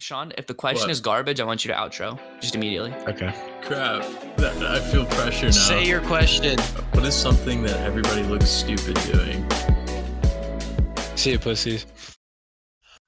Sean, 0.00 0.32
if 0.38 0.46
the 0.46 0.54
question 0.54 0.84
What? 0.84 0.90
is 0.92 1.00
garbage, 1.00 1.40
I 1.40 1.44
want 1.44 1.64
you 1.64 1.72
to 1.72 1.76
outro 1.76 2.20
just 2.40 2.54
immediately. 2.54 2.92
Okay. 3.08 3.34
Crap. 3.62 4.04
I 4.38 4.78
feel 4.92 5.04
pressure 5.06 5.46
now. 5.46 5.50
Say 5.50 5.84
your 5.86 6.00
question. 6.02 6.56
What 6.92 7.04
is 7.04 7.16
something 7.16 7.62
that 7.64 7.76
everybody 7.80 8.22
looks 8.22 8.48
stupid 8.48 8.94
doing? 9.12 9.44
See 11.16 11.32
you, 11.32 11.38
pussies. 11.40 11.84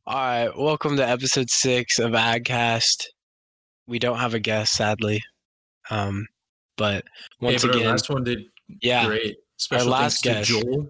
All 0.04 0.16
right, 0.16 0.50
welcome 0.58 0.96
to 0.96 1.08
episode 1.08 1.48
six 1.48 2.00
of 2.00 2.10
Agcast. 2.10 3.04
We 3.86 4.00
don't 4.00 4.18
have 4.18 4.34
a 4.34 4.40
guest, 4.40 4.72
sadly. 4.72 5.22
Um, 5.90 6.26
but 6.76 7.04
once 7.40 7.62
hey, 7.62 7.68
but 7.68 7.76
again, 7.76 7.86
our 7.86 7.92
last 7.92 8.10
one 8.10 8.24
did 8.24 8.40
yeah, 8.82 9.06
great. 9.06 9.36
Special 9.58 9.90
last 9.90 10.24
thanks 10.24 10.50
guest. 10.50 10.60
to 10.60 10.64
Joel. 10.64 10.88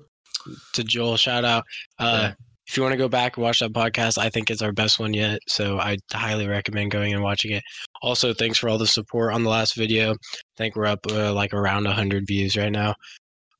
to 0.72 0.84
Joel, 0.84 1.16
shout 1.18 1.44
out. 1.44 1.64
Uh, 1.98 2.30
Yeah. 2.30 2.34
If 2.70 2.76
you 2.76 2.84
want 2.84 2.92
to 2.92 2.98
go 2.98 3.08
back 3.08 3.36
and 3.36 3.42
watch 3.42 3.58
that 3.58 3.72
podcast, 3.72 4.16
I 4.16 4.28
think 4.28 4.48
it's 4.48 4.62
our 4.62 4.70
best 4.70 5.00
one 5.00 5.12
yet. 5.12 5.40
So 5.48 5.80
I 5.80 5.96
highly 6.12 6.46
recommend 6.46 6.92
going 6.92 7.12
and 7.12 7.20
watching 7.20 7.50
it. 7.50 7.64
Also, 8.00 8.32
thanks 8.32 8.58
for 8.58 8.68
all 8.68 8.78
the 8.78 8.86
support 8.86 9.34
on 9.34 9.42
the 9.42 9.50
last 9.50 9.74
video. 9.74 10.12
I 10.12 10.16
think 10.56 10.76
we're 10.76 10.86
up 10.86 11.00
uh, 11.10 11.34
like 11.34 11.52
around 11.52 11.82
100 11.82 12.28
views 12.28 12.56
right 12.56 12.70
now. 12.70 12.94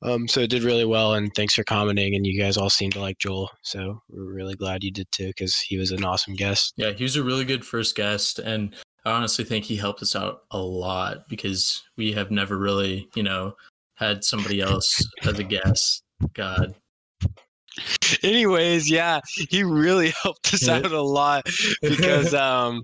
Um, 0.01 0.29
so 0.29 0.39
it 0.39 0.49
did 0.49 0.63
really 0.63 0.85
well, 0.85 1.15
and 1.15 1.29
thanks 1.35 1.55
for 1.55 1.65
commenting. 1.65 2.15
And 2.15 2.25
you 2.25 2.41
guys 2.41 2.55
all 2.55 2.69
seem 2.69 2.89
to 2.91 3.01
like 3.01 3.17
Joel, 3.19 3.49
so 3.63 4.01
we're 4.07 4.33
really 4.33 4.55
glad 4.55 4.81
you 4.81 4.91
did 4.91 5.11
too, 5.11 5.27
because 5.27 5.57
he 5.57 5.77
was 5.77 5.91
an 5.91 6.05
awesome 6.05 6.35
guest. 6.35 6.71
Yeah, 6.77 6.91
he 6.91 7.03
was 7.03 7.17
a 7.17 7.23
really 7.23 7.43
good 7.43 7.65
first 7.65 7.97
guest, 7.97 8.39
and 8.39 8.73
I 9.03 9.11
honestly 9.11 9.43
think 9.43 9.65
he 9.65 9.75
helped 9.75 10.01
us 10.01 10.15
out 10.15 10.43
a 10.51 10.57
lot 10.57 11.27
because 11.27 11.83
we 11.97 12.13
have 12.13 12.31
never 12.31 12.57
really, 12.57 13.09
you 13.13 13.23
know, 13.23 13.55
had 13.95 14.23
somebody 14.23 14.61
else 14.61 15.05
as 15.25 15.37
a 15.37 15.43
guest. 15.43 16.01
God, 16.33 16.75
Anyways, 18.23 18.89
yeah, 18.89 19.21
he 19.49 19.63
really 19.63 20.13
helped 20.23 20.53
us 20.53 20.67
out 20.67 20.91
a 20.91 21.01
lot 21.01 21.45
because 21.81 22.33
um 22.33 22.83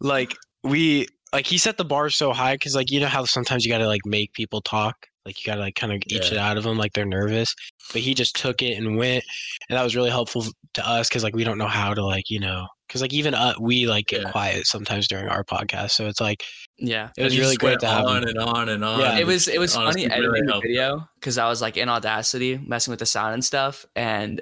like 0.00 0.36
we 0.62 1.08
like 1.32 1.46
he 1.46 1.58
set 1.58 1.76
the 1.76 1.84
bar 1.84 2.10
so 2.10 2.32
high 2.32 2.54
because 2.54 2.74
like 2.74 2.90
you 2.90 3.00
know 3.00 3.06
how 3.06 3.24
sometimes 3.24 3.64
you 3.64 3.70
gotta 3.70 3.86
like 3.86 4.04
make 4.04 4.32
people 4.32 4.60
talk 4.60 5.06
like 5.26 5.38
you 5.44 5.46
gotta 5.50 5.60
like 5.60 5.74
kind 5.74 5.92
of 5.92 6.00
each 6.06 6.32
it 6.32 6.38
out 6.38 6.56
of 6.56 6.64
them 6.64 6.78
like 6.78 6.92
they're 6.94 7.04
nervous 7.04 7.54
but 7.92 8.00
he 8.00 8.14
just 8.14 8.34
took 8.36 8.62
it 8.62 8.78
and 8.78 8.96
went 8.96 9.22
and 9.68 9.76
that 9.76 9.82
was 9.82 9.94
really 9.96 10.08
helpful 10.10 10.44
to 10.74 10.88
us 10.88 11.08
because 11.08 11.22
like 11.24 11.34
we 11.36 11.44
don't 11.44 11.58
know 11.58 11.66
how 11.66 11.92
to 11.92 12.04
like 12.04 12.30
you 12.30 12.40
know 12.40 12.66
because 12.86 13.02
like 13.02 13.12
even 13.12 13.34
uh, 13.34 13.52
we 13.60 13.86
like 13.86 14.06
get 14.06 14.22
Yeah. 14.22 14.30
quiet 14.30 14.66
sometimes 14.66 15.08
during 15.08 15.26
our 15.28 15.42
podcast 15.44 15.90
so 15.90 16.06
it's 16.06 16.20
like 16.20 16.44
Yeah. 16.78 17.10
it 17.18 17.22
was 17.24 17.32
And 17.34 17.40
really 17.42 17.56
great 17.56 17.70
went 17.70 17.80
to 17.80 17.86
have 17.88 18.04
on 18.06 18.22
him. 18.22 18.28
and 18.30 18.38
on 18.38 18.68
and 18.68 18.84
on. 18.84 19.00
Yeah. 19.00 19.18
it 19.18 19.26
was 19.26 19.48
it 19.48 19.58
was 19.58 19.74
honestly 19.76 20.08
funny 20.08 20.20
really 20.20 20.28
editing 20.38 20.46
the 20.46 20.52
helped. 20.52 20.66
video 20.66 21.08
because 21.18 21.36
I 21.38 21.48
was 21.48 21.60
like 21.60 21.76
in 21.76 21.88
Audacity 21.88 22.58
messing 22.64 22.92
with 22.92 23.00
the 23.00 23.06
sound 23.06 23.34
and 23.34 23.44
stuff, 23.44 23.84
and 23.96 24.40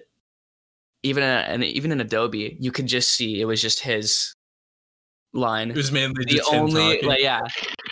even 1.03 1.23
in, 1.23 1.29
and 1.31 1.65
even 1.65 1.93
in 1.93 2.01
Adobe, 2.01 2.57
you 2.61 2.71
could 2.73 2.87
just 2.87 3.13
see 3.13 3.41
it 3.41 3.45
was 3.45 3.61
just 3.61 3.81
his 3.81 4.35
line. 5.33 5.71
It 5.71 5.77
was 5.77 5.93
mainly 5.93 6.25
the 6.25 6.37
just 6.37 6.53
only 6.53 6.95
talking. 6.97 7.09
like 7.09 7.21
yeah, 7.21 7.41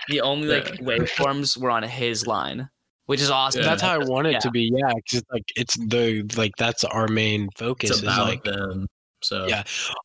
the 0.09 0.21
only 0.23 0.49
like 0.49 0.65
waveforms 0.81 1.57
were 1.59 1.71
on 1.71 1.83
his 1.83 2.27
line, 2.27 2.69
which 3.13 3.21
is 3.23 3.31
awesome. 3.31 3.63
Yeah. 3.63 3.69
that's 3.69 3.83
how 3.83 3.93
I 3.95 3.99
want 3.99 4.27
it 4.27 4.33
Yeah. 4.33 4.39
to 4.41 4.51
be 4.51 4.71
yeah 4.75 4.93
because 4.97 5.23
like 5.33 5.45
it's 5.57 5.77
the 5.77 6.29
like 6.37 6.53
that's 6.59 6.83
our 6.85 7.07
main 7.09 7.49
focus 7.57 7.91
it's 7.91 7.99
is 7.99 8.03
about 8.03 8.27
like 8.29 8.43
them. 8.45 8.87
So 9.23 9.47
Yeah. 9.47 9.63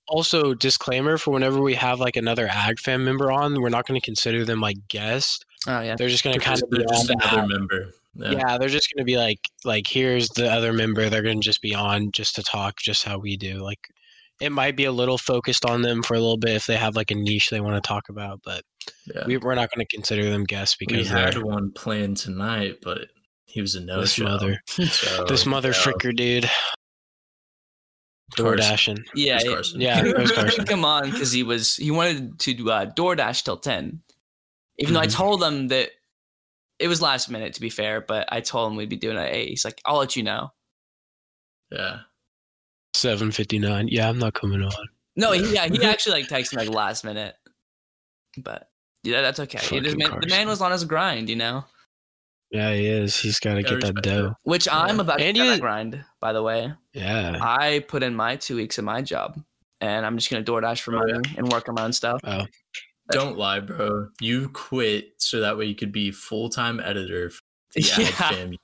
Also, 0.08 0.54
disclaimer 0.54 1.18
for 1.18 1.32
whenever 1.32 1.60
we 1.60 1.74
have 1.74 2.00
like 2.00 2.16
another 2.18 2.48
ag 2.52 2.80
fan 2.80 3.04
member 3.04 3.32
on, 3.32 3.60
we're 3.62 3.70
not 3.70 3.88
going 3.88 4.00
to 4.00 4.06
consider 4.06 4.46
them 4.46 4.62
like 4.62 4.78
guests. 4.90 5.40
Oh 5.68 5.82
yeah, 5.82 5.96
They're 5.98 6.08
just 6.10 6.24
going 6.24 6.36
to 6.38 6.40
kind 6.40 6.62
of 6.62 6.70
be 6.70 6.78
they're 6.78 6.86
on 6.88 6.94
just 6.94 7.10
another 7.10 7.40
app. 7.40 7.48
member. 7.50 7.92
Yeah. 8.14 8.32
Yeah. 8.32 8.58
they're 8.60 8.70
just 8.70 8.90
going 8.94 9.02
to 9.02 9.06
be 9.12 9.18
like 9.18 9.40
like 9.66 9.88
here's 9.88 10.30
the 10.30 10.52
other 10.52 10.72
member. 10.74 11.10
They're 11.10 11.24
going 11.24 11.42
to 11.42 11.46
just 11.46 11.62
be 11.64 11.74
on 11.74 12.12
just 12.12 12.36
to 12.36 12.44
talk, 12.44 12.76
just 12.80 13.04
how 13.06 13.18
we 13.18 13.38
do. 13.38 13.56
Like 13.64 13.80
it 14.40 14.52
might 14.52 14.76
be 14.76 14.86
a 14.86 14.92
little 14.92 15.18
focused 15.18 15.66
on 15.66 15.82
them 15.82 16.04
for 16.04 16.14
a 16.14 16.20
little 16.20 16.38
bit 16.38 16.56
if 16.56 16.68
they 16.68 16.78
have 16.78 16.96
like 16.96 17.10
a 17.12 17.16
niche 17.16 17.50
they 17.50 17.60
want 17.62 17.76
to 17.82 17.88
talk 17.88 18.10
about, 18.10 18.40
but 18.44 18.62
yeah. 19.14 19.26
we, 19.26 19.38
we're 19.38 19.56
not 19.56 19.70
going 19.74 19.86
to 19.86 19.96
consider 19.96 20.30
them 20.30 20.44
guests 20.44 20.76
because 20.80 20.98
We 20.98 21.04
had 21.06 21.42
one 21.42 21.72
planned 21.72 22.18
tonight, 22.18 22.78
but 22.84 23.08
he 23.46 23.62
was 23.62 23.76
a 23.76 23.82
no 23.82 24.02
this 24.02 24.14
show. 24.14 24.26
mother, 24.26 24.62
So, 24.68 25.26
this 25.26 25.46
mother 25.46 25.70
yeah, 25.70 25.74
fricker 25.76 26.16
dude, 26.16 26.50
door 28.36 28.56
Carson. 28.56 28.70
dashing. 28.70 29.06
yeah, 29.16 29.40
It's 29.42 29.74
yeah. 29.76 30.02
It 30.06 30.52
took 30.68 30.72
on 30.84 31.12
because 31.12 31.32
he 31.32 31.44
was 31.44 31.76
he 31.76 31.92
wanted 31.92 32.40
to 32.40 32.72
uh, 32.72 32.86
DoorDash 32.94 33.44
till 33.44 33.58
ten, 33.58 34.02
even 34.80 34.94
though 34.94 35.00
I 35.00 35.08
Mhm. 35.08 35.14
told 35.16 35.44
him 35.44 35.70
that 35.70 35.90
it 36.80 36.88
was 36.88 37.02
last 37.02 37.30
minute. 37.30 37.54
To 37.54 37.62
be 37.62 37.70
fair, 37.70 38.02
but 38.02 38.28
I 38.32 38.42
told 38.42 38.72
him 38.72 38.78
we'd 38.78 38.90
be 38.90 38.98
doing 38.98 39.18
it 39.18 39.22
at 39.22 39.34
eight. 39.34 39.50
He's 39.50 39.66
like, 39.66 39.82
"I'll 39.86 39.98
let 39.98 40.16
you 40.16 40.24
know." 40.24 40.52
Yeah. 41.72 42.00
Seven 42.98 43.32
fifty 43.32 43.60
nine. 43.60 43.88
Yeah, 43.90 44.10
I'm 44.10 44.18
not 44.18 44.34
coming 44.34 44.64
on. 44.64 44.72
No, 45.16 45.32
he, 45.32 45.42
Yeah. 45.54 45.66
yeah, 45.66 45.68
he 45.80 45.84
actually 45.86 46.22
like 46.22 46.30
texted 46.30 46.56
me 46.58 46.66
like 46.66 46.76
last 46.76 47.04
minute, 47.04 47.36
but 48.38 48.70
yeah, 49.04 49.22
that's 49.22 49.40
okay. 49.40 49.60
He 49.60 49.80
just, 49.80 49.98
man, 49.98 50.18
the 50.20 50.28
man 50.28 50.48
was 50.48 50.62
on 50.62 50.72
his 50.72 50.84
grind, 50.84 51.30
you 51.30 51.36
know, 51.36 51.64
Yeah, 52.52 52.74
he 52.74 52.88
is. 52.88 53.16
He's 53.20 53.40
got 53.40 53.54
to 53.56 53.64
get 53.64 53.82
that 53.82 53.96
dough. 54.02 54.34
which 54.44 54.68
I'm 54.72 54.96
Yeah. 54.96 55.02
about 55.02 55.18
to 55.20 55.26
And 55.26 55.36
get 55.36 55.42
he 55.44 55.48
that 55.48 55.54
was- 55.54 55.60
grind. 55.60 56.04
By 56.22 56.34
the 56.34 56.42
way, 56.42 56.74
Yeah. 56.94 57.38
I 57.42 57.86
put 57.88 58.04
in 58.04 58.16
my 58.16 58.36
two 58.36 58.56
weeks 58.56 58.78
of 58.80 58.84
my 58.86 59.02
job, 59.02 59.40
and 59.82 60.06
I'm 60.06 60.18
just 60.18 60.30
gonna 60.32 60.44
DoorDash 60.44 60.80
for 60.82 60.96
Oh, 60.96 61.00
money 61.00 61.14
yeah. 61.14 61.34
and 61.38 61.52
work 61.52 61.70
on 61.70 61.76
my 61.76 61.84
own 61.84 61.94
stuff. 61.94 62.20
Oh. 62.24 62.46
Don't 63.12 63.38
lie, 63.38 63.60
bro. 63.60 64.08
You 64.20 64.50
quit 64.50 65.14
so 65.18 65.40
that 65.42 65.58
way 65.58 65.66
you 65.66 65.76
could 65.76 65.92
be 65.92 66.12
full 66.12 66.50
time 66.50 66.80
editor 66.80 67.30
for 67.30 67.42
the 67.76 67.82
Yeah. 67.82 67.94
Ag 68.00 68.14
Fam 68.14 68.56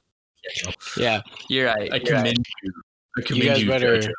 channel. 0.56 0.74
Yeah. 0.98 1.22
You're 1.50 1.68
right. 1.68 1.78
I 1.94 1.96
you're 1.98 2.16
right. 2.16 2.24
commend 2.26 2.46
you. 2.64 2.74
I 3.18 3.22
commend 3.22 3.46
guys 3.48 3.62
you, 3.64 3.70
better- 3.70 3.98
Jojo. 4.00 4.12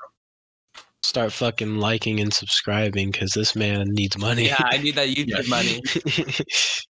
Start 1.15 1.33
fucking 1.33 1.77
liking 1.77 2.19
and 2.19 2.35
subscribing 2.35 3.13
because 3.13 3.31
this 3.37 3.55
man 3.55 3.85
needs 3.91 4.19
money. 4.19 4.47
Yeah, 4.47 4.57
I 4.59 4.79
need 4.79 4.97
that 4.97 5.07
YouTube 5.17 5.45
Yeah. 5.45 5.49
money. 5.49 5.81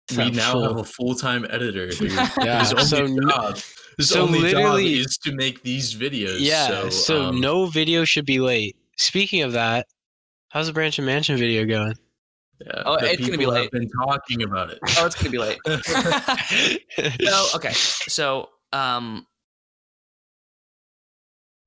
We 0.09 0.15
That 0.15 0.33
now 0.33 0.53
fool. 0.53 0.63
have 0.63 0.77
a 0.77 0.83
full 0.83 1.13
time 1.13 1.45
editor. 1.51 1.89
Dude. 1.91 2.11
Yeah, 2.41 2.59
His 2.61 2.71
only 2.73 2.85
so 2.85 3.03
n- 3.03 3.17
job, 3.29 3.59
his 3.97 4.09
so 4.09 4.21
only 4.23 4.39
job 4.39 4.45
literally- 4.63 4.93
is 5.01 5.17
to 5.19 5.35
make 5.35 5.61
these 5.61 5.93
videos. 5.93 6.37
yeah. 6.39 6.65
So, 6.67 6.89
So, 6.89 7.21
um, 7.25 7.39
no 7.41 7.67
video 7.67 8.05
should 8.05 8.25
be 8.25 8.39
late. 8.39 8.75
Speaking 8.97 9.43
of 9.43 9.51
that, 9.51 9.85
how's 10.49 10.65
the 10.65 10.73
Branson 10.73 11.05
Mansion 11.05 11.37
video 11.37 11.65
going? 11.65 11.93
yeah, 12.65 12.81
Oh, 12.87 12.95
it's 12.95 13.17
gonna 13.19 13.33
be 13.33 13.37
people 13.37 13.53
late. 13.53 13.63
Have 13.63 13.71
been 13.71 13.89
talking 14.03 14.41
about 14.41 14.71
it. 14.71 14.79
oh, 14.97 15.05
it's 15.05 15.13
gonna 15.15 15.29
be 15.29 15.37
late. 15.37 15.59
so 17.21 17.47
okay, 17.55 17.73
so 17.73 18.49
um, 18.73 19.27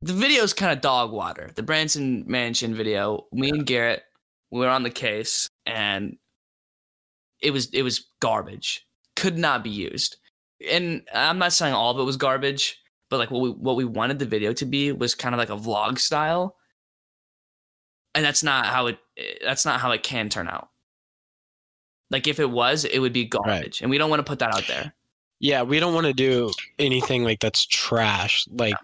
the 0.03 0.13
video's 0.13 0.53
kind 0.53 0.73
of 0.73 0.81
dog 0.81 1.13
water. 1.13 1.51
The 1.55 1.63
Branson 1.63 2.25
Mansion 2.27 2.75
video. 2.75 3.27
Me 3.33 3.51
and 3.51 3.67
Garrett 3.67 4.03
we 4.51 4.61
were 4.61 4.69
on 4.69 4.83
the 4.83 4.91
case, 4.91 5.49
and 5.67 6.17
it 7.41 7.53
was 7.53 7.71
it 7.73 7.83
was 7.83 8.07
garbage. 8.21 8.87
Could 9.17 9.39
not 9.39 9.63
be 9.63 9.71
used. 9.71 10.17
And 10.71 11.03
I'm 11.15 11.39
not 11.39 11.53
saying 11.53 11.73
all 11.73 11.93
of 11.93 11.99
it 11.99 12.05
was 12.05 12.17
garbage, 12.17 12.79
but 13.09 13.19
like 13.19 13.31
what 13.31 13.41
we 13.41 13.51
what 13.51 13.77
we 13.77 13.85
wanted 13.85 14.19
the 14.19 14.27
video 14.27 14.53
to 14.55 14.67
be 14.67 14.93
was 14.93 15.15
kind 15.15 15.35
of 15.35 15.39
like 15.39 15.51
a 15.51 15.57
vlog 15.57 15.99
style, 15.99 16.57
and 18.15 18.25
that's 18.25 18.43
not 18.43 18.67
how 18.67 18.87
it 18.87 18.99
that's 19.45 19.65
not 19.65 19.81
how 19.81 19.93
it 19.93 20.03
can 20.03 20.29
turn 20.29 20.49
out. 20.49 20.69
Like 22.11 22.27
if 22.27 22.41
it 22.41 22.51
was, 22.51 22.85
it 22.85 22.99
would 22.99 23.13
be 23.13 23.25
garbage, 23.27 23.83
and 23.83 23.91
we 23.91 23.99
don't 23.99 24.11
want 24.11 24.21
to 24.21 24.29
put 24.29 24.41
that 24.41 24.55
out 24.55 24.67
there. 24.67 24.93
yeah, 25.41 25.63
we 25.63 25.81
don't 25.81 25.95
want 25.95 26.07
to 26.07 26.13
do 26.13 26.51
anything 26.79 27.25
like 27.25 27.41
that's 27.41 27.67
trash. 27.67 28.45
Like, 28.51 28.75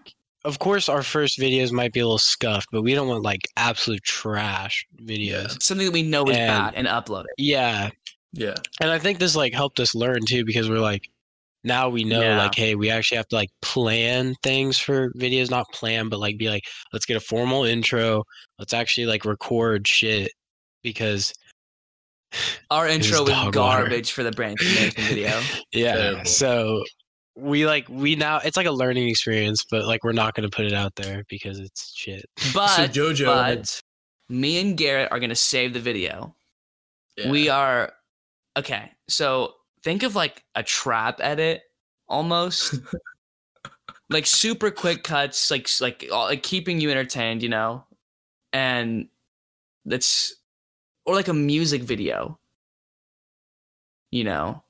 of 0.47 0.59
course, 0.59 0.89
our 0.89 1.03
first 1.03 1.39
videos 1.39 1.73
might 1.73 1.93
be 1.93 2.01
a 2.01 2.05
little 2.07 2.19
scuffed, 2.19 2.69
but 2.73 2.83
we 2.83 2.95
don't 2.95 3.09
want 3.09 3.23
like 3.23 3.43
absolute 3.57 4.03
trash 4.05 4.87
videos. 5.03 5.61
Something 5.63 5.87
that 5.87 5.93
we 5.93 6.03
know 6.03 6.25
is 6.25 6.37
And- 6.37 6.49
bad 6.49 6.75
and 6.77 6.87
upload 6.89 7.25
it. 7.25 7.35
Yeah, 7.37 7.91
Yeah, 8.33 8.55
and 8.81 8.91
I 8.91 8.99
think 8.99 9.19
this 9.19 9.35
like 9.37 9.53
helped 9.53 9.81
us 9.81 9.95
learn 9.95 10.21
too 10.27 10.45
because 10.45 10.69
we're 10.71 10.79
like 10.81 11.09
now 11.65 11.89
we 11.89 12.05
know 12.05 12.21
Yeah. 12.21 12.39
like 12.39 12.55
hey 12.55 12.75
we 12.77 12.91
actually 12.91 13.17
have 13.17 13.27
to 13.29 13.37
like 13.37 13.49
plan 13.63 14.35
things 14.45 14.79
for 14.79 15.11
videos 15.15 15.51
not 15.51 15.67
plan 15.73 16.09
but 16.09 16.21
like 16.21 16.37
be 16.39 16.49
like 16.49 16.63
let's 16.93 17.07
get 17.07 17.17
a 17.17 17.21
formal 17.21 17.65
intro 17.65 18.23
let's 18.61 18.73
actually 18.75 19.07
like 19.07 19.25
record 19.25 19.89
shit 19.89 20.31
because 20.85 21.33
Our 22.71 22.87
intro 22.97 23.21
was 23.23 23.31
was 23.31 23.31
dog 23.31 23.57
water. 23.57 23.81
garbage 23.83 24.13
for 24.13 24.23
the 24.23 24.33
brand 24.33 24.59
video. 24.61 25.41
yeah 25.73 26.23
so 26.25 26.85
we 27.37 27.67
like 27.67 27.87
we 27.89 28.17
now 28.17 28.39
it's 28.39 28.57
like 28.57 28.67
a 28.67 28.71
learning 28.73 29.09
experience 29.09 29.65
but 29.71 29.85
like 29.85 30.03
we're 30.03 30.13
not 30.13 30.35
going 30.35 30.49
to 30.49 30.55
put 30.55 30.65
it 30.65 30.73
out 30.73 30.95
there 30.97 31.23
because 31.29 31.59
it's 31.59 31.93
shit 31.95 32.25
But 32.55 32.69
so 32.69 32.87
Jojo, 32.89 33.27
but 33.27 33.83
me 34.29 34.59
and 34.61 34.77
Garrett 34.77 35.13
are 35.13 35.21
gonna 35.21 35.37
save 35.37 35.73
the 35.73 35.81
video. 35.81 36.35
yeah, 37.17 37.31
We 37.31 37.49
are 37.49 37.93
okay. 38.57 38.91
So 39.09 39.55
think 39.85 40.03
of 40.03 40.17
like 40.17 40.43
a 40.55 40.63
trap 40.65 41.21
edit 41.21 41.63
almost. 42.09 42.75
like 44.11 44.27
super 44.27 44.71
quick 44.71 45.03
cuts, 45.05 45.51
like 45.51 45.69
like 45.81 46.07
all- 46.13 46.27
like 46.27 46.43
keeping 46.43 46.81
you 46.81 46.91
entertained, 46.91 47.43
you 47.43 47.49
know, 47.49 47.85
and 48.53 49.09
that's 49.85 50.35
or 51.05 51.15
like 51.15 51.29
a 51.29 51.35
music 51.35 51.83
video. 51.83 52.39
You 54.11 54.25
know, 54.25 54.63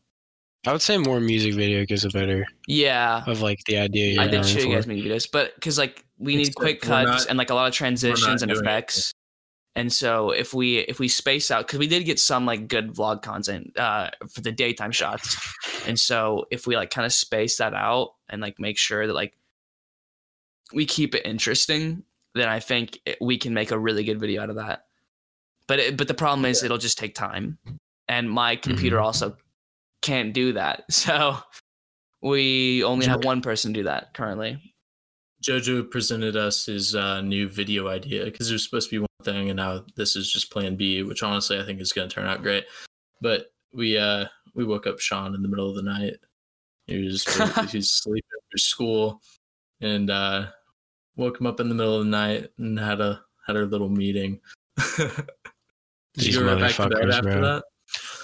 i 0.66 0.72
would 0.72 0.82
say 0.82 0.98
more 0.98 1.20
music 1.20 1.54
video 1.54 1.84
gives 1.84 2.04
a 2.04 2.08
better 2.10 2.44
yeah. 2.66 3.22
of 3.26 3.40
like 3.40 3.62
the 3.66 3.78
idea 3.78 4.12
you're 4.14 4.22
I 4.22 4.26
did 4.26 4.42
going 4.42 4.44
show 4.44 4.58
you 4.60 4.64
for. 4.66 4.74
guys 4.74 4.86
music 4.86 5.10
videos, 5.10 5.30
but 5.30 5.54
because 5.54 5.78
like 5.78 6.04
we 6.18 6.34
need 6.36 6.48
Except 6.48 6.56
quick 6.56 6.82
we're 6.82 6.88
cuts 6.88 7.06
not- 7.24 7.26
and 7.28 7.38
like 7.38 7.50
a 7.50 7.54
lot 7.54 7.68
of 7.68 7.74
transitions 7.74 8.42
and 8.42 8.50
doing 8.50 8.64
effects, 8.64 9.12
And 9.76 9.92
so 9.92 10.30
if 10.30 10.54
we 10.54 10.78
if 10.78 10.98
we 10.98 11.06
space 11.08 11.50
out 11.50 11.66
because 11.66 11.78
we 11.78 11.86
did 11.86 12.04
get 12.04 12.18
some 12.18 12.46
like 12.46 12.66
good 12.66 12.94
vlog 12.94 13.22
content 13.22 13.78
uh, 13.78 14.10
for 14.28 14.40
the 14.40 14.50
daytime 14.50 14.90
shots, 14.90 15.36
and 15.86 15.98
so 15.98 16.46
if 16.50 16.66
we 16.66 16.76
like 16.76 16.90
kind 16.90 17.04
of 17.06 17.12
space 17.12 17.58
that 17.58 17.74
out 17.74 18.14
and 18.28 18.40
like 18.40 18.58
make 18.58 18.78
sure 18.78 19.06
that 19.06 19.12
like 19.12 19.36
we 20.72 20.86
keep 20.86 21.14
it 21.14 21.24
interesting, 21.26 22.02
then 22.34 22.48
I 22.48 22.58
think 22.58 22.98
it, 23.06 23.18
we 23.20 23.38
can 23.38 23.54
make 23.54 23.70
a 23.70 23.78
really 23.78 24.02
good 24.02 24.18
video 24.18 24.42
out 24.42 24.50
of 24.50 24.56
that. 24.56 24.86
But 25.68 25.78
it, 25.78 25.96
but 25.96 26.08
the 26.08 26.14
problem 26.14 26.44
is 26.46 26.62
it'll 26.62 26.78
just 26.78 26.98
take 26.98 27.14
time, 27.14 27.58
and 28.08 28.30
my 28.30 28.56
computer 28.56 28.98
also 28.98 29.36
can't 30.06 30.32
do 30.32 30.52
that. 30.54 30.84
So 30.90 31.36
we 32.22 32.82
only 32.84 33.06
have 33.06 33.24
one 33.24 33.42
person 33.42 33.72
do 33.72 33.82
that 33.84 34.14
currently. 34.14 34.60
Jojo 35.42 35.88
presented 35.88 36.36
us 36.36 36.66
his 36.66 36.94
uh, 36.94 37.20
new 37.20 37.48
video 37.48 37.88
idea 37.88 38.24
because 38.24 38.48
there's 38.48 38.64
supposed 38.64 38.90
to 38.90 38.96
be 38.96 38.98
one 39.00 39.08
thing, 39.22 39.50
and 39.50 39.58
now 39.58 39.84
this 39.94 40.16
is 40.16 40.32
just 40.32 40.50
Plan 40.50 40.76
B, 40.76 41.02
which 41.02 41.22
honestly 41.22 41.60
I 41.60 41.64
think 41.64 41.80
is 41.80 41.92
going 41.92 42.08
to 42.08 42.14
turn 42.14 42.26
out 42.26 42.42
great. 42.42 42.64
But 43.20 43.52
we 43.72 43.98
uh 43.98 44.26
we 44.54 44.64
woke 44.64 44.86
up 44.86 44.98
Sean 44.98 45.34
in 45.34 45.42
the 45.42 45.48
middle 45.48 45.68
of 45.68 45.76
the 45.76 45.82
night. 45.82 46.14
He 46.86 47.04
was 47.04 47.24
he's 47.70 47.90
sleeping 47.90 48.30
after 48.44 48.58
school, 48.58 49.20
and 49.80 50.10
uh 50.10 50.46
woke 51.16 51.40
him 51.40 51.46
up 51.46 51.60
in 51.60 51.68
the 51.68 51.74
middle 51.74 51.98
of 51.98 52.04
the 52.04 52.10
night 52.10 52.48
and 52.58 52.78
had 52.78 53.00
a 53.00 53.20
had 53.46 53.56
our 53.56 53.66
little 53.66 53.90
meeting. 53.90 54.40
Did 54.96 55.14
you 56.16 56.40
go 56.40 56.46
right 56.46 56.60
back 56.60 56.76
to 56.76 56.88
bed 56.88 57.10
after 57.10 57.22
bro. 57.22 57.42
that? 57.42 57.64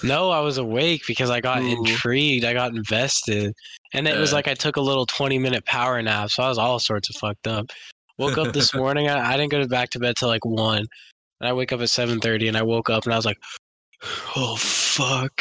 No, 0.05 0.31
I 0.31 0.41
was 0.41 0.59
awake 0.59 1.03
because 1.07 1.31
I 1.31 1.41
got 1.41 1.63
Ooh. 1.63 1.67
intrigued. 1.67 2.45
I 2.45 2.53
got 2.53 2.75
invested. 2.75 3.55
And 3.95 4.09
it 4.09 4.19
was 4.19 4.33
like 4.33 4.49
I 4.49 4.55
took 4.55 4.77
a 4.77 4.81
little 4.81 5.07
20 5.07 5.39
minute 5.39 5.65
power 5.65 6.01
nap. 6.03 6.31
So 6.31 6.43
I 6.43 6.49
was 6.49 6.59
all 6.59 6.79
sorts 6.79 7.11
of 7.11 7.17
fucked 7.17 7.47
up. 7.47 7.71
Woke 8.19 8.39
up 8.39 8.53
this 8.53 8.75
morning. 8.77 9.09
I, 9.09 9.33
I 9.33 9.37
didn't 9.37 9.51
go 9.51 9.61
to 9.61 9.69
back 9.69 9.91
to 9.91 9.99
bed 9.99 10.17
till 10.17 10.29
like 10.29 10.45
1. 10.45 10.79
And 10.79 10.89
I 11.49 11.53
wake 11.53 11.73
up 11.73 11.81
at 11.81 11.89
7.30 11.89 12.49
and 12.49 12.57
I 12.57 12.63
woke 12.63 12.91
up 12.91 13.05
and 13.05 13.13
I 13.13 13.17
was 13.17 13.27
like, 13.27 13.39
oh, 14.37 14.57
fuck. 14.57 15.37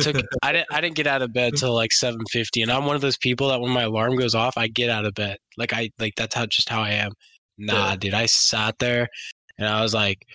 Took, 0.00 0.16
I, 0.42 0.52
didn't, 0.52 0.68
I 0.70 0.80
didn't 0.80 0.96
get 0.96 1.06
out 1.06 1.22
of 1.22 1.32
bed 1.32 1.54
till 1.56 1.74
like 1.74 1.90
7.50. 1.90 2.62
And 2.62 2.70
I'm 2.70 2.84
one 2.86 2.96
of 2.96 3.02
those 3.02 3.16
people 3.18 3.48
that 3.48 3.60
when 3.60 3.70
my 3.70 3.82
alarm 3.82 4.16
goes 4.16 4.34
off, 4.34 4.56
I 4.56 4.68
get 4.68 4.90
out 4.90 5.06
of 5.06 5.14
bed. 5.14 5.38
Like, 5.56 5.72
I 5.72 5.90
like 5.98 6.14
that's 6.16 6.34
how 6.34 6.46
just 6.46 6.68
how 6.68 6.82
I 6.82 6.90
am. 6.90 7.12
Nah, 7.58 7.90
Yeah. 7.90 7.96
dude. 7.96 8.14
I 8.14 8.26
sat 8.26 8.78
there 8.78 9.08
and 9.58 9.68
I 9.68 9.82
was 9.82 9.94
like, 9.94 10.26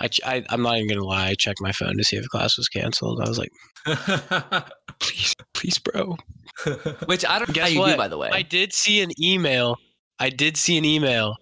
I, 0.00 0.08
ch- 0.08 0.20
I, 0.24 0.42
I'm 0.50 0.62
not 0.62 0.76
even 0.76 0.88
gonna 0.88 1.04
lie. 1.06 1.28
I 1.28 1.34
checked 1.34 1.60
my 1.60 1.72
phone 1.72 1.96
to 1.96 2.04
see 2.04 2.16
if 2.16 2.28
class 2.28 2.56
was 2.58 2.68
canceled. 2.68 3.20
I 3.22 3.28
was 3.28 3.38
like, 3.38 3.50
please, 5.00 5.34
please, 5.54 5.78
bro. 5.78 6.16
Which 7.06 7.24
I 7.24 7.38
don't 7.38 7.48
know 7.48 7.62
how 7.62 7.66
Guess 7.66 7.68
you 7.70 7.74
do, 7.76 7.80
what? 7.80 7.96
by 7.96 8.08
the 8.08 8.18
way. 8.18 8.30
I 8.32 8.42
did 8.42 8.72
see 8.72 9.02
an 9.02 9.10
email. 9.22 9.76
I 10.18 10.30
did 10.30 10.56
see 10.56 10.76
an 10.78 10.84
email, 10.84 11.36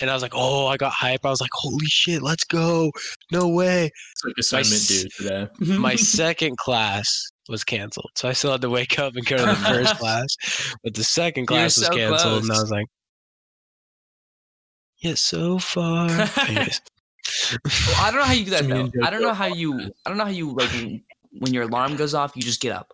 and 0.00 0.10
I 0.10 0.14
was 0.14 0.22
like, 0.22 0.32
oh, 0.34 0.66
I 0.66 0.76
got 0.76 0.92
hype. 0.92 1.20
I 1.24 1.30
was 1.30 1.40
like, 1.40 1.50
holy 1.52 1.86
shit, 1.86 2.22
let's 2.22 2.44
go! 2.44 2.90
No 3.30 3.48
way. 3.48 3.86
it's 4.12 4.24
like 4.24 4.34
assignment 4.38 4.72
s- 4.72 4.88
due 4.88 5.08
today. 5.16 5.48
My 5.78 5.94
second 5.94 6.56
class 6.58 7.26
was 7.48 7.64
canceled, 7.64 8.10
so 8.14 8.28
I 8.28 8.32
still 8.32 8.52
had 8.52 8.60
to 8.62 8.70
wake 8.70 8.98
up 8.98 9.14
and 9.16 9.24
go 9.26 9.36
to 9.36 9.44
the 9.46 9.54
first 9.54 9.96
class. 9.98 10.28
But 10.82 10.94
the 10.94 11.04
second 11.04 11.42
You're 11.42 11.58
class 11.58 11.76
was 11.78 11.86
so 11.88 11.94
canceled, 11.94 12.42
and 12.44 12.52
I 12.52 12.60
was 12.60 12.70
like, 12.70 12.86
yeah, 14.98 15.14
so 15.14 15.58
far. 15.58 16.08
Anyways. 17.50 17.86
Well, 17.86 17.96
I 18.00 18.10
don't 18.10 18.20
know 18.20 18.26
how 18.26 18.32
you 18.32 18.44
do 18.44 18.50
that 18.50 18.68
though. 18.68 18.90
I 19.06 19.10
don't 19.10 19.22
know 19.22 19.34
how 19.34 19.46
you. 19.46 19.78
I 20.04 20.08
don't 20.08 20.16
know 20.18 20.24
how 20.24 20.30
you 20.30 20.50
like 20.52 20.70
when- 20.70 21.04
when 21.38 21.54
your 21.54 21.62
alarm 21.64 21.96
goes 21.96 22.12
off, 22.14 22.32
you 22.36 22.42
just 22.42 22.60
get 22.60 22.72
up. 22.72 22.92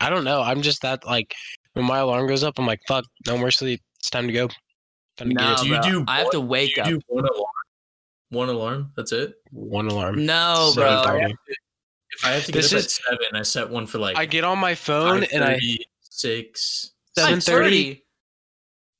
I 0.00 0.10
don't 0.10 0.24
know. 0.24 0.42
I'm 0.42 0.60
just 0.62 0.82
that 0.82 1.04
like 1.06 1.34
when 1.72 1.84
my 1.86 1.98
alarm 1.98 2.26
goes 2.26 2.42
up, 2.44 2.58
I'm 2.58 2.66
like, 2.66 2.80
fuck, 2.86 3.04
no 3.26 3.38
more 3.38 3.50
sleep. 3.50 3.82
It's 4.00 4.10
time 4.10 4.26
to 4.26 4.32
go. 4.32 4.48
Time 5.16 5.28
to 5.30 5.34
No, 5.34 5.54
get 5.54 5.58
Do 5.62 5.66
you 5.66 5.74
bro. 5.74 5.82
do 5.82 6.04
I 6.08 6.18
have 6.18 6.30
to 6.30 6.40
wake 6.40 6.76
you 6.76 6.82
up. 6.82 6.88
do 6.88 7.00
one 7.06 7.24
alarm? 7.24 7.52
One 8.30 8.48
alarm? 8.50 8.92
That's 8.96 9.12
it? 9.12 9.34
one 9.50 9.86
alarm. 9.88 10.26
No, 10.26 10.72
So 10.74 10.80
bro. 10.82 11.00
if 11.00 11.06
I 11.06 11.18
have 11.20 11.30
to, 11.30 11.36
if 12.10 12.24
I 12.24 12.30
have 12.32 12.44
to 12.44 12.52
get 12.52 12.62
This 12.62 12.72
up 12.72 12.78
is- 12.80 12.84
at 12.84 12.90
seven, 12.90 13.26
I 13.34 13.42
set 13.42 13.70
one 13.70 13.86
for 13.86 13.98
like 13.98 14.16
I 14.18 14.26
get 14.26 14.44
on 14.44 14.58
my 14.58 14.74
phone 14.74 15.24
and 15.24 15.42
I 15.42 15.54
5:30, 15.58 15.78
six. 16.02 16.90
seven 17.16 17.40
thirty. 17.40 17.94
5:30? 17.94 18.02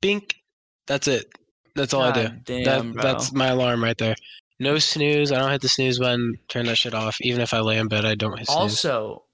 bink. 0.00 0.36
That's 0.86 1.08
it. 1.08 1.30
That's 1.76 1.94
all 1.94 2.02
I 2.02 2.12
do. 2.12 2.28
Damn, 2.44 2.64
That, 2.64 2.92
bro. 2.94 3.02
that's 3.02 3.32
my 3.32 3.48
alarm 3.48 3.82
right 3.84 3.96
there. 3.98 4.16
No 4.58 4.78
snooze. 4.78 5.30
I 5.32 5.38
don't 5.38 5.50
hit 5.50 5.60
the 5.60 5.68
snooze 5.68 5.98
button. 5.98 6.38
Turn 6.48 6.66
that 6.66 6.78
shit 6.78 6.94
off. 6.94 7.16
Even 7.20 7.40
if 7.42 7.52
I 7.54 7.60
lay 7.60 7.76
in 7.78 7.88
bed, 7.88 8.04
I 8.04 8.14
don't 8.14 8.38
hit 8.38 8.46
snooze. 8.46 8.56
Also, 8.56 9.24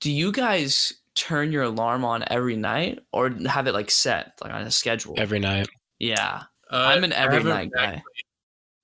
do 0.00 0.10
you 0.10 0.32
guys 0.32 0.92
turn 1.14 1.50
your 1.52 1.62
alarm 1.62 2.04
on 2.04 2.24
every 2.28 2.56
night 2.56 2.98
or 3.12 3.30
have 3.46 3.66
it 3.66 3.72
like 3.72 3.90
set 3.90 4.32
like 4.42 4.52
on 4.52 4.62
a 4.62 4.70
schedule? 4.70 5.14
every 5.16 5.38
night. 5.38 5.68
yeah, 5.98 6.42
Uh, 6.70 6.76
I'm 6.88 7.04
an 7.04 7.12
every 7.12 7.36
haven't 7.36 7.48
night 7.50 7.70
guy. 7.72 8.02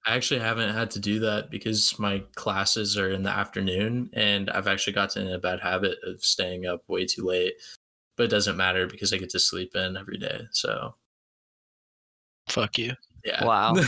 I 0.06 0.16
actually 0.16 0.40
haven't 0.40 0.74
had 0.74 0.90
to 0.92 0.98
do 1.00 1.20
that 1.20 1.48
because 1.50 1.96
my 1.98 2.24
classes 2.34 2.96
are 2.98 3.10
in 3.10 3.22
the 3.22 3.30
afternoon, 3.30 4.10
and 4.14 4.50
I've 4.50 4.66
actually 4.66 4.94
gotten 4.94 5.26
in 5.28 5.32
a 5.32 5.38
bad 5.38 5.60
habit 5.60 5.98
of 6.04 6.24
staying 6.24 6.66
up 6.66 6.82
way 6.88 7.06
too 7.06 7.24
late. 7.24 7.54
But 8.16 8.24
it 8.24 8.28
doesn't 8.30 8.56
matter 8.56 8.86
because 8.86 9.12
I 9.12 9.18
get 9.18 9.30
to 9.30 9.38
sleep 9.40 9.74
in 9.76 9.96
every 9.96 10.18
day. 10.18 10.40
So 10.52 10.94
Fuck 12.48 12.78
you. 12.78 12.92
yeah. 13.24 13.44
Wow. 13.44 13.74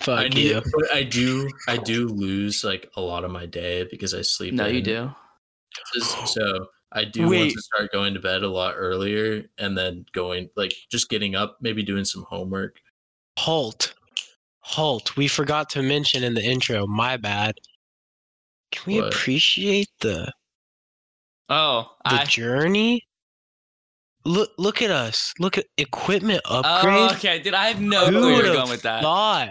Fuck 0.00 0.18
I 0.18 0.28
need, 0.28 0.36
you. 0.50 0.62
I 0.92 1.02
do, 1.02 1.48
I 1.68 1.76
do 1.76 2.08
lose 2.08 2.64
like 2.64 2.90
a 2.96 3.00
lot 3.00 3.24
of 3.24 3.30
my 3.30 3.46
day 3.46 3.86
because 3.90 4.14
I 4.14 4.22
sleep. 4.22 4.54
No, 4.54 4.66
you 4.66 4.82
do. 4.82 5.10
So 6.26 6.66
I 6.92 7.04
do 7.04 7.26
want 7.28 7.52
to 7.52 7.60
start 7.60 7.92
going 7.92 8.14
to 8.14 8.20
bed 8.20 8.42
a 8.42 8.48
lot 8.48 8.74
earlier, 8.76 9.44
and 9.58 9.76
then 9.76 10.04
going 10.12 10.48
like 10.56 10.72
just 10.90 11.08
getting 11.10 11.34
up, 11.34 11.58
maybe 11.60 11.82
doing 11.82 12.04
some 12.04 12.24
homework. 12.28 12.76
Halt. 13.38 13.94
Halt. 14.60 15.16
We 15.16 15.28
forgot 15.28 15.68
to 15.70 15.82
mention 15.82 16.24
in 16.24 16.34
the 16.34 16.42
intro. 16.42 16.86
My 16.86 17.16
bad. 17.18 17.54
Can 18.72 18.92
we 18.94 19.00
What? 19.00 19.14
appreciate 19.14 19.88
the 20.00 20.32
Oh, 21.50 21.90
the 22.04 22.20
I. 22.20 22.24
journey? 22.24 23.02
Look 24.24 24.50
look 24.58 24.82
at 24.82 24.90
us. 24.90 25.32
Look 25.38 25.56
at 25.58 25.64
equipment 25.78 26.40
Oh, 26.46 27.10
okay. 27.14 27.38
Did 27.40 27.54
I 27.54 27.68
have 27.68 27.80
no 27.80 28.06
Who 28.06 28.10
clue 28.12 28.20
you 28.20 28.26
were 28.26 28.36
would've 28.42 28.54
going 28.54 28.68
with 28.70 28.82
that? 28.82 29.02
Thought. 29.02 29.50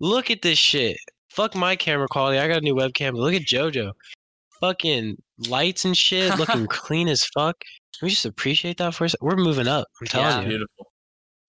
Look 0.00 0.30
at 0.30 0.42
this 0.42 0.58
shit. 0.58 0.96
Fuck 1.30 1.54
my 1.54 1.76
camera 1.76 2.06
quality. 2.08 2.38
I 2.38 2.48
got 2.48 2.58
a 2.58 2.60
new 2.62 2.74
webcam. 2.74 3.12
But 3.12 3.18
look 3.20 3.34
at 3.34 3.42
JoJo. 3.42 3.92
Fucking 4.60 5.16
lights 5.48 5.84
and 5.84 5.96
shit 5.96 6.34
looking 6.38 6.66
clean 6.66 7.08
as 7.08 7.24
fuck. 7.34 7.56
Can 7.98 8.06
we 8.06 8.10
just 8.10 8.24
appreciate 8.26 8.78
that 8.78 8.94
for 8.94 9.04
a 9.04 9.08
sec? 9.08 9.20
We're 9.22 9.36
moving 9.36 9.68
up. 9.68 9.86
I'm 10.00 10.06
telling 10.06 10.28
Yeah. 10.28 10.40
you. 10.42 10.48
Beautiful. 10.48 10.86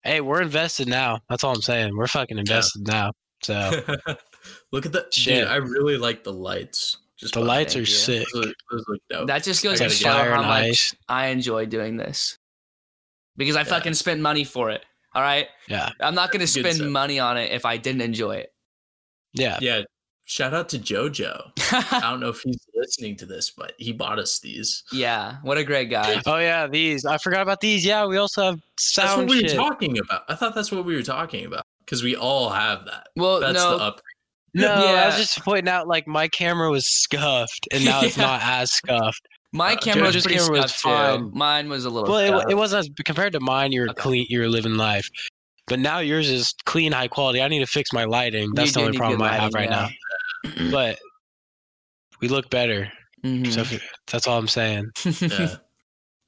Hey, 0.04 0.20
we're 0.22 0.42
invested 0.42 0.88
now. 0.88 1.20
That's 1.30 1.44
all 1.44 1.54
I'm 1.54 1.62
saying. 1.62 1.96
We're 1.96 2.08
fucking 2.08 2.38
invested 2.38 2.88
now. 2.88 3.12
So 3.44 3.82
Look 4.72 4.86
at 4.86 4.92
that, 4.94 5.14
Shit. 5.14 5.42
dude! 5.44 5.48
I 5.48 5.58
really 5.58 5.98
like 5.98 6.24
the 6.24 6.34
lights. 6.34 6.98
Just 7.22 7.34
the 7.36 7.40
lights 7.40 7.76
are 7.76 7.80
you. 7.80 7.86
sick. 7.86 8.28
Those 8.34 8.46
look, 8.46 8.56
those 8.72 8.86
look 8.88 9.00
dope. 9.10 9.28
That 9.28 9.44
just 9.44 9.64
goes 9.64 9.78
to 9.78 9.86
gotta 9.86 9.96
show 9.96 10.10
how 10.12 10.42
much. 10.42 10.94
I 11.08 11.28
enjoy 11.28 11.66
doing 11.68 11.96
this. 11.96 12.38
Because 13.38 13.56
I 13.56 13.60
Yeah. 13.60 13.66
fucking 13.66 13.94
spent 13.94 14.20
money 14.22 14.44
for 14.44 14.70
it. 14.72 14.84
All 15.14 15.22
right. 15.22 15.48
Yeah. 15.68 15.92
I'm 16.00 16.16
not 16.16 16.32
gonna 16.32 16.48
spend 16.48 16.92
money 16.92 17.20
on 17.20 17.38
it 17.38 17.52
if 17.52 17.64
I 17.66 17.78
didn't 17.78 18.02
enjoy 18.02 18.38
it. 18.38 18.50
Yeah. 19.34 19.58
yeah. 19.62 19.84
Shout 20.26 20.54
out 20.54 20.70
to 20.70 20.80
JoJo. 20.80 21.52
I 21.94 22.00
don't 22.02 22.20
know 22.22 22.30
if 22.30 22.42
he's 22.42 22.58
listening 22.76 23.18
to 23.18 23.26
this, 23.26 23.52
but 23.52 23.74
he 23.78 23.92
bought 23.92 24.18
us 24.20 24.40
these. 24.40 24.84
yeah. 24.92 25.38
What 25.44 25.58
a 25.58 25.64
great 25.64 25.90
guy. 25.90 26.22
Oh 26.26 26.38
yeah, 26.38 26.68
these. 26.68 27.06
I 27.06 27.18
forgot 27.18 27.42
about 27.42 27.60
these. 27.62 27.86
Yeah, 27.86 28.06
we 28.06 28.18
also 28.18 28.44
have 28.44 28.60
sound. 28.80 29.08
That's 29.08 29.18
what 29.18 29.18
sound 29.18 29.30
we 29.30 29.44
were 29.44 29.50
talking 29.70 29.98
about. 30.00 30.24
I 30.30 30.36
thought 30.36 30.56
that's 30.56 30.72
what 30.72 30.86
we 30.86 30.96
were 30.96 31.04
talking 31.04 31.46
about 31.46 31.64
because 31.86 32.02
we 32.04 32.16
all 32.16 32.50
have 32.50 32.86
that. 32.86 33.08
Well, 33.16 33.42
That's 33.42 33.56
no. 33.56 33.94
The 34.54 34.70
up. 34.72 34.80
No, 34.80 34.86
I 34.96 35.06
was 35.08 35.18
just 35.18 35.40
pointing 35.44 35.70
out 35.70 35.88
like 35.88 36.08
my 36.08 36.28
camera 36.28 36.70
was 36.70 36.86
scuffed, 36.88 37.68
and 37.72 37.84
now 37.86 38.02
it's 38.02 38.18
Yeah. 38.18 38.24
not 38.26 38.42
as 38.44 38.72
scuffed. 38.72 39.22
My 39.54 39.74
Uh, 39.74 39.78
camera 39.78 40.04
was 40.08 40.16
Jojo's 40.16 40.24
pretty 40.24 40.38
camera 40.40 40.62
was 40.62 40.72
scuffed 40.74 40.84
too. 40.84 40.90
fine. 40.90 41.32
Mine 41.34 41.70
was 41.70 41.86
a 41.86 41.90
little. 41.90 42.10
Well, 42.10 42.40
it, 42.42 42.52
it 42.52 42.56
wasn't 42.56 42.86
as 42.86 42.90
compared 43.06 43.34
to 43.34 43.40
mine. 43.42 43.72
You're 43.72 43.90
Okay. 43.90 44.02
clean. 44.02 44.26
You're 44.30 44.48
living 44.50 44.76
life, 44.76 45.08
but 45.68 45.80
now 45.80 46.00
yours 46.00 46.30
is 46.30 46.54
clean, 46.66 46.92
high 46.94 47.08
quality. 47.10 47.42
I 47.42 47.48
need 47.50 47.60
to 47.60 47.66
fix 47.68 47.92
my 47.94 48.06
lighting. 48.06 48.44
You 48.44 48.54
That's 48.56 48.74
the 48.74 48.82
only 48.82 48.98
problem 48.98 49.20
good 49.20 49.28
I 49.30 49.34
have 49.36 49.54
right 49.54 49.70
lighting, 49.70 49.96
now. 50.46 50.70
But 50.72 51.00
we 52.22 52.28
look 52.28 52.50
better. 52.50 52.90
Mhm. 53.26 53.52
So 53.54 53.62
if- 53.62 53.84
that's 54.08 54.26
all 54.28 54.38
I'm 54.38 54.48
saying. 54.48 54.90
Yeah. 55.22 55.56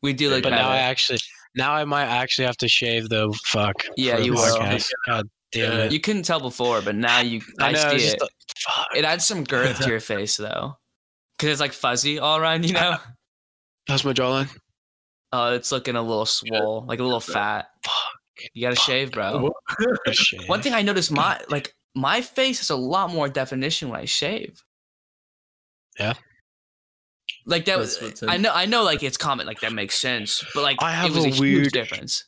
we 0.01 0.11
do 0.13 0.29
look 0.29 0.43
But 0.43 0.49
now 0.49 0.69
I 0.69 0.77
actually, 0.77 1.19
now 1.55 1.73
I 1.73 1.85
might 1.85 2.05
actually 2.05 2.45
have 2.45 2.57
to 2.57 2.67
shave 2.67 3.07
the 3.09 3.33
Fuck. 3.45 3.83
Yeah, 3.95 4.17
you 4.17 4.33
will. 4.33 4.39
podcast. 4.41 4.87
God 5.07 5.23
damn 5.25 5.29
Yeah. 5.53 5.83
it. 5.85 5.91
You 5.91 5.99
couldn't 5.99 6.23
tell 6.23 6.39
before, 6.39 6.81
but 6.81 6.95
now 6.95 7.19
you. 7.19 7.41
I, 7.59 7.69
I 7.69 7.71
know. 7.71 7.79
see 7.89 7.95
it's 7.95 8.03
just 8.03 8.15
it. 8.15 8.21
a- 8.21 8.71
fuck. 8.71 8.87
It 8.95 9.05
adds 9.05 9.25
some 9.25 9.43
girth 9.43 9.79
to 9.81 9.89
your 9.89 9.99
face 10.13 10.37
though, 10.37 10.77
because 11.37 11.51
it's 11.51 11.61
like 11.61 11.73
fuzzy 11.73 12.19
all 12.19 12.37
around. 12.37 12.65
You 12.65 12.73
know. 12.73 12.97
How's 13.87 14.05
my 14.05 14.13
jawline? 14.13 14.49
Oh, 15.31 15.53
it's 15.53 15.71
looking 15.71 15.95
a 15.95 16.01
little 16.01 16.25
swole, 16.25 16.85
like 16.87 16.99
a 16.99 17.03
little 17.03 17.19
fat. 17.19 17.67
Fuck. 17.83 17.93
You 18.53 18.61
gotta 18.61 18.75
shave, 18.75 19.11
bro. 19.11 19.51
Good. 19.77 20.15
One 20.47 20.61
thing 20.61 20.73
I 20.73 20.81
noticed, 20.81 21.11
my 21.11 21.39
like 21.49 21.73
my 21.95 22.21
face 22.21 22.59
has 22.59 22.69
a 22.69 22.75
lot 22.75 23.11
more 23.11 23.29
definition 23.29 23.89
when 23.89 23.99
I 23.99 24.05
shave. 24.05 24.61
Yeah. 25.99 26.13
Like 27.45 27.65
that 27.65 27.77
was, 27.77 28.23
I 28.27 28.37
know. 28.37 28.51
I 28.53 28.65
know. 28.65 28.83
Like 28.83 29.03
it's 29.03 29.17
common. 29.17 29.45
Like 29.45 29.59
that 29.61 29.73
makes 29.73 29.99
sense. 29.99 30.43
But 30.55 30.63
like 30.63 30.77
I 30.81 30.91
have 30.91 31.11
it 31.11 31.15
was 31.15 31.25
a 31.25 31.27
a, 31.27 31.31
huge 31.31 31.39
weird- 31.39 31.71
difference. 31.73 32.25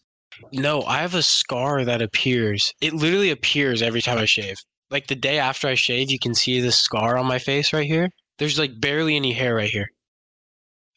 No, 0.51 0.83
I 0.83 0.97
have 0.97 1.15
a 1.15 1.23
scar 1.23 1.85
that 1.85 2.01
appears. 2.01 2.73
It 2.81 2.93
literally 2.93 3.31
appears 3.31 3.81
every 3.81 4.01
time 4.01 4.17
I 4.17 4.25
shave. 4.25 4.55
Like 4.91 5.07
the 5.07 5.15
day 5.15 5.39
after 5.39 5.67
I 5.67 5.75
shave, 5.75 6.11
you 6.11 6.19
can 6.19 6.33
see 6.35 6.59
the 6.59 6.71
scar 6.71 7.17
on 7.17 7.25
my 7.25 7.39
face 7.39 7.73
right 7.73 7.87
here. 7.87 8.09
There's 8.37 8.59
like 8.59 8.79
barely 8.79 9.15
any 9.15 9.33
hair 9.33 9.55
right 9.55 9.69
here. 9.69 9.87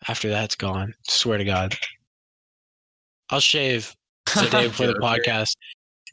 After 0.06 0.28
that's 0.28 0.54
gone. 0.54 0.94
Swear 1.08 1.38
to 1.38 1.44
God. 1.44 1.74
I'll 3.30 3.40
shave 3.40 3.94
the 4.34 4.48
day 4.50 4.66
before 4.68 4.86
the 4.88 4.94
podcast 4.94 5.52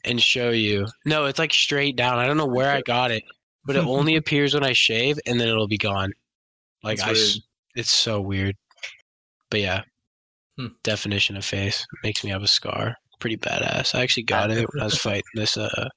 and 0.04 0.20
show 0.20 0.50
you. 0.50 0.86
No, 1.04 1.26
it's 1.26 1.38
like 1.38 1.52
straight 1.52 1.96
down. 1.96 2.18
I 2.18 2.26
don't 2.26 2.36
know 2.36 2.46
where 2.46 2.70
I 2.70 2.80
got 2.82 3.10
it, 3.10 3.24
but 3.64 3.76
it 3.76 3.84
only 3.84 4.16
appears 4.16 4.54
when 4.54 4.64
I 4.64 4.72
shave 4.72 5.18
and 5.26 5.40
then 5.40 5.48
it'll 5.48 5.68
be 5.68 5.78
gone. 5.78 6.12
Like 6.82 7.00
I, 7.00 7.14
it's 7.74 7.92
so 7.92 8.20
weird. 8.20 8.56
But 9.50 9.60
yeah, 9.60 9.82
Hmm. 10.58 10.68
definition 10.82 11.36
of 11.36 11.44
face 11.44 11.86
makes 12.02 12.24
me 12.24 12.30
have 12.30 12.42
a 12.42 12.48
scar. 12.48 12.96
Pretty 13.18 13.36
badass. 13.36 13.94
I 13.94 14.02
actually 14.02 14.24
got 14.24 14.50
it 14.50 14.68
when 14.72 14.82
I 14.82 14.84
was 14.84 14.98
fighting 14.98 15.22
this 15.34 15.56
uh 15.56 15.88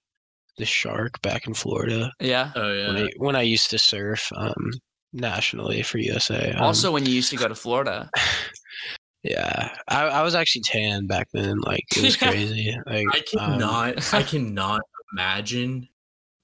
this 0.57 0.69
shark 0.69 1.21
back 1.21 1.47
in 1.47 1.53
Florida 1.53 2.11
Yeah. 2.19 2.51
Oh 2.55 2.69
when 2.69 2.97
yeah. 2.97 3.03
I 3.03 3.09
when 3.17 3.35
I 3.35 3.41
used 3.41 3.69
to 3.71 3.79
surf 3.79 4.29
um 4.35 4.71
nationally 5.13 5.81
for 5.81 5.97
USA. 5.97 6.51
Um, 6.51 6.63
Also, 6.63 6.91
when 6.91 7.05
you 7.05 7.13
used 7.13 7.29
to 7.31 7.37
go 7.37 7.47
to 7.47 7.55
Florida. 7.55 8.09
yeah, 9.23 9.75
I, 9.87 10.07
I 10.07 10.21
was 10.21 10.35
actually 10.35 10.61
tan 10.65 11.07
back 11.07 11.27
then. 11.33 11.59
Like 11.61 11.85
it 11.95 12.03
was 12.03 12.21
Yeah. 12.21 12.27
crazy. 12.31 12.77
Like, 12.85 13.07
I 13.13 13.17
um, 13.39 13.51
cannot. 13.51 14.13
I 14.13 14.23
cannot 14.23 14.81
imagine 15.13 15.87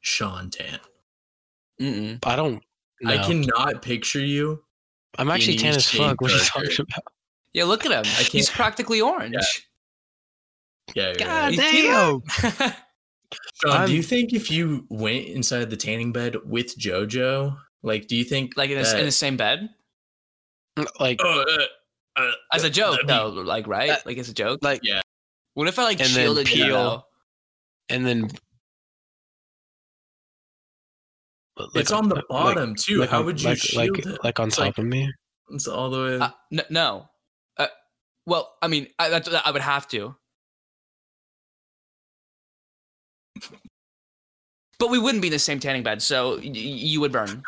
Sean 0.02 0.50
Tan. 0.50 0.80
Mm-mm. 1.82 2.26
I 2.26 2.36
don't. 2.36 2.64
I 3.06 3.18
cannot 3.18 3.82
picture 3.82 4.20
you. 4.22 4.64
I'm 5.18 5.30
actually 5.30 5.58
tan 5.58 5.76
as 5.76 5.88
shade 5.88 6.00
fuck. 6.00 6.22
What 6.22 6.32
are 6.32 6.36
you 6.36 6.42
talking 6.42 6.86
about? 6.90 7.04
Yeah, 7.54 7.66
look 7.66 7.86
at 7.86 7.92
him. 7.92 8.04
He's 8.32 8.50
practically 8.50 9.02
orange. 9.02 9.34
Yeah. 9.34 9.46
You're 10.94 11.16
God 11.16 11.28
right. 11.28 11.58
Damn. 11.58 12.22
Sean, 13.66 13.88
do 13.88 13.94
you 13.96 14.04
think 14.04 14.34
if 14.34 14.52
you 14.52 14.86
went 14.90 15.26
inside 15.26 15.70
the 15.70 15.78
tanning 15.78 16.12
bed 16.12 16.36
with 16.46 16.78
JoJo, 16.78 17.58
like, 17.84 18.08
do 18.08 18.16
you 18.16 18.24
think 18.24 18.54
like 18.56 18.70
in, 18.70 18.78
the 18.78 18.84
that- 18.84 19.00
in 19.00 19.06
the 19.06 19.12
same 19.12 19.36
bed 19.38 19.70
Like 21.00 21.20
Oh, 21.24 21.44
uh, 22.18 22.22
uh, 22.22 22.32
as 22.54 22.64
a 22.64 22.70
joke, 22.70 22.94
that'd 22.94 23.08
be- 23.08 23.14
though. 23.14 23.30
Like 23.30 23.68
right, 23.68 23.90
Uh, 23.90 23.98
like 24.06 24.18
it's 24.18 24.30
a 24.30 24.34
joke. 24.34 24.60
like 24.62 24.82
yeah. 24.84 25.02
What 25.56 25.68
if 25.68 25.80
I 25.80 25.84
like 25.84 26.00
And 26.00 26.10
then 26.10 26.16
shielded 26.16 26.50
you? 26.50 26.66
peel- 26.66 26.76
though? 26.76 27.04
and 27.90 28.06
then. 28.06 28.30
It's 31.74 31.92
on 31.92 32.10
the 32.10 32.22
bottom 32.30 32.76
too. 32.76 33.04
How 33.06 33.24
would 33.24 33.42
you 33.42 33.50
like, 33.50 33.58
shield 33.60 33.96
like, 33.98 34.06
it? 34.06 34.24
like 34.24 34.40
on 34.40 34.48
It's 34.48 34.58
top 34.58 34.66
like- 34.66 34.78
of 34.78 34.86
me? 34.86 35.10
It's 35.52 35.68
all 35.68 35.90
the 35.90 35.98
way. 36.00 36.18
Uh, 36.20 36.30
n- 36.52 36.66
no. 36.70 37.08
Uh, 37.58 37.68
well, 38.26 38.56
I 38.62 38.68
mean, 38.68 38.88
I, 39.00 39.10
that's, 39.10 39.30
I 39.30 39.52
would 39.52 39.62
have 39.62 39.88
to. 39.90 40.16
But 44.78 44.90
we 44.90 45.00
wouldn't 45.00 45.22
be 45.22 45.28
in 45.28 45.34
the 45.34 45.40
same 45.40 45.60
tanning 45.60 45.84
bed, 45.84 46.02
so 46.02 46.32
y- 46.38 46.42
y- 46.44 46.52
you 46.52 47.00
would 47.02 47.12
burn. 47.12 47.44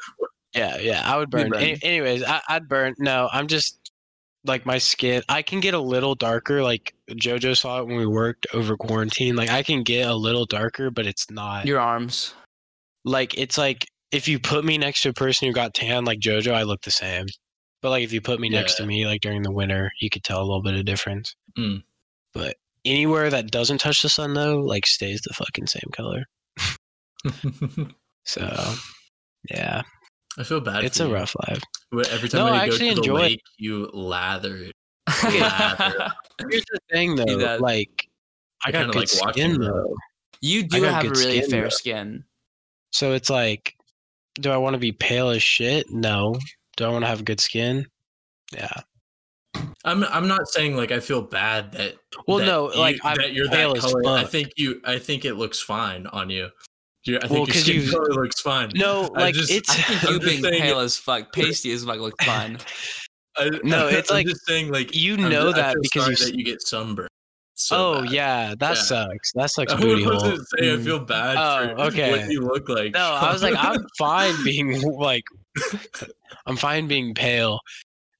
Yeah, 0.55 0.77
yeah, 0.77 1.01
I 1.05 1.17
would 1.17 1.29
burn. 1.29 1.49
burn. 1.49 1.61
Any- 1.61 1.79
anyways, 1.83 2.23
I, 2.23 2.41
I'd 2.47 2.67
burn. 2.69 2.95
No, 2.99 3.29
I'm 3.33 3.47
just 3.47 3.91
like 4.45 4.65
my 4.65 4.77
skin. 4.77 5.21
I 5.27 5.41
can 5.41 5.59
get 5.59 5.73
a 5.73 5.79
little 5.79 6.15
darker. 6.15 6.63
Like 6.63 6.93
JoJo 7.11 7.57
saw 7.57 7.79
it 7.81 7.87
when 7.87 7.97
we 7.97 8.05
worked 8.07 8.47
over 8.53 8.77
quarantine. 8.77 9.35
Like 9.35 9.49
I 9.49 9.61
can 9.61 9.83
get 9.83 10.07
a 10.07 10.15
little 10.15 10.45
darker, 10.45 10.89
but 10.89 11.05
it's 11.05 11.29
not 11.29 11.65
Your 11.65 11.79
arms. 11.81 12.33
like 13.03 13.37
it's 13.37 13.57
like 13.57 13.85
if 14.11 14.27
you 14.29 14.39
put 14.39 14.63
me 14.63 14.77
next 14.77 15.01
to 15.01 15.09
a 15.09 15.13
person 15.13 15.47
who 15.47 15.53
got 15.53 15.73
tan 15.73 16.05
like 16.05 16.19
JoJo, 16.19 16.53
I 16.53 16.63
look 16.63 16.81
the 16.81 16.91
same. 16.91 17.25
But 17.81 17.89
like 17.89 18.03
if 18.05 18.13
you 18.13 18.21
put 18.21 18.39
me 18.39 18.47
next 18.49 18.75
to 18.75 18.85
me 18.85 19.05
like 19.05 19.19
during 19.21 19.41
the 19.43 19.51
winter, 19.51 19.91
you 19.99 20.09
could 20.09 20.23
tell 20.23 20.39
a 20.39 20.45
little 20.45 20.63
bit 20.63 20.75
of 20.75 20.85
difference. 20.85 21.35
Mm. 21.57 21.83
But 22.33 22.55
anywhere 22.87 23.29
that 23.29 23.51
doesn't 23.51 23.79
touch 23.79 24.01
the 24.01 24.09
sun 24.09 24.33
though, 24.33 24.59
like 24.59 24.85
stays 24.87 25.21
the 25.21 25.33
fucking 25.33 25.67
same 25.67 25.89
color. 25.93 26.25
So 28.25 28.73
yeah, 29.49 29.83
I 30.37 30.43
feel 30.43 30.59
bad. 30.59 30.83
it's 30.83 30.97
for 30.97 31.05
a 31.05 31.07
you. 31.07 31.13
rough 31.13 31.33
life. 31.47 31.61
Wh- 31.93 32.11
Every 32.13 32.27
time 32.27 32.39
No, 32.45 32.47
I 32.47 32.63
I 32.63 32.67
go 32.67 32.73
actually 32.73 32.89
to 32.89 32.95
the 32.95 33.01
enjoy 33.01 33.17
it. 33.17 33.21
lake, 33.21 33.41
you 33.57 33.89
lather 33.93 34.57
it. 34.57 34.73
Lather. 35.23 36.11
Here's 36.49 36.65
the 36.65 36.79
thing 36.91 37.11
He 37.11 37.23
though, 37.23 37.39
does. 37.39 37.61
like 37.61 38.09
I 38.65 38.69
I 38.69 38.71
got 38.73 38.79
kinda 38.79 38.93
good 38.93 38.99
like 39.13 39.21
watching 39.25 39.51
skin 39.53 39.61
though. 39.61 39.95
you 40.41 40.63
do 40.63 40.83
have 40.83 41.05
a 41.05 41.09
really 41.09 41.37
skin, 41.39 41.49
fair 41.49 41.63
though. 41.63 41.69
skin. 41.69 42.23
So 42.91 43.13
it's 43.13 43.29
like, 43.29 43.77
do 44.35 44.51
I 44.51 44.57
want 44.57 44.73
to 44.73 44.79
be 44.79 44.91
pale 44.91 45.29
as 45.29 45.41
shit? 45.41 45.89
No. 45.89 46.37
Do 46.75 46.83
I 46.83 46.89
want 46.89 47.03
to 47.03 47.07
have 47.07 47.23
good 47.23 47.39
skin? 47.39 47.85
Yeah. 48.53 48.73
I'm 49.85 50.03
I'm 50.05 50.27
not 50.27 50.47
saying 50.49 50.75
like 50.75 50.91
I 50.91 50.99
feel 50.99 51.21
bad 51.21 51.71
that 51.73 51.95
Well, 52.27 52.37
that 52.39 52.45
no, 52.45 52.73
you- 52.73 52.79
like, 52.79 52.97
I'm 53.03 53.15
that 53.17 53.33
you're 53.33 53.47
pale 53.49 53.73
that 53.73 53.81
color. 53.81 54.01
I 54.07 54.23
think 54.23 54.51
you 54.57 54.81
I 54.83 54.97
think 54.99 55.23
it 55.25 55.35
looks 55.35 55.59
fine 55.61 56.07
on 56.07 56.29
you. 56.29 56.49
You- 57.03 57.17
I 57.17 57.21
think 57.21 57.31
Well, 57.31 57.39
your 57.39 57.47
'cause 57.47 57.61
skin 57.61 57.81
you- 57.83 57.91
color 57.91 58.13
looks 58.13 58.41
fine. 58.41 58.71
No, 58.75 59.09
I 59.15 59.19
like 59.21 59.35
just- 59.35 59.51
it's 59.51 59.69
I 59.69 59.73
think 59.75 60.03
I'm 60.05 60.13
you 60.13 60.19
just 60.19 60.29
being 60.31 60.43
saying 60.43 60.61
pale 60.61 60.79
as 60.79 60.97
fuck, 60.97 61.31
pasty 61.33 61.71
as 61.71 61.85
fuck, 61.85 61.99
looks 61.99 62.23
fine. 62.25 62.57
I, 63.37 63.49
No, 63.63 63.87
it's 63.87 64.09
I'm 64.09 64.17
like, 64.17 64.27
just 64.27 64.45
saying 64.47 64.71
like 64.71 64.95
you 64.95 65.13
I'm 65.13 65.29
know 65.29 65.47
ju- 65.51 65.53
that 65.53 65.75
because 65.81 66.19
you. 66.19 66.25
that 66.25 66.35
you 66.37 66.43
get 66.43 66.61
sunburned. 66.63 67.09
so 67.53 67.77
oh 67.99 68.01
bad. 68.01 68.11
yeah, 68.11 68.55
that 68.59 68.75
Yeah. 68.75 68.81
sucks. 68.81 69.31
That 69.33 69.51
sucks 69.51 69.73
I 69.73 69.79
booty 69.79 70.03
hole. 70.03 70.19
saying 70.19 70.39
I 70.39 70.63
Mm. 70.77 70.83
feel 70.83 70.99
bad 70.99 71.37
Oh, 71.37 71.75
for 71.75 71.81
okay. 71.93 72.11
what 72.11 72.29
you 72.31 72.41
look 72.41 72.67
like. 72.67 72.93
No, 72.93 72.99
I 72.99 73.31
was 73.31 73.43
like, 73.43 73.55
I'm 73.57 73.85
fine 73.97 74.33
being 74.43 74.81
like, 74.81 75.23
I'm 76.47 76.57
fine 76.57 76.87
being 76.87 77.13
pale. 77.13 77.59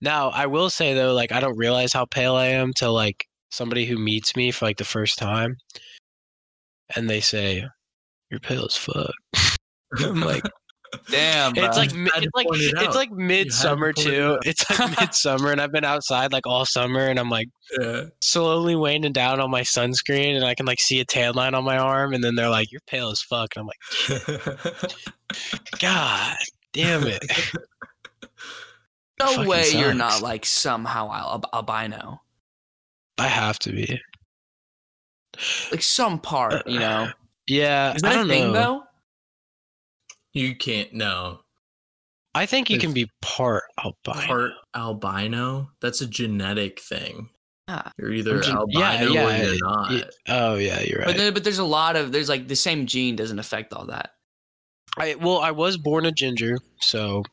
Now, 0.02 0.30
I 0.30 0.46
will 0.46 0.70
say 0.70 0.94
though, 0.94 1.14
like, 1.14 1.32
I 1.32 1.40
don't 1.40 1.58
realize 1.58 1.94
how 1.94 2.06
pale 2.06 2.36
I 2.36 2.48
am 2.48 2.74
till 2.74 2.94
like 2.94 3.26
somebody 3.50 3.86
who 3.86 3.98
meets 3.98 4.36
me 4.36 4.52
for 4.52 4.66
like 4.66 4.78
the 4.78 4.84
first 4.86 5.18
time, 5.18 5.58
and 6.96 7.10
they 7.10 7.22
say, 7.22 7.66
"You're 8.30 8.40
pale 8.40 8.66
as 8.66 8.76
fuck." 8.76 9.12
I'm 10.00 10.22
like, 10.22 10.44
Damn, 11.10 11.54
it's 11.58 11.78
like 11.78 11.94
You 11.94 12.00
mi- 12.00 12.10
had 12.14 12.24
to 12.24 12.26
it's 12.28 12.36
like 12.36 12.48
it 12.52 12.74
it's 12.82 12.96
like 12.96 13.12
midsummer 13.12 13.94
point 13.94 14.08
too. 14.08 14.24
out. 14.24 14.46
It's 14.46 14.80
like 14.80 15.00
midsummer, 15.00 15.52
and 15.52 15.62
I've 15.62 15.72
been 15.72 15.84
outside 15.84 16.32
like 16.32 16.46
all 16.48 16.66
summer, 16.66 17.08
and 17.08 17.20
I'm 17.20 17.30
like 17.30 17.48
yeah. 17.80 18.04
slowly 18.22 18.76
waning 18.76 19.14
down 19.14 19.40
on 19.40 19.50
my 19.52 19.62
sunscreen, 19.62 20.36
and 20.36 20.46
I 20.46 20.56
can 20.56 20.66
like 20.66 20.80
see 20.80 21.00
a 21.00 21.06
tan 21.06 21.34
line 21.34 21.54
on 21.54 21.64
my 21.64 21.78
arm, 21.78 22.14
and 22.14 22.24
then 22.24 22.36
they're 22.36 22.50
like, 22.50 22.72
"You're 22.72 22.82
pale 22.88 23.10
as 23.10 23.22
fuck," 23.22 23.56
and 23.56 23.64
I'm 23.64 23.68
like, 23.68 24.92
God 25.80 26.36
damn 26.74 27.08
it. 27.08 27.24
No 29.20 29.28
fucking 29.28 29.48
way 29.48 29.70
you're 29.72 29.94
not 29.94 30.22
like 30.22 30.46
somehow 30.46 31.12
al- 31.12 31.44
albino. 31.54 32.22
I 33.18 33.28
have 33.28 33.58
to 33.60 33.72
be. 33.72 34.00
Like 35.72 35.82
some 35.84 36.20
part, 36.20 36.54
uh, 36.54 36.64
you 36.66 36.80
know. 36.80 37.10
Yeah, 37.48 37.94
Is 37.96 38.02
that 38.02 38.12
a 38.14 38.16
don't 38.16 38.28
thing 38.28 38.44
know. 38.48 38.54
though? 38.54 38.84
you 40.34 40.56
can't 40.56 40.94
no. 40.94 41.40
I 42.36 42.46
think 42.46 42.70
you 42.70 42.76
It's 42.76 42.84
can 42.86 42.94
be 42.94 43.10
part 43.22 43.64
albino. 43.84 44.28
Part 44.28 44.52
albino. 44.76 45.72
That's 45.82 46.02
a 46.02 46.08
genetic 46.08 46.80
thing. 46.80 47.30
Ah. 47.68 47.84
Yeah. 47.86 47.92
You're 47.98 48.14
either 48.14 48.40
gen- 48.42 48.56
albino 48.56 49.12
yeah, 49.14 49.26
or 49.40 49.44
you're 49.44 49.58
not. 49.60 49.92
Yeah, 49.92 50.04
Oh 50.28 50.56
yeah, 50.56 50.82
you're 50.82 51.00
But 51.00 51.08
right. 51.08 51.18
then, 51.18 51.34
but 51.34 51.44
there's 51.44 51.58
a 51.60 51.64
lot 51.66 51.96
of 51.96 52.12
there's 52.12 52.30
like 52.30 52.48
the 52.48 52.56
same 52.56 52.86
gene 52.86 53.16
doesn't 53.16 53.40
affect 53.40 53.74
all 53.74 53.88
that. 53.88 54.12
I 54.98 55.16
well, 55.16 55.40
I 55.40 55.52
was 55.52 55.78
born 55.78 56.06
a 56.06 56.12
ginger, 56.12 56.58
so 56.80 57.24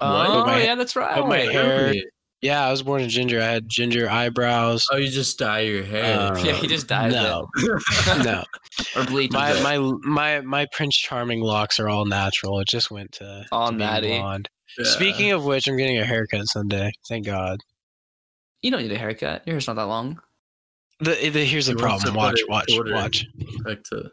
Oh 0.00 0.46
my- 0.46 0.62
yeah, 0.62 0.74
that's 0.74 0.94
right. 0.96 1.16
but 1.16 1.28
my 1.28 1.38
hair- 1.38 1.94
yeah, 2.40 2.64
I 2.64 2.70
was 2.70 2.82
born 2.84 3.02
a 3.02 3.08
ginger. 3.08 3.40
I 3.40 3.46
had 3.46 3.68
ginger 3.68 4.08
eyebrows. 4.08 4.86
Oh, 4.92 4.96
you 4.96 5.08
just 5.10 5.38
dye 5.40 5.60
your 5.60 5.82
hair. 5.82 6.20
Uh, 6.32 6.38
Yeah, 6.44 6.52
he 6.52 6.68
just 6.68 6.86
died. 6.86 7.10
No, 7.10 7.48
no. 8.22 8.44
or 8.96 9.04
bleach. 9.06 9.32
My 9.32 9.52
it. 9.56 9.62
my 9.62 9.78
my 10.04 10.40
my 10.42 10.66
Prince 10.72 10.96
Charming 10.96 11.40
locks 11.40 11.80
are 11.80 11.88
all 11.88 12.04
natural. 12.04 12.60
It 12.60 12.68
just 12.68 12.92
went 12.92 13.10
to, 13.12 13.44
All 13.50 13.66
to 13.66 13.72
being 13.72 13.78
natty. 13.90 14.18
blonde. 14.18 14.48
Yeah. 14.78 14.84
Speaking 14.84 15.32
of 15.32 15.44
which, 15.44 15.66
I'm 15.66 15.76
getting 15.76 15.98
a 15.98 16.04
haircut 16.04 16.46
Sunday. 16.46 16.92
Thank 17.08 17.26
God. 17.26 17.58
You 18.62 18.70
don't 18.70 18.82
need 18.82 18.92
a 18.92 18.98
haircut. 18.98 19.42
Your 19.46 19.54
hair's 19.54 19.66
not 19.66 19.74
that 19.74 19.86
long. 19.86 20.20
The, 21.00 21.30
the 21.30 21.44
here's 21.44 21.66
the 21.66 21.72
He 21.72 21.78
problem. 21.78 22.14
Watch, 22.14 22.40
watch, 22.48 22.66
watch. 22.70 23.26
back 23.64 23.82
to 23.84 24.10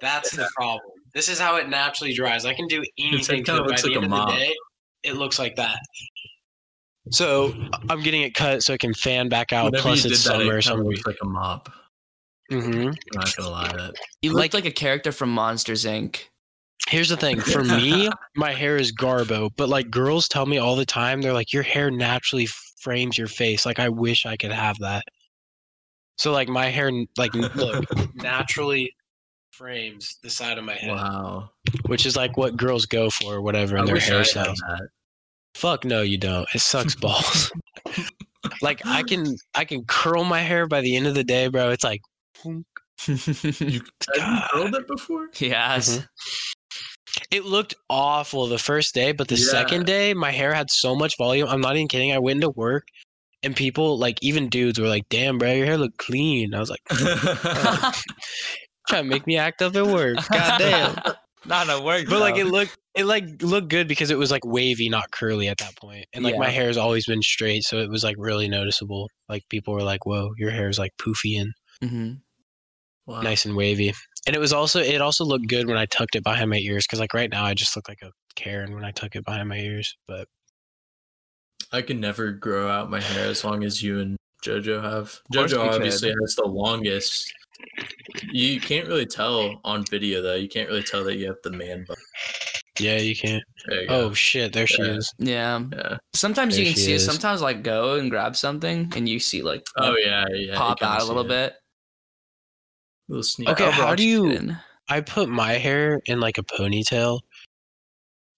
That's 0.00 0.30
the 0.36 0.48
problem. 0.56 0.80
This 1.14 1.28
is 1.28 1.38
how 1.38 1.56
it 1.56 1.68
naturally 1.68 2.12
dries. 2.14 2.44
I 2.44 2.54
can 2.54 2.66
do 2.68 2.82
anything 2.98 3.44
kinda 3.44 3.52
to 3.52 3.56
it. 3.56 3.60
By 3.64 3.66
looks 3.68 3.82
the 3.82 3.88
like 3.88 3.96
end 3.96 4.04
a 4.04 4.06
of 4.06 4.10
the 4.10 4.16
mop. 4.16 4.28
day, 4.30 4.54
it 5.02 5.14
looks 5.16 5.38
like 5.38 5.56
that. 5.56 5.78
So 7.10 7.54
I'm 7.88 8.02
getting 8.02 8.22
it 8.22 8.34
cut 8.34 8.62
so 8.62 8.72
it 8.74 8.80
can 8.80 8.94
fan 8.94 9.28
back 9.28 9.52
out. 9.52 9.66
Whenever 9.66 9.82
Plus 9.82 10.04
it's 10.04 10.22
did 10.24 10.32
that, 10.32 10.38
summer, 10.40 10.58
it 10.58 10.62
so 10.62 10.70
kinda 10.76 10.84
looks 10.88 11.06
like 11.06 11.16
a 11.22 11.26
mop. 11.26 11.72
Mm-hmm. 12.52 12.88
I'm 12.88 12.94
not 13.14 13.36
gonna 13.36 13.48
lie. 13.50 13.68
That 13.68 13.94
you 14.22 14.30
look 14.32 14.40
Like- 14.40 14.54
like, 14.54 14.64
a 14.66 14.70
character 14.72 15.12
from 15.12 15.30
Monsters 15.32 15.84
Inc. 15.84 16.20
Here's 16.88 17.08
the 17.08 17.16
thing. 17.16 17.40
For 17.40 17.62
me, 17.62 18.08
my 18.36 18.52
hair 18.52 18.76
is 18.76 18.92
garbo, 18.92 19.50
but 19.56 19.68
like 19.68 19.90
girls 19.90 20.26
tell 20.28 20.46
me 20.46 20.58
all 20.58 20.74
the 20.76 20.86
time, 20.86 21.20
they're 21.20 21.32
like, 21.32 21.52
your 21.52 21.62
hair 21.62 21.90
naturally 21.90 22.46
frames 22.80 23.16
your 23.18 23.28
face. 23.28 23.64
Like 23.66 23.78
I 23.78 23.88
wish 23.88 24.26
I 24.26 24.36
could 24.36 24.50
have 24.50 24.78
that. 24.78 25.04
So 26.18 26.32
like 26.32 26.48
my 26.48 26.66
hair, 26.66 26.90
like 27.16 27.32
look, 27.34 27.84
naturally 28.16 28.92
frames 29.60 30.16
the 30.22 30.30
side 30.30 30.56
of 30.56 30.64
my 30.64 30.72
head, 30.74 30.90
wow. 30.90 31.50
which 31.86 32.06
is 32.06 32.16
like 32.16 32.38
what 32.38 32.56
girls 32.56 32.86
go 32.86 33.10
for, 33.10 33.34
or 33.34 33.42
whatever, 33.42 33.76
I 33.76 33.80
in 33.80 33.86
their 33.86 33.96
I 33.96 34.00
had 34.00 34.12
hairstyles. 34.24 34.56
Fuck 35.54 35.84
no, 35.84 36.00
you 36.00 36.16
don't. 36.16 36.48
It 36.54 36.60
sucks 36.60 36.94
balls. 36.94 37.52
like 38.62 38.80
I 38.86 39.02
can 39.02 39.36
I 39.54 39.66
can 39.66 39.84
curl 39.84 40.24
my 40.24 40.40
hair 40.40 40.66
by 40.66 40.80
the 40.80 40.96
end 40.96 41.06
of 41.06 41.14
the 41.14 41.24
day, 41.24 41.48
bro. 41.48 41.68
It's 41.70 41.84
like 41.84 42.00
You, 42.44 42.64
have 43.06 43.60
you 43.60 43.80
curled 44.50 44.74
it 44.74 44.86
before? 44.88 45.28
yes. 45.38 45.98
Mhm. 45.98 46.06
it 47.30 47.44
looked 47.44 47.74
awful 47.90 48.46
the 48.46 48.58
first 48.58 48.94
day, 48.94 49.12
but 49.12 49.28
the 49.28 49.36
Yeah. 49.36 49.44
second 49.50 49.84
day 49.84 50.14
my 50.14 50.30
hair 50.30 50.54
had 50.54 50.70
so 50.70 50.94
much 50.96 51.12
volume. 51.18 51.48
I'm 51.48 51.60
not 51.60 51.76
even 51.76 51.88
kidding. 51.88 52.12
I 52.12 52.18
went 52.18 52.36
into 52.38 52.50
work 52.56 52.84
and 53.42 53.54
people 53.54 53.98
like 53.98 54.18
even 54.22 54.48
dudes 54.48 54.78
were 54.78 54.86
like, 54.88 55.08
"Damn, 55.10 55.36
bro, 55.38 55.52
your 55.52 55.66
hair 55.66 55.76
look 55.78 55.96
clean." 55.98 56.54
I 56.54 56.60
was 56.60 56.70
like, 56.70 56.80
trying 58.88 59.04
to 59.04 59.08
make 59.08 59.26
me 59.26 59.36
act 59.36 59.62
up 59.62 59.74
at 59.76 59.86
work. 59.86 60.16
God 60.32 60.58
damn. 60.58 60.96
Not 61.44 61.70
a 61.70 61.80
work. 61.82 62.06
But 62.08 62.20
like 62.20 62.36
it 62.36 62.46
looked 62.46 62.76
it 62.94 63.04
like 63.06 63.24
looked 63.42 63.68
good 63.68 63.88
because 63.88 64.10
it 64.10 64.18
was 64.18 64.30
like 64.30 64.44
wavy, 64.44 64.88
not 64.88 65.10
curly 65.10 65.48
at 65.48 65.58
that 65.58 65.76
point. 65.76 66.06
And 66.12 66.24
like 66.24 66.36
my 66.36 66.46
Yeah. 66.46 66.52
hair 66.52 66.66
has 66.66 66.76
always 66.76 67.06
been 67.06 67.22
straight, 67.22 67.62
so 67.64 67.78
it 67.78 67.88
was 67.88 68.04
like 68.04 68.16
really 68.18 68.48
noticeable. 68.48 69.08
Like 69.28 69.42
people 69.48 69.72
were 69.74 69.82
like, 69.82 70.04
"Whoa, 70.06 70.32
your 70.36 70.50
hair 70.50 70.68
is 70.68 70.78
like 70.78 70.92
poofy 70.98 71.40
and 71.40 71.52
Mhm. 71.82 72.20
Wow. 73.06 73.22
nice 73.22 73.44
and 73.46 73.56
wavy." 73.56 73.94
And 74.26 74.36
it 74.36 74.38
was 74.38 74.52
also 74.52 74.80
it 74.80 75.00
also 75.00 75.24
looked 75.24 75.48
good 75.48 75.66
when 75.66 75.78
I 75.78 75.86
tucked 75.86 76.14
it 76.16 76.24
behind 76.24 76.50
my 76.50 76.58
ears 76.58 76.84
because 76.86 77.00
like 77.00 77.14
right 77.14 77.30
now 77.30 77.44
I 77.44 77.54
just 77.54 77.74
look 77.74 77.88
like 77.88 78.02
a 78.02 78.10
Karen 78.34 78.74
when 78.74 78.84
I 78.84 78.90
tuck 78.90 79.16
it 79.16 79.24
behind 79.24 79.48
my 79.48 79.58
ears. 79.58 79.94
But 80.06 80.28
I 81.72 81.82
can 81.82 82.00
never 82.00 82.32
grow 82.32 82.68
out 82.68 82.90
my 82.90 83.00
hair 83.00 83.28
as 83.28 83.44
long 83.44 83.62
as 83.64 83.82
you 83.82 84.00
and 84.00 84.16
JoJo 84.44 84.82
have. 84.82 85.20
course 85.32 85.52
JoJo 85.52 85.64
you 85.64 85.70
obviously 85.70 86.14
has 86.20 86.34
the 86.34 86.46
longest. 86.46 87.32
You 88.32 88.60
can't 88.60 88.86
really 88.88 89.06
tell 89.06 89.60
on 89.64 89.84
video 89.84 90.22
though. 90.22 90.34
You 90.34 90.48
can't 90.48 90.68
really 90.68 90.82
tell 90.82 91.04
that 91.04 91.16
you 91.16 91.26
have 91.26 91.36
the 91.42 91.50
man 91.50 91.84
bun. 91.86 91.96
yeah, 92.78 92.98
you 92.98 93.14
can't. 93.16 93.42
There 93.66 93.82
you 93.82 93.88
go. 93.88 93.94
Oh 93.94 94.12
shit, 94.14 94.52
there 94.52 94.66
she 94.66 94.82
Yeah. 94.82 94.88
is. 94.92 95.14
Yeah. 95.18 95.62
yeah. 95.72 95.96
Sometimes 96.14 96.58
you 96.58 96.64
can 96.64 96.74
she 96.74 96.80
see 96.80 96.92
it. 96.92 96.96
is. 96.96 97.04
Sometimes 97.04 97.40
like 97.42 97.62
go 97.62 97.94
and 97.94 98.10
grab 98.10 98.36
something 98.36 98.92
and 98.96 99.08
you 99.08 99.18
see 99.18 99.42
like 99.42 99.62
Oh 99.76 99.96
yeah, 99.96 100.24
yeah. 100.32 100.56
pop 100.56 100.82
out 100.82 101.00
a 101.02 101.04
little 101.04 101.24
it. 101.24 101.28
bit. 101.28 101.54
Little 103.08 103.22
sneak. 103.22 103.48
Okay, 103.48 103.70
how 103.70 103.94
do 103.94 104.04
you- 104.06 104.30
in. 104.30 104.56
I 104.88 105.00
put 105.00 105.28
my 105.28 105.52
hair 105.52 106.00
in 106.06 106.18
like 106.20 106.36
a 106.38 106.42
ponytail. 106.42 107.20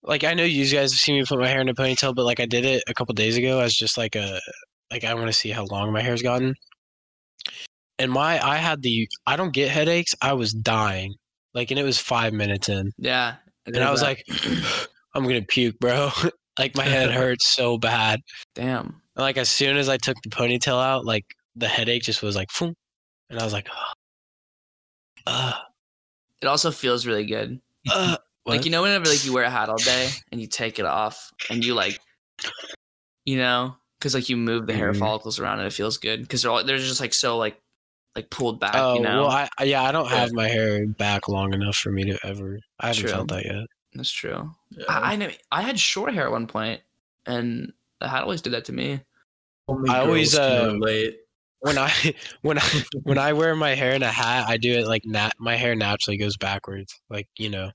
Like 0.03 0.23
I 0.25 0.35
know 0.35 0.45
you 0.45 0.65
guys 0.65 0.93
have 0.93 0.99
seen 1.01 1.17
me 1.17 1.25
put 1.25 1.39
my 1.39 1.49
hair 1.49 1.61
in 1.61 1.69
a 1.69 1.75
ponytail, 1.75 2.15
but 2.15 2.25
like 2.25 2.41
I 2.41 2.47
did 2.47 2.65
it 2.65 2.83
a 2.89 2.95
couple 2.95 3.15
days 3.15 3.37
ago 3.39 3.61
as 3.61 3.75
just 3.75 3.97
like 3.97 4.17
a 4.17 4.41
like 4.91 5.05
I 5.05 5.15
want 5.15 5.29
to 5.29 5.33
see 5.33 5.51
how 5.51 5.65
long 5.65 5.93
my 5.93 6.03
hair's 6.03 6.23
gotten. 6.23 6.55
And 7.99 8.11
my 8.11 8.45
I 8.45 8.57
had 8.57 8.83
the 8.83 9.07
I 9.27 9.37
don't 9.37 9.53
get 9.53 9.71
headaches. 9.71 10.15
I 10.21 10.33
was 10.33 10.53
dying. 10.53 11.15
Like 11.55 11.71
and 11.71 11.79
it 11.79 11.85
was 11.85 11.99
five 11.99 12.33
minutes 12.33 12.69
in. 12.69 12.91
Yeah. 12.99 13.37
And 13.67 13.79
I 13.79 13.91
was 13.91 14.03
like, 14.03 14.25
I'm 15.15 15.25
gonna 15.25 15.43
puke, 15.43 15.79
bro. 15.79 16.11
like 16.59 16.77
my 16.77 16.85
head 16.85 17.11
hurts 17.21 17.55
so 17.55 17.79
bad. 17.79 18.21
damn. 18.55 19.01
And 19.17 19.23
like 19.23 19.37
as 19.37 19.51
soon 19.51 19.77
as 19.77 19.89
I 19.89 19.99
took 19.99 20.17
the 20.23 20.31
ponytail 20.31 20.83
out, 20.83 21.05
like 21.05 21.25
the 21.55 21.69
headache 21.69 22.03
just 22.03 22.23
was 22.23 22.35
like 22.35 22.49
Phoom. 22.49 22.73
and 23.31 23.39
I 23.39 23.45
was 23.45 23.53
like, 23.53 23.69
uh, 25.27 25.53
It 26.41 26.47
also 26.47 26.71
feels 26.71 27.07
really 27.07 27.27
good. 27.27 27.61
uh, 27.91 28.17
Like 28.47 28.65
you 28.65 28.71
know, 28.71 28.83
whenever 28.83 29.05
like 29.07 29.25
you 29.25 29.33
wear 29.33 29.45
a 29.45 29.51
hat 29.51 29.69
all 29.69 29.77
day 29.77 30.09
and 30.33 30.41
you 30.41 30.47
take 30.47 30.79
it 30.79 30.87
off 30.87 31.31
and 31.51 31.63
you 31.63 31.75
like, 31.75 32.01
you 33.25 33.37
know, 33.37 33.77
because 33.99 34.15
like 34.15 34.29
you 34.29 34.37
move 34.37 34.67
the 34.67 34.73
hair 34.73 34.93
Mhm. 34.93 34.99
follicles 34.99 35.39
around 35.39 35.59
and 35.59 35.69
it 35.69 35.73
feels 35.73 35.99
good 35.99 36.23
because 36.23 36.43
they're 36.43 36.51
all, 36.51 36.65
they're 36.65 36.79
just 36.79 37.01
like 37.01 37.15
so 37.15 37.37
like 37.39 37.61
like 38.17 38.31
pulled 38.31 38.61
back. 38.61 38.73
Oh 38.75 38.95
you 38.95 39.01
know, 39.01 39.23
well, 39.23 39.31
I 39.31 39.49
I- 39.59 39.65
yeah, 39.65 39.83
I 39.83 39.93
don't 39.93 40.09
have 40.09 40.33
my 40.33 40.49
hair 40.49 40.87
back 40.87 41.29
long 41.29 41.55
enough 41.55 41.77
for 41.77 41.91
me 41.91 42.05
to 42.05 42.19
ever. 42.27 42.59
I 42.81 42.89
haven't 42.89 43.03
True. 43.03 43.11
felt 43.11 43.29
that 43.29 43.45
yet. 43.45 43.67
that's 43.95 44.11
true. 44.11 44.51
Yeah. 44.71 44.85
I, 44.89 45.13
I 45.13 45.17
know 45.17 45.31
I 45.51 45.63
had 45.63 45.79
short 45.79 46.13
hair 46.15 46.27
at 46.27 46.33
one 46.33 46.47
point 46.47 46.81
and 47.27 47.73
the 48.01 48.09
hat 48.09 48.23
always 48.23 48.43
did 48.43 48.53
that 48.53 48.65
to 48.67 48.73
me. 48.73 49.01
Only 49.69 49.91
I 49.91 50.01
always, 50.01 50.37
uh, 50.37 50.71
relate. 50.75 51.19
When 51.61 51.79
I 51.79 51.91
when 52.43 52.59
I 52.59 52.83
when 53.05 53.19
I 53.19 53.33
wear 53.33 53.55
my 53.55 53.75
hair 53.75 53.93
in 53.95 54.03
a 54.03 54.09
hat, 54.11 54.47
I 54.49 54.57
do 54.57 54.73
it 54.73 54.87
like 54.87 55.03
nat. 55.05 55.33
My 55.39 55.57
hair 55.57 55.75
naturally 55.75 56.17
goes 56.19 56.37
backwards, 56.37 57.01
like 57.09 57.29
you 57.39 57.49
know, 57.49 57.71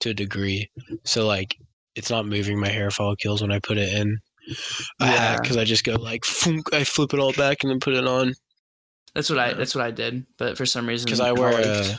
to 0.00 0.10
a 0.10 0.14
degree. 0.14 0.68
So 1.04 1.26
like, 1.26 1.56
it's 1.94 2.10
not 2.10 2.26
moving 2.26 2.58
my 2.58 2.68
hair 2.68 2.90
follicles 2.90 3.40
when 3.42 3.52
I 3.52 3.60
put 3.60 3.78
it 3.78 3.92
in 3.94 4.18
a 5.00 5.06
hat 5.06 5.14
Yeah. 5.34 5.40
because 5.40 5.56
I 5.56 5.64
just 5.64 5.84
go 5.84 5.94
like, 5.94 6.24
funk, 6.24 6.66
I 6.74 6.82
flip 6.84 7.14
it 7.14 7.20
all 7.20 7.32
back 7.32 7.58
and 7.62 7.70
then 7.70 7.78
put 7.80 7.94
it 7.94 8.06
on. 8.06 8.34
That's 9.14 9.28
what 9.30 9.38
I 9.38 9.52
that's 9.54 9.74
what 9.74 9.84
I 9.84 9.90
did. 9.90 10.24
But 10.38 10.56
for 10.56 10.66
some 10.66 10.86
reason, 10.86 11.06
Because 11.06 11.20
I 11.20 11.32
wear 11.32 11.60
a, 11.60 11.98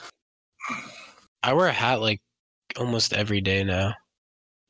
I 1.43 1.53
wear 1.53 1.67
a 1.67 1.71
hat 1.73 2.01
like 2.01 2.19
almost 2.77 3.13
every 3.13 3.41
day 3.41 3.63
now 3.63 3.93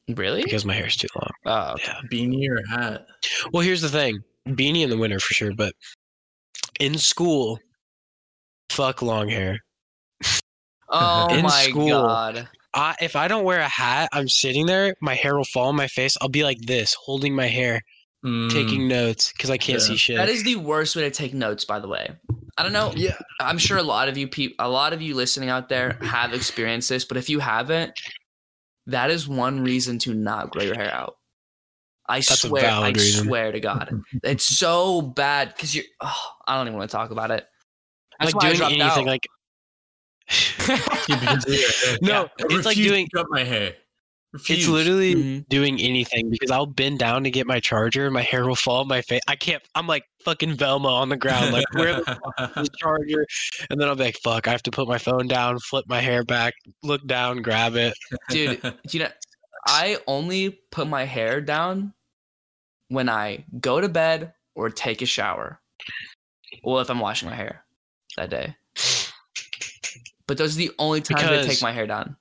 really. 0.10 0.44
because 0.44 0.66
my 0.66 0.74
hair's 0.74 0.96
too 0.98 1.08
long. 1.16 1.30
Oh, 1.46 1.74
okay. 1.74 1.84
Yeah. 1.92 2.02
Beanie 2.12 2.50
or 2.50 2.62
hat? 2.76 3.06
Well, 3.54 3.62
here's 3.64 3.82
the 3.82 3.90
thing: 3.90 4.20
beanie 4.48 4.82
in 4.84 4.90
the 4.90 4.98
winter 4.98 5.20
for 5.20 5.34
sure, 5.34 5.52
but 5.56 5.74
in 6.80 6.98
school, 6.98 7.60
fuck 8.72 9.02
long 9.02 9.30
hair. 9.30 9.60
oh 10.90 11.28
In 11.30 11.44
my 11.44 11.50
school. 11.70 11.90
god. 11.90 12.48
I, 12.74 12.96
if 13.02 13.18
I 13.18 13.28
don't 13.28 13.44
wear 13.44 13.60
a 13.60 13.68
hat, 13.68 14.08
I'm 14.14 14.30
sitting 14.30 14.66
there, 14.66 14.96
my 15.02 15.14
hair 15.14 15.36
will 15.36 15.44
fall 15.44 15.68
on 15.68 15.76
my 15.76 15.88
face. 15.88 16.16
I'll 16.22 16.30
be 16.30 16.46
like 16.46 16.58
this, 16.62 16.96
holding 17.04 17.36
my 17.36 17.48
hair, 17.48 17.82
Mm, 18.24 18.50
taking 18.52 18.88
notes 18.88 19.32
because 19.34 19.50
I 19.50 19.58
can't 19.58 19.82
Yeah. 19.82 19.88
see 19.88 19.98
shit. 19.98 20.16
That 20.18 20.30
is 20.30 20.44
the 20.44 20.56
worst 20.56 20.96
way 20.96 21.02
to 21.02 21.10
take 21.12 21.34
notes, 21.34 21.66
by 21.66 21.80
the 21.80 21.88
way. 21.88 22.12
I 22.58 22.64
don't 22.64 22.74
know. 22.74 22.92
yeah. 22.96 23.18
I'm 23.40 23.58
sure 23.58 23.78
a 23.78 23.84
lot 23.84 24.10
of 24.10 24.18
you 24.18 24.28
people, 24.28 24.56
a 24.66 24.70
lot 24.70 24.94
of 24.94 25.02
you 25.02 25.16
listening 25.16 25.50
out 25.50 25.70
there 25.70 25.98
have 26.02 26.34
experienced 26.34 26.90
this, 26.90 27.06
but 27.06 27.18
if 27.18 27.30
you 27.30 27.40
haven't, 27.40 27.94
that 28.88 29.10
is 29.12 29.28
one 29.28 29.64
reason 29.64 29.98
to 30.00 30.14
not 30.14 30.52
grow 30.52 30.64
your 30.64 30.76
hair 30.76 30.94
out. 30.94 31.16
I 32.10 32.18
That's 32.18 32.44
a 32.44 32.48
swear, 32.48 32.70
I 32.70 32.90
reason. 32.90 33.26
swear 33.28 33.52
to 33.52 33.60
God, 33.60 34.02
it's 34.24 34.44
so 34.44 35.02
bad 35.02 35.54
because 35.56 35.74
you're. 35.74 35.86
Oh, 36.02 36.22
I 36.46 36.58
don't 36.58 36.68
even 36.68 36.78
want 36.78 36.90
to 36.90 36.98
talk 36.98 37.12
about 37.12 37.32
it. 37.32 37.46
That's 38.20 38.34
like 38.34 38.44
why 38.44 38.50
I 38.50 38.54
doing 38.54 38.58
dropped 38.58 38.74
anything 38.74 39.04
out. 39.04 39.06
like 39.08 39.28
You 41.08 41.16
can 41.16 41.40
do 41.40 41.44
it. 41.48 42.02
no, 42.02 42.24
I 42.26 42.30
it's 42.50 42.66
like 42.66 42.76
doing 42.76 43.08
to 43.08 43.18
cut 43.18 43.28
my 43.30 43.44
hair. 43.44 43.76
Refuse. 44.34 44.60
it's 44.60 44.68
literally 44.70 45.14
Mhm. 45.16 45.50
doing 45.50 45.82
anything 45.82 46.30
because 46.30 46.52
I'll 46.52 46.66
bend 46.66 47.00
down 47.00 47.26
to 47.26 47.32
get 47.32 47.46
my 47.48 47.60
charger, 47.60 48.06
and 48.06 48.14
my 48.14 48.22
hair 48.22 48.48
will 48.48 48.56
fall 48.56 48.80
on 48.80 48.88
my 48.88 49.02
face. 49.02 49.20
I 49.28 49.36
can't. 49.36 49.62
I'm 49.76 49.88
like 49.88 50.04
fucking 50.24 50.56
Velma 50.56 50.88
on 50.88 51.10
the 51.10 51.18
ground, 51.18 51.52
like 51.52 51.66
where 51.74 51.96
the 51.96 52.06
fuck 52.06 52.58
is 52.58 52.70
the 52.70 52.78
charger? 52.78 53.26
And 53.70 53.80
then 53.80 53.90
I'll 53.90 53.96
be 53.96 54.06
like, 54.06 54.18
fuck, 54.24 54.48
I 54.48 54.52
have 54.52 54.64
to 54.64 54.72
put 54.72 54.88
my 54.88 54.98
phone 54.98 55.28
down, 55.28 55.60
flip 55.60 55.86
my 55.90 56.00
hair 56.00 56.24
back, 56.24 56.54
look 56.82 57.06
down, 57.08 57.42
grab 57.42 57.76
it. 57.76 57.94
Dude, 58.30 58.62
you 58.92 59.02
know, 59.02 59.10
I 59.68 59.98
only 60.08 60.52
put 60.72 60.88
my 60.88 61.04
hair 61.04 61.42
down 61.42 61.94
when 62.88 63.10
I 63.10 63.44
go 63.60 63.82
to 63.82 63.90
bed 63.90 64.34
or 64.56 64.70
take 64.70 65.02
a 65.02 65.06
shower. 65.06 65.60
Well, 66.64 66.80
if 66.80 66.90
I'm 66.90 67.00
washing 67.00 67.30
my 67.30 67.36
hair 67.36 67.66
that 68.16 68.30
day. 68.30 68.56
But 70.28 70.38
those 70.38 70.56
are 70.56 70.60
the 70.60 70.72
only 70.80 71.02
times 71.02 71.24
I 71.24 71.44
take 71.46 71.62
my 71.62 71.74
hair 71.74 71.86
down. 71.88 72.16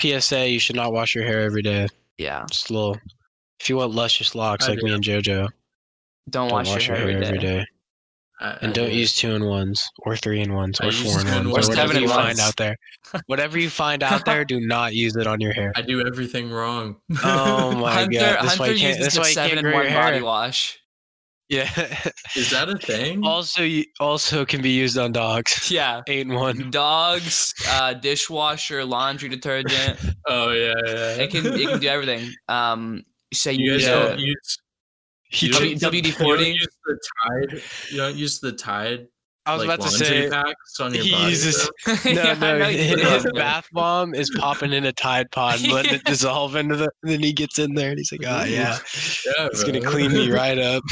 PSA: 0.00 0.48
You 0.50 0.58
should 0.58 0.76
not 0.76 0.92
wash 0.92 1.14
your 1.14 1.24
hair 1.24 1.40
every 1.42 1.62
day. 1.62 1.88
Yeah. 2.18 2.44
Just 2.50 2.70
a 2.70 2.72
little. 2.74 2.98
If 3.60 3.68
you 3.70 3.76
want 3.76 3.92
luscious 3.92 4.34
locks 4.34 4.66
I 4.66 4.70
like 4.70 4.82
me 4.82 4.92
and 4.92 5.02
JoJo, 5.02 5.48
Don't, 6.28 6.48
don't 6.48 6.50
wash, 6.52 6.86
your, 6.88 6.96
hair, 6.96 7.08
every 7.22 7.38
day. 7.38 7.60
I- 7.60 7.64
I 8.38 8.50
And 8.60 8.74
don't 8.74 8.90
do. 8.90 8.94
use 8.94 9.14
two 9.14 9.30
in 9.34 9.46
ones 9.46 9.82
or 10.00 10.14
three 10.14 10.42
in 10.42 10.52
ones 10.52 10.78
or 10.82 10.86
use 10.88 11.00
four 11.10 11.22
in 11.22 11.26
ones, 11.26 11.46
ones. 11.48 11.68
or 11.68 11.72
Or 11.72 11.72
whatever 11.72 11.94
you 11.94 12.02
in 12.04 12.10
find 12.10 12.38
out 12.38 12.54
there. 12.58 12.76
Whatever 13.28 13.58
you 13.58 13.70
find 13.70 14.02
out 14.02 14.26
there, 14.26 14.44
do 14.44 14.60
not 14.60 14.92
use 14.94 15.16
it 15.16 15.26
on 15.26 15.40
your 15.40 15.54
hair. 15.54 15.72
I 15.74 15.80
do 15.80 16.06
everything 16.06 16.50
wrong. 16.50 16.96
Oh 17.24 17.72
my 17.80 17.94
Hunter, 17.94 18.12
god! 18.20 18.36
That's 18.44 18.58
why 18.58 18.66
Hunter 18.66 18.72
you 18.74 18.78
can't. 18.80 18.98
uses 18.98 19.14
That's 19.14 19.18
why 19.18 19.28
you 19.28 19.32
seven 19.34 19.48
can't 19.54 19.58
in 19.60 19.64
grow 19.72 19.74
one 19.76 19.84
your 19.90 19.94
body 20.02 20.20
wash. 20.20 20.78
Yeah. 21.48 21.70
Is 22.34 22.50
that 22.50 22.68
a 22.68 22.76
thing? 22.76 23.24
also, 23.24 23.62
you, 23.62 23.84
also 24.00 24.44
can 24.44 24.62
be 24.62 24.70
used 24.70 24.98
on 24.98 25.12
dogs. 25.12 25.70
Yeah. 25.70 26.02
Eight 26.08 26.26
in 26.26 26.34
one. 26.34 26.70
Dogs, 26.70 27.54
uh, 27.70 27.94
dishwasher, 27.94 28.84
laundry 28.84 29.28
detergent. 29.28 29.98
oh 30.28 30.50
yeah, 30.50 30.72
yeah. 30.86 31.14
It 31.22 31.30
can 31.30 31.46
it 31.46 31.68
can 31.68 31.78
do 31.78 31.86
everything. 31.88 32.30
Um 32.48 33.04
say 33.32 33.52
You 33.52 33.64
you 33.64 33.70
guys 33.72 33.82
use 33.82 33.88
Yeah. 33.88 34.02
don't 34.08 34.18
use 34.18 34.58
you 35.30 35.52
don't, 35.52 35.92
WD-40? 35.92 36.18
You 36.18 36.36
don't 36.36 36.54
use 36.54 36.68
the 36.84 36.98
tide. 37.28 37.62
You 37.90 37.96
don't 37.98 38.16
use 38.16 38.40
the 38.40 38.52
tide. 38.52 39.06
I 39.44 39.54
was 39.54 39.64
like 39.66 39.78
about 39.78 39.88
to 39.88 39.92
say. 39.96 40.28
packs 40.30 40.80
on 40.80 40.94
your 40.94 41.04
he 41.04 41.10
body. 41.12 41.30
uses- 41.30 41.68
though? 41.86 41.92
No, 42.06 42.10
Yeah, 42.22 42.34
no, 42.34 42.58
know 42.58 42.64
his, 42.64 43.22
his 43.22 43.32
bath 43.34 43.68
bomb 43.72 44.14
is 44.14 44.28
popping 44.38 44.72
in 44.72 44.84
a 44.86 44.92
Tide 44.92 45.30
Pod 45.30 45.60
and 45.62 45.72
letting 45.72 45.94
it 45.94 46.04
dissolve 46.06 46.56
into 46.56 46.74
the. 46.76 46.88
And 47.02 47.12
then 47.12 47.22
he 47.22 47.32
gets 47.32 47.58
in 47.60 47.74
there 47.74 47.90
and 47.90 47.98
he's 47.98 48.10
like, 48.10 48.22
"Ah, 48.26 48.44
yeah, 48.44 48.78
Yeah, 49.26 49.46
it's 49.46 49.62
gonna 49.62 49.80
clean 49.80 50.12
me 50.12 50.30
right 50.30 50.58
up." 50.58 50.82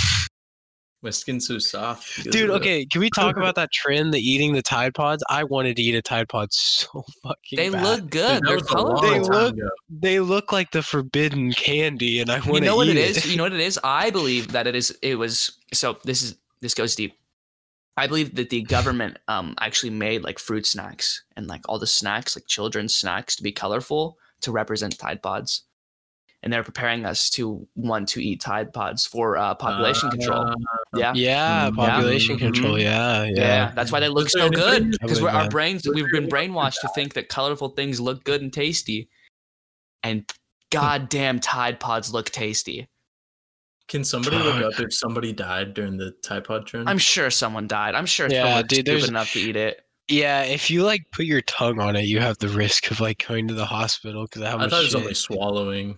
My 1.05 1.11
skin's 1.11 1.47
so 1.47 1.59
soft. 1.59 2.25
Dude, 2.33 2.51
okay, 2.51 2.85
can 2.87 3.01
we 3.01 3.11
talk 3.15 3.37
about 3.37 3.55
that 3.57 3.71
trend, 3.71 4.13
the 4.15 4.19
eating 4.19 4.55
the 4.55 4.63
Tide 4.63 4.95
Pods? 4.95 5.23
I 5.29 5.45
wanted 5.45 5.77
to 5.77 5.83
eat 5.83 5.95
a 5.95 6.03
Tide 6.03 6.29
Pod 6.29 6.49
so 6.53 7.05
fucking 7.23 7.57
They 7.57 7.69
bad. 7.69 7.83
look 7.85 8.11
good. 8.11 8.41
Dude, 8.43 8.49
They're 8.49 8.57
was 8.57 8.71
a 8.71 8.77
long 8.79 8.97
colorful. 8.97 9.11
They 9.11 9.21
look- 9.21 9.55
ago. 9.55 9.69
They 9.91 10.21
look 10.21 10.51
like 10.53 10.71
the 10.73 10.83
forbidden 10.83 11.53
candy, 11.53 12.21
and 12.21 12.31
I 12.31 12.37
want 12.37 12.47
to 12.47 12.55
you 12.55 12.61
know 12.63 12.77
what 12.77 12.89
eat 12.89 12.97
it 12.97 13.17
is 13.17 13.31
you 13.31 13.37
know 13.37 13.45
what 13.45 13.53
it 13.53 13.61
is 13.61 13.79
i 13.85 14.11
believe 14.11 14.53
that 14.53 14.67
it 14.67 14.75
is 14.75 14.97
it 15.03 15.17
was 15.17 15.57
so 15.73 15.99
this 16.05 16.23
is 16.23 16.37
this 16.61 16.75
goes 16.75 16.95
deep 16.97 17.15
i 17.97 18.07
believe 18.07 18.35
that 18.35 18.51
the 18.51 18.63
government 18.63 19.19
um 19.29 19.55
actually 19.61 19.91
made 19.91 20.23
like 20.25 20.39
fruit 20.39 20.67
snacks 20.67 21.23
and 21.37 21.47
like 21.47 21.61
all 21.69 21.79
the 21.79 21.87
snacks 21.87 22.37
like 22.37 22.47
children's 22.47 22.95
snacks 22.95 23.37
to 23.37 23.43
be 23.43 23.53
colorful 23.53 24.17
to 24.41 24.51
represent 24.53 24.99
tide 24.99 25.23
pods 25.23 25.65
and 26.45 26.53
they're 26.53 26.63
preparing 26.63 27.07
us 27.07 27.31
to 27.31 27.67
want 27.75 28.07
to 28.11 28.23
eat 28.23 28.39
tide 28.41 28.71
pods 28.73 29.07
for 29.07 29.37
uh, 29.39 29.55
population 29.55 30.11
control 30.11 30.41
Uh, 30.51 30.55
Yeah. 30.95 31.13
Yeah, 31.17 31.71
Mhm. 31.71 31.77
population 31.77 32.37
Mhm. 32.37 32.39
control. 32.41 32.79
Yeah, 32.79 33.25
Yeah, 33.25 33.31
yeah. 33.35 33.73
that's 33.75 33.91
why 33.91 33.99
they 33.99 34.09
look 34.11 34.29
so 34.29 34.49
good. 34.51 34.93
Because 35.01 35.23
our 35.23 35.49
brains, 35.49 35.89
we've 35.93 36.11
been 36.13 36.29
brainwashed 36.29 36.81
to 36.83 36.89
think 36.95 37.15
that 37.15 37.29
colorful 37.31 37.71
things 37.71 37.99
look 37.99 38.23
good 38.25 38.43
and 38.43 38.53
tasty, 38.53 39.09
and 40.03 40.31
goddamn 40.71 41.41
Tide 41.41 41.81
Pods 41.81 42.13
look 42.13 42.31
tasty. 42.31 42.89
Can 43.89 44.05
somebody 44.05 44.37
look 44.37 44.63
up 44.63 44.79
if 44.81 44.93
somebody 44.95 45.33
died 45.33 45.73
during 45.75 45.97
the 45.97 46.13
Tide 46.23 46.45
Pod 46.45 46.67
trend? 46.67 46.89
I'm 46.91 46.99
sure 46.99 47.31
someone 47.31 47.67
died. 47.67 47.95
I'm 47.95 48.07
sure 48.07 48.29
Yeah, 48.31 48.43
someone 48.43 48.57
was 48.63 48.69
dude, 48.69 48.87
there's- 48.87 49.09
enough 49.09 49.33
to 49.33 49.41
eat 49.41 49.57
it. 49.57 49.81
Yeah, 50.09 50.43
if 50.43 50.71
you 50.71 50.85
like 50.85 51.07
put 51.13 51.25
your 51.25 51.41
tongue 51.41 51.81
on 51.81 51.97
it, 51.97 52.03
you 52.05 52.21
have 52.21 52.37
the 52.39 52.49
risk 52.51 52.91
of 52.91 53.01
like 53.01 53.27
going 53.27 53.49
to 53.49 53.55
the 53.55 53.65
hospital 53.65 54.25
because 54.25 54.43
how 54.43 54.55
I 54.57 54.57
much 54.59 54.71
thought 54.71 54.81
it 54.81 54.83
was 54.85 54.91
shit. 54.93 55.01
only 55.01 55.15
swallowing. 55.15 55.97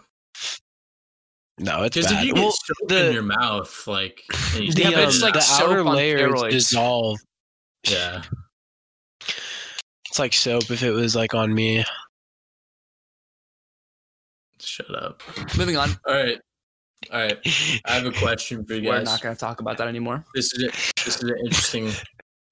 No, 1.59 1.85
it's 1.85 1.97
Because 1.97 2.13
if 2.13 2.23
you 2.23 2.35
get 2.35 2.43
Well, 2.43 2.53
soap 2.53 2.89
the- 2.89 3.07
in 3.09 3.13
your 3.15 3.23
mouth, 3.23 3.87
like 3.87 4.23
you 4.55 4.73
the, 4.73 4.83
Yeah, 4.83 4.91
but 4.91 5.05
it's 5.09 5.23
like 5.23 5.35
the 5.35 5.47
outer 5.53 5.81
on 5.81 5.97
layers 5.97 6.21
steroids. 6.33 6.51
dissolve. 6.51 7.19
yeah. 7.89 8.23
It's 10.09 10.19
like 10.19 10.33
soap 10.35 10.71
if 10.71 10.83
it 10.83 10.91
was 10.93 11.17
like 11.17 11.35
on 11.35 11.55
me. 11.55 11.85
Shut 14.61 14.95
up. 14.95 15.23
Moving 15.57 15.77
on. 15.77 15.91
All 16.07 16.15
right, 16.15 16.39
all 17.13 17.21
right. 17.21 17.39
I 17.85 17.93
have 17.93 18.07
a 18.07 18.13
question 18.19 18.65
for 18.65 18.75
you 18.75 18.89
We're 18.89 19.03
not 19.03 19.21
going 19.23 19.35
to 19.35 19.39
talk 19.41 19.61
about 19.61 19.77
that 19.79 19.89
anymore. 19.89 20.25
this 20.35 20.53
is 20.55 20.65
a, 20.65 20.67
this 21.05 21.17
is 21.17 21.23
an 21.23 21.37
interesting 21.45 21.91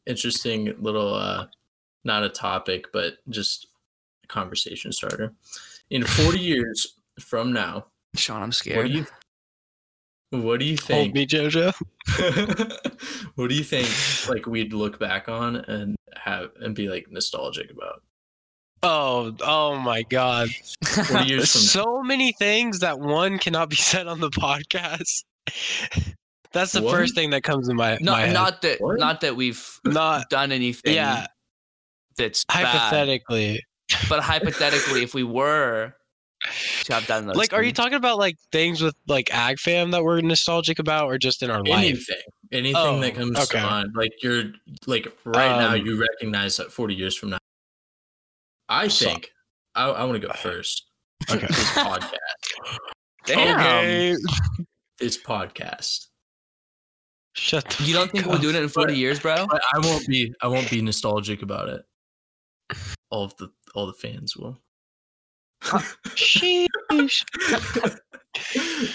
interesting 0.07 0.75
little 0.81 1.15
uh 1.15 1.47
not 2.05 2.23
a 2.23 2.29
topic 2.29 2.85
but 2.93 3.15
just 3.31 3.69
a 4.23 4.27
conversation 4.27 4.93
starter 4.93 5.33
in 5.89 6.05
40 6.05 6.39
years 6.39 6.97
from 7.19 7.55
now 7.55 7.87
Sean, 8.17 8.43
I'm 8.43 8.49
what 8.49 8.55
scared. 8.55 8.87
do 8.89 8.93
you 8.93 9.07
what 10.31 10.59
do 10.59 10.67
you 10.67 10.77
think? 10.77 11.15
Hold 11.15 11.15
think 11.15 11.15
me, 11.15 11.27
JoJo. 11.27 11.73
what 13.37 13.49
do 13.49 13.55
you 13.55 13.63
think 13.65 13.89
like 14.29 14.47
we'd 14.47 14.73
look 14.73 14.99
back 14.99 15.29
on 15.29 15.57
and 15.57 15.97
have 16.17 16.51
and 16.61 16.75
be 16.75 16.89
like 16.89 17.07
nostalgic 17.11 17.71
about 17.71 18.03
Oh, 18.87 19.35
oh 19.41 19.77
my 19.79 20.03
God! 20.03 20.51
40 20.85 21.25
years 21.27 21.51
So 21.73 22.03
many 22.03 22.33
things 22.33 22.81
that 22.81 22.99
one 22.99 23.39
cannot 23.39 23.71
be 23.71 23.77
said 23.91 24.07
on 24.07 24.21
the 24.21 24.29
podcast. 24.31 25.25
That's 26.53 26.73
the 26.73 26.83
What? 26.83 26.95
first 26.95 27.15
thing 27.15 27.31
that 27.31 27.43
comes 27.45 27.69
in 27.69 27.77
my 27.77 27.97
no, 28.01 28.13
my 28.13 28.27
head. 28.27 28.35
not 28.35 28.61
that 28.63 28.81
What? 28.81 28.99
not 28.99 29.21
that 29.23 29.37
we've 29.37 29.67
Not 29.85 30.29
done 30.31 30.53
anything 30.53 30.95
yeah. 30.95 31.27
that's 32.19 32.45
bad, 32.45 32.67
Hypothetically, 32.67 33.63
but 34.09 34.21
hypothetically, 34.23 35.03
if 35.03 35.15
we 35.15 35.23
were 35.25 35.95
to 36.85 36.93
have 36.95 37.07
done 37.07 37.27
those 37.27 37.37
like, 37.37 37.53
are 37.53 37.63
you 37.63 37.73
talking 37.73 37.95
about 37.95 38.19
like 38.19 38.37
things 38.53 38.81
with 38.83 38.95
like 39.09 39.27
AgFam 39.27 39.91
that 39.93 40.03
we're 40.05 40.21
nostalgic 40.21 40.79
about, 40.79 41.07
or 41.07 41.19
just 41.19 41.43
in 41.43 41.51
our 41.51 41.63
life? 41.65 41.79
anything 41.79 42.17
anything 42.53 43.01
that 43.01 43.13
Oh, 43.13 43.17
comes 43.17 43.39
okay. 43.39 43.59
to 43.61 43.65
mind 43.67 43.91
like 43.97 44.13
you're 44.23 44.45
like 44.87 45.07
right 45.25 45.57
now 45.59 45.75
Um, 45.75 45.85
you 45.87 46.01
recognize 46.01 46.57
that 46.59 46.71
40 46.73 46.95
years 46.95 47.17
from 47.17 47.31
now 47.31 47.39
i 48.69 48.89
So- 48.89 49.07
think 49.07 49.31
i, 49.75 49.89
I 49.89 50.05
want 50.05 50.21
to 50.21 50.27
go 50.27 50.33
first 50.35 50.85
Okay. 51.31 51.47
this 51.47 51.71
podcast 51.71 52.13
Damn. 53.27 53.59
Okay. 53.59 54.17
this 54.99 55.17
podcast 55.23 56.07
Shut 57.37 57.65
the 57.71 57.85
You 57.85 57.95
don't 57.95 58.11
think 58.13 58.27
we'll 58.27 58.39
do 58.39 58.51
it 58.51 58.55
in 58.55 58.69
40 58.69 58.95
years, 58.97 59.19
bro? 59.19 59.35
i 59.51 59.79
won't 59.79 60.07
be 60.07 60.33
i 60.43 60.47
won't 60.47 60.71
be 60.71 60.81
nostalgic 60.83 61.43
about 61.43 61.69
it 61.69 61.83
all 63.11 63.25
of 63.25 63.37
the 63.39 63.51
all 63.75 63.87
the 63.87 63.93
fans 63.95 64.37
will 64.37 64.61
Sheesh. 66.15 67.25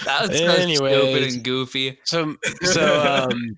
That 0.03 0.27
was 0.27 0.38
so 0.38 0.49
stupid 0.51 0.60
Anyways. 0.60 1.36
and 1.36 1.43
goofy. 1.45 1.97
So, 2.03 2.36
so 2.63 3.29
um, 3.32 3.55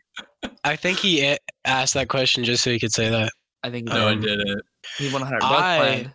I 0.63 0.76
think 0.76 1.00
he 1.00 1.24
a- 1.26 1.38
asked 1.65 1.95
that 1.95 2.08
question 2.08 2.43
just 2.43 2.63
so 2.63 2.69
he 2.69 2.80
could 2.80 2.91
say 2.93 3.10
that. 3.10 3.32
I 3.63 3.71
think 3.71 3.88
no 3.88 4.08
i 4.08 4.12
Um, 4.12 4.21
didn't 4.21 4.62
he 5.00 5.10
100 5.12 5.39
I- 5.43 5.78
planned. 5.80 6.13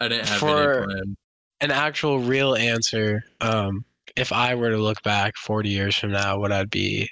i 0.00 0.08
didn't 0.08 0.26
have 0.26 0.38
for- 0.38 0.82
any 0.84 0.86
plan 0.86 1.16
An 1.60 1.70
actual 1.70 2.20
real 2.20 2.54
answer. 2.56 3.22
Um, 3.42 3.84
if 4.16 4.32
I 4.32 4.54
were 4.54 4.70
to 4.70 4.78
look 4.78 5.02
back 5.02 5.36
40 5.36 5.68
years 5.68 5.94
from 5.96 6.12
now, 6.12 6.38
what 6.38 6.50
I'd 6.50 6.70
be 6.70 7.08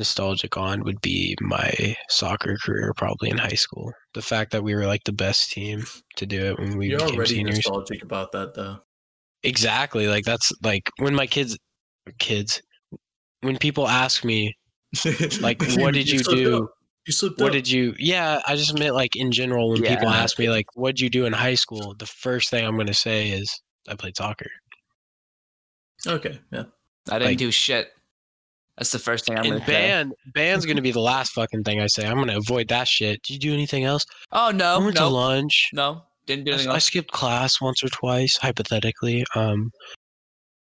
nostalgic 0.00 0.56
on 0.56 0.82
would 0.84 1.00
be 1.00 1.36
my 1.40 1.70
soccer 2.08 2.56
career, 2.64 2.92
probably 2.96 3.30
in 3.30 3.38
high 3.38 3.48
school. 3.64 3.92
The 4.14 4.22
fact 4.22 4.50
that 4.52 4.64
we 4.64 4.74
were 4.74 4.86
like 4.86 5.04
the 5.04 5.12
best 5.12 5.52
team 5.52 5.84
to 6.16 6.26
do 6.26 6.40
it 6.46 6.58
when 6.58 6.76
we 6.78 6.88
you're 6.88 6.98
became 6.98 7.14
already 7.14 7.34
seniors. 7.36 7.56
nostalgic 7.56 8.02
about 8.02 8.32
that 8.32 8.54
though 8.54 8.78
Exactly. 9.42 10.06
Like 10.08 10.24
that's 10.24 10.50
like 10.62 10.90
when 10.98 11.14
my 11.14 11.26
kids, 11.26 11.56
kids, 12.18 12.60
when 13.42 13.56
people 13.58 13.86
ask 13.88 14.24
me 14.24 14.54
Like, 15.40 15.62
what 15.76 15.94
did 15.94 16.10
you 16.10 16.18
slipped 16.18 16.38
do? 16.42 16.64
up. 16.64 16.70
you 17.06 17.12
slipped 17.12 17.40
what 17.40 17.48
up. 17.48 17.52
did 17.52 17.68
you 17.70 17.94
yeah 17.98 18.40
i 18.46 18.56
just 18.56 18.76
meant 18.78 18.94
like 18.94 19.14
in 19.16 19.30
general 19.32 19.70
when 19.70 19.82
people 19.82 20.10
Yeah. 20.10 20.22
ask 20.22 20.36
me 20.38 20.50
like 20.50 20.66
what 20.74 20.96
did 20.96 21.00
you 21.00 21.10
do 21.10 21.24
in 21.26 21.32
high 21.32 21.54
school 21.54 21.94
the 21.98 22.06
first 22.06 22.50
thing 22.50 22.66
i'm 22.66 22.74
going 22.74 22.86
to 22.88 22.92
say 23.08 23.30
is 23.30 23.48
i 23.88 23.94
played 23.94 24.16
soccer 24.16 24.50
okay 26.06 26.40
yeah 26.52 26.64
I 27.08 27.18
didn't 27.18 27.30
like- 27.32 27.38
do 27.38 27.50
shit. 27.50 27.88
That's 28.80 28.90
the 28.92 28.98
first 28.98 29.26
thing 29.26 29.36
I'm 29.38 29.44
and 29.44 29.52
gonna 29.52 29.66
say. 29.66 29.72
band 29.72 30.14
band's 30.34 30.64
going 30.66 30.76
to 30.76 30.82
be 30.82 30.90
the 30.90 31.00
last 31.00 31.32
fucking 31.32 31.62
thing 31.64 31.80
i 31.80 31.86
say 31.86 32.06
i'm 32.06 32.16
going 32.16 32.28
to 32.28 32.36
avoid 32.38 32.66
that 32.68 32.88
shit 32.88 33.22
did 33.22 33.34
you 33.34 33.38
do 33.38 33.52
anything 33.54 33.84
else 33.84 34.04
Oh 34.32 34.48
i 34.48 34.52
no, 34.52 34.80
went 34.80 34.96
to 34.96 35.02
no, 35.02 35.10
lunch 35.10 35.68
no, 35.74 36.02
didn't 36.26 36.44
do 36.46 36.50
I, 36.50 36.54
anything 36.54 36.70
I 36.70 36.74
else. 36.74 36.84
skipped 36.84 37.12
class 37.12 37.60
once 37.60 37.84
or 37.84 37.88
twice 37.90 38.36
hypothetically 38.40 39.24
um 39.36 39.70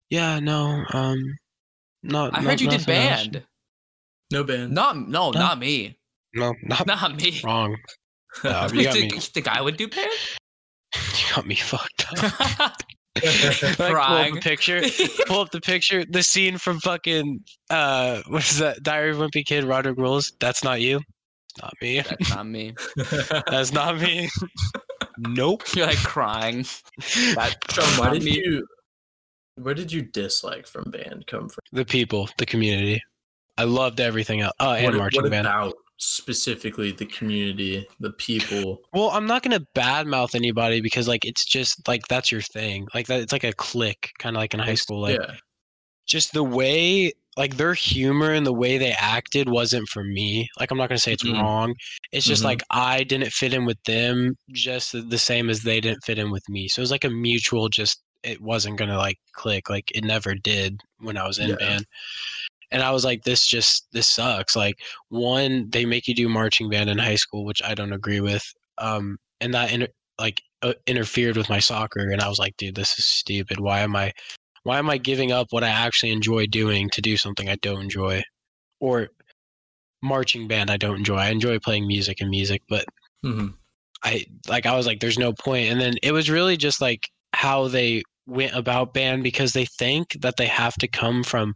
yeah 0.10 0.40
no 0.40 0.84
um 0.94 1.18
not 2.04 2.38
I 2.38 2.42
not- 2.42 2.50
heard 2.52 2.62
you 2.62 2.70
did 2.70 2.82
nothing 2.82 2.96
else. 2.96 3.28
band. 3.28 3.44
no 4.32 4.44
band 4.44 4.74
Not 4.74 4.98
no, 5.08 5.32
not 5.32 5.58
me. 5.58 5.98
no 6.36 6.54
not 6.64 6.86
Not 6.86 7.16
me. 7.16 7.40
wrong 7.46 7.78
No, 8.44 8.68
You 8.74 8.80
you 8.80 8.84
got 8.86 8.94
think, 8.94 9.12
me 9.12 9.16
you 9.16 9.22
think 9.22 9.48
I 9.48 9.62
would 9.62 9.78
do 9.78 9.88
band? 9.88 10.12
you 10.96 11.36
got 11.36 11.46
me 11.48 11.56
fucked 11.56 12.08
up 12.60 12.76
Like, 13.24 13.78
pull 13.78 13.86
up 13.86 13.92
Crying. 13.92 14.36
the 14.36 14.42
picture 14.42 14.82
pull 15.28 15.42
up 15.42 15.52
the 15.52 15.60
picture, 15.62 16.06
the 16.06 16.24
scene 16.24 16.58
from 16.58 16.80
fucking 16.80 17.42
uh 17.70 18.22
what 18.28 18.50
is 18.50 18.60
that? 18.60 18.84
Diary 18.84 19.12
of 19.12 19.18
Wimpy 19.18 19.46
Kid, 19.46 19.66
Rodrick 19.66 19.98
Rules. 19.98 20.34
That's 20.40 20.64
not 20.64 20.82
you. 20.82 21.02
Not 21.62 21.74
me. 21.82 22.02
That's 22.02 22.30
not 22.30 22.48
me. 22.48 22.74
That's 23.48 23.74
not 23.74 24.00
me. 24.00 24.30
nope. 25.18 25.64
You're 25.76 25.88
like 25.88 25.98
crying. 25.98 26.66
That, 27.36 27.58
Sean, 27.70 27.86
why 28.00 28.14
did 28.14 28.24
me. 28.24 28.42
you 28.42 28.66
where 29.56 29.74
did 29.74 29.92
you 29.92 30.02
dislike 30.02 30.66
from 30.66 30.90
band 30.90 31.28
come 31.28 31.50
from? 31.50 31.60
The 31.74 31.86
people, 31.86 32.30
the 32.38 32.46
community. 32.46 33.02
I 33.58 33.66
loved 33.66 34.00
everything 34.00 34.42
else. 34.42 34.54
Oh, 34.60 34.72
and 34.72 34.86
what, 34.86 34.96
marching 34.96 35.24
what 35.24 35.32
band. 35.32 35.48
about 35.48 35.74
specifically 36.02 36.92
the 36.92 37.06
community, 37.06 37.88
the 38.00 38.12
people? 38.14 38.82
Well, 38.94 39.12
I'm 39.12 39.28
not 39.28 39.44
gonna 39.44 39.66
badmouth 39.76 40.36
anybody 40.36 40.82
because 40.82 41.08
like 41.08 41.26
it's 41.26 41.46
just 41.46 41.88
like 41.88 42.02
that's 42.08 42.32
your 42.32 42.42
thing. 42.42 42.88
Like 42.94 43.08
that 43.08 43.22
it's 43.22 43.32
like 43.32 43.44
a 43.44 43.54
clique, 43.54 44.12
kind 44.20 44.36
of 44.36 44.40
like 44.42 44.54
in 44.54 44.60
high 44.60 44.76
school. 44.76 45.02
Like 45.02 45.20
yeah. 45.20 45.36
just 46.08 46.34
the 46.34 46.44
way 46.44 47.14
like 47.38 47.56
their 47.56 47.74
humor 47.74 48.32
and 48.34 48.46
the 48.46 48.54
way 48.54 48.78
they 48.78 48.92
acted 48.92 49.48
wasn't 49.48 49.88
for 49.90 50.04
me. 50.04 50.50
Like 50.60 50.72
I'm 50.72 50.78
not 50.78 50.90
gonna 50.90 51.00
say 51.00 51.14
it's 51.14 51.24
Mhm. 51.24 51.40
wrong. 51.42 51.76
It's 52.12 52.26
just 52.26 52.42
Mhm. 52.42 52.46
like 52.46 52.64
I 52.72 53.04
didn't 53.04 53.32
fit 53.32 53.54
in 53.54 53.66
with 53.66 53.82
them 53.86 54.36
just 54.52 54.94
the 55.10 55.18
same 55.18 55.50
as 55.50 55.62
they 55.62 55.80
didn't 55.80 56.04
fit 56.04 56.18
in 56.20 56.32
with 56.32 56.44
me. 56.50 56.68
So 56.68 56.80
it 56.80 56.84
was 56.84 56.92
like 56.92 57.06
a 57.06 57.10
mutual 57.10 57.70
just 57.70 58.02
it 58.24 58.42
wasn't 58.42 58.78
gonna 58.78 58.98
like 58.98 59.18
click. 59.34 59.70
Like 59.70 59.90
it 59.96 60.04
never 60.04 60.36
did 60.36 60.82
when 61.00 61.16
I 61.18 61.28
was 61.28 61.38
in 61.40 61.50
Yeah. 61.50 61.56
band. 61.56 61.86
And 62.72 62.84
I 62.84 62.92
was 62.92 63.04
like, 63.06 63.24
this 63.24 63.46
just 63.48 63.88
this 63.92 64.08
sucks. 64.08 64.56
Like 64.56 64.76
one, 65.10 65.70
they 65.70 65.86
make 65.86 66.08
you 66.08 66.16
do 66.16 66.30
marching 66.30 66.70
band 66.70 66.90
in 66.90 66.98
high 66.98 67.16
school, 67.16 67.46
which 67.46 67.62
I 67.64 67.74
don't 67.76 67.94
agree 67.94 68.22
with. 68.22 68.44
Um, 68.78 69.18
and 69.42 69.54
that 69.54 69.72
inter- 69.74 69.88
like 70.20 70.42
uh, 70.62 70.74
interfered 70.88 71.38
with 71.38 71.50
my 71.50 71.60
soccer, 71.60 72.10
and 72.10 72.22
I 72.22 72.30
was 72.30 72.40
like, 72.40 72.56
dude, 72.58 72.76
this 72.76 72.98
is 72.98 73.06
stupid. 73.06 73.60
Why 73.60 73.80
am 73.82 73.96
I, 73.96 74.14
why 74.64 74.80
am 74.80 74.90
I 74.90 74.98
giving 74.98 75.32
up 75.32 75.48
what 75.52 75.64
I 75.64 75.70
actually 75.70 76.12
enjoy 76.12 76.48
doing 76.48 76.90
to 76.92 77.02
do 77.02 77.18
something 77.18 77.50
I 77.50 77.56
don't 77.62 77.82
enjoy, 77.82 78.24
or 78.80 79.10
marching 80.02 80.48
band 80.48 80.70
I 80.72 80.78
don't 80.78 80.98
enjoy. 80.98 81.18
I 81.18 81.30
enjoy 81.30 81.60
playing 81.60 81.88
music 81.88 82.22
and 82.22 82.30
music, 82.30 82.62
but 82.70 82.86
hmm 83.24 83.62
I 84.04 84.26
like 84.48 84.66
I 84.66 84.76
was 84.76 84.88
like, 84.88 85.00
there's 85.00 85.20
no 85.20 85.34
point. 85.34 85.70
And 85.72 85.80
then 85.80 85.96
it 86.04 86.12
was 86.12 86.30
really 86.30 86.58
just 86.58 86.82
like 86.82 87.08
how 87.34 87.68
they 87.68 88.04
went 88.28 88.56
about 88.56 88.94
band 88.94 89.24
because 89.24 89.54
they 89.54 89.66
think 89.66 90.18
that 90.22 90.38
they 90.38 90.48
have 90.48 90.76
to 90.76 90.88
come 90.88 91.24
from 91.24 91.54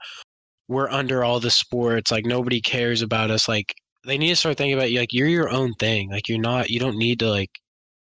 we're 0.68 0.90
under 0.90 1.24
all 1.24 1.40
the 1.40 1.52
sports, 1.52 2.12
like 2.12 2.26
nobody 2.26 2.62
cares 2.62 3.02
about 3.02 3.32
us. 3.32 3.48
Like 3.48 3.74
they 4.06 4.18
need 4.18 4.30
to 4.30 4.36
start 4.36 4.58
thinking 4.58 4.78
about 4.78 4.92
you 4.92 5.00
like 5.00 5.14
you're 5.14 5.28
your 5.28 5.50
own 5.50 5.74
thing. 5.76 6.10
Like 6.10 6.28
you're 6.28 6.40
not 6.40 6.70
you 6.70 6.80
don't 6.80 6.98
need 6.98 7.20
to 7.20 7.30
like 7.30 7.52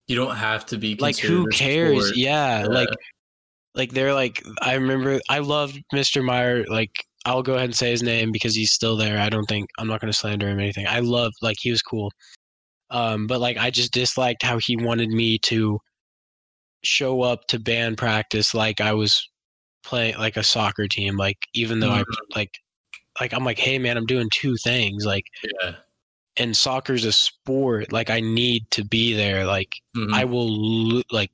You 0.06 0.16
don't 0.16 0.36
have 0.36 0.66
to 0.66 0.78
be 0.78 0.96
like 0.96 1.18
who 1.18 1.48
cares? 1.48 2.16
Yeah, 2.16 2.62
Yeah. 2.62 2.66
Like 2.66 2.88
like 3.74 3.92
they're 3.92 4.14
like 4.14 4.42
I 4.62 4.74
remember 4.74 5.20
I 5.28 5.40
loved 5.40 5.80
Mr. 5.92 6.24
Meyer, 6.24 6.64
like 6.66 6.90
I'll 7.26 7.42
go 7.42 7.54
ahead 7.54 7.66
and 7.66 7.76
say 7.76 7.90
his 7.90 8.02
name 8.02 8.32
because 8.32 8.54
he's 8.54 8.72
still 8.72 8.96
there. 8.96 9.18
I 9.18 9.28
don't 9.28 9.46
think 9.46 9.68
I'm 9.78 9.88
not 9.88 10.00
gonna 10.00 10.12
slander 10.12 10.48
him 10.48 10.58
or 10.58 10.60
anything. 10.60 10.86
I 10.86 11.00
loved 11.00 11.34
like 11.42 11.56
he 11.60 11.70
was 11.70 11.82
cool. 11.82 12.10
Um, 12.90 13.26
but 13.26 13.40
like 13.40 13.56
I 13.56 13.70
just 13.70 13.92
disliked 13.92 14.42
how 14.42 14.58
he 14.58 14.76
wanted 14.76 15.08
me 15.08 15.38
to 15.38 15.78
show 16.84 17.22
up 17.22 17.46
to 17.48 17.58
band 17.58 17.96
practice 17.96 18.54
like 18.54 18.80
I 18.80 18.92
was 18.92 19.26
playing 19.84 20.16
like 20.18 20.36
a 20.36 20.42
soccer 20.42 20.88
team. 20.88 21.16
Like 21.16 21.38
even 21.54 21.80
though 21.80 21.90
I 21.92 22.02
Mhm. 22.02 22.16
like 22.36 22.50
like 23.20 23.32
I'm 23.32 23.44
like, 23.44 23.58
hey 23.58 23.78
man, 23.78 23.96
I'm 23.96 24.06
doing 24.06 24.28
two 24.32 24.56
things. 24.56 25.04
Like 25.06 25.24
Yeah. 25.62 25.76
and 26.36 26.56
soccer's 26.56 27.04
a 27.04 27.12
sport. 27.12 27.92
Like 27.92 28.10
I 28.10 28.20
need 28.20 28.68
to 28.72 28.84
be 28.84 29.12
there. 29.14 29.46
Like 29.46 29.70
Mhm. 29.96 30.12
I 30.12 30.24
will 30.24 30.48
lo- 30.48 31.02
like 31.12 31.30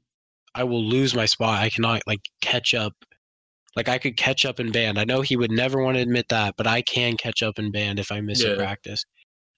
I 0.54 0.64
will 0.64 0.84
lose 0.84 1.14
my 1.14 1.26
spot. 1.26 1.60
I 1.62 1.70
cannot 1.70 2.02
like 2.06 2.20
catch 2.42 2.74
up. 2.74 2.92
Like 3.76 3.88
I 3.88 3.98
could 3.98 4.16
catch 4.16 4.44
up 4.44 4.58
in 4.60 4.72
band. 4.72 4.98
I 4.98 5.04
know 5.04 5.20
he 5.22 5.36
would 5.36 5.52
never 5.52 5.82
want 5.82 5.96
to 5.96 6.02
admit 6.02 6.26
that, 6.30 6.54
but 6.56 6.66
I 6.66 6.82
can 6.82 7.16
catch 7.16 7.42
up 7.42 7.58
in 7.58 7.70
band 7.70 7.98
if 8.00 8.10
I 8.12 8.20
miss 8.20 8.42
Yeah. 8.42 8.50
a 8.50 8.56
practice. 8.56 9.04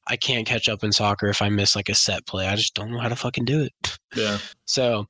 I 0.07 0.17
can't 0.17 0.47
catch 0.47 0.69
up 0.69 0.85
in 0.85 0.93
soccer 0.93 1.29
if 1.29 1.41
I 1.41 1.49
miss 1.49 1.75
like 1.77 1.89
a 1.89 1.95
set 1.95 2.27
play. 2.27 2.47
I 2.47 2.57
just 2.57 2.75
don't 2.75 2.91
know 2.93 2.99
how 3.01 3.09
to 3.09 3.17
fucking 3.17 3.45
do 3.47 3.63
it. 3.63 3.73
yeah. 4.15 4.39
So 4.67 5.07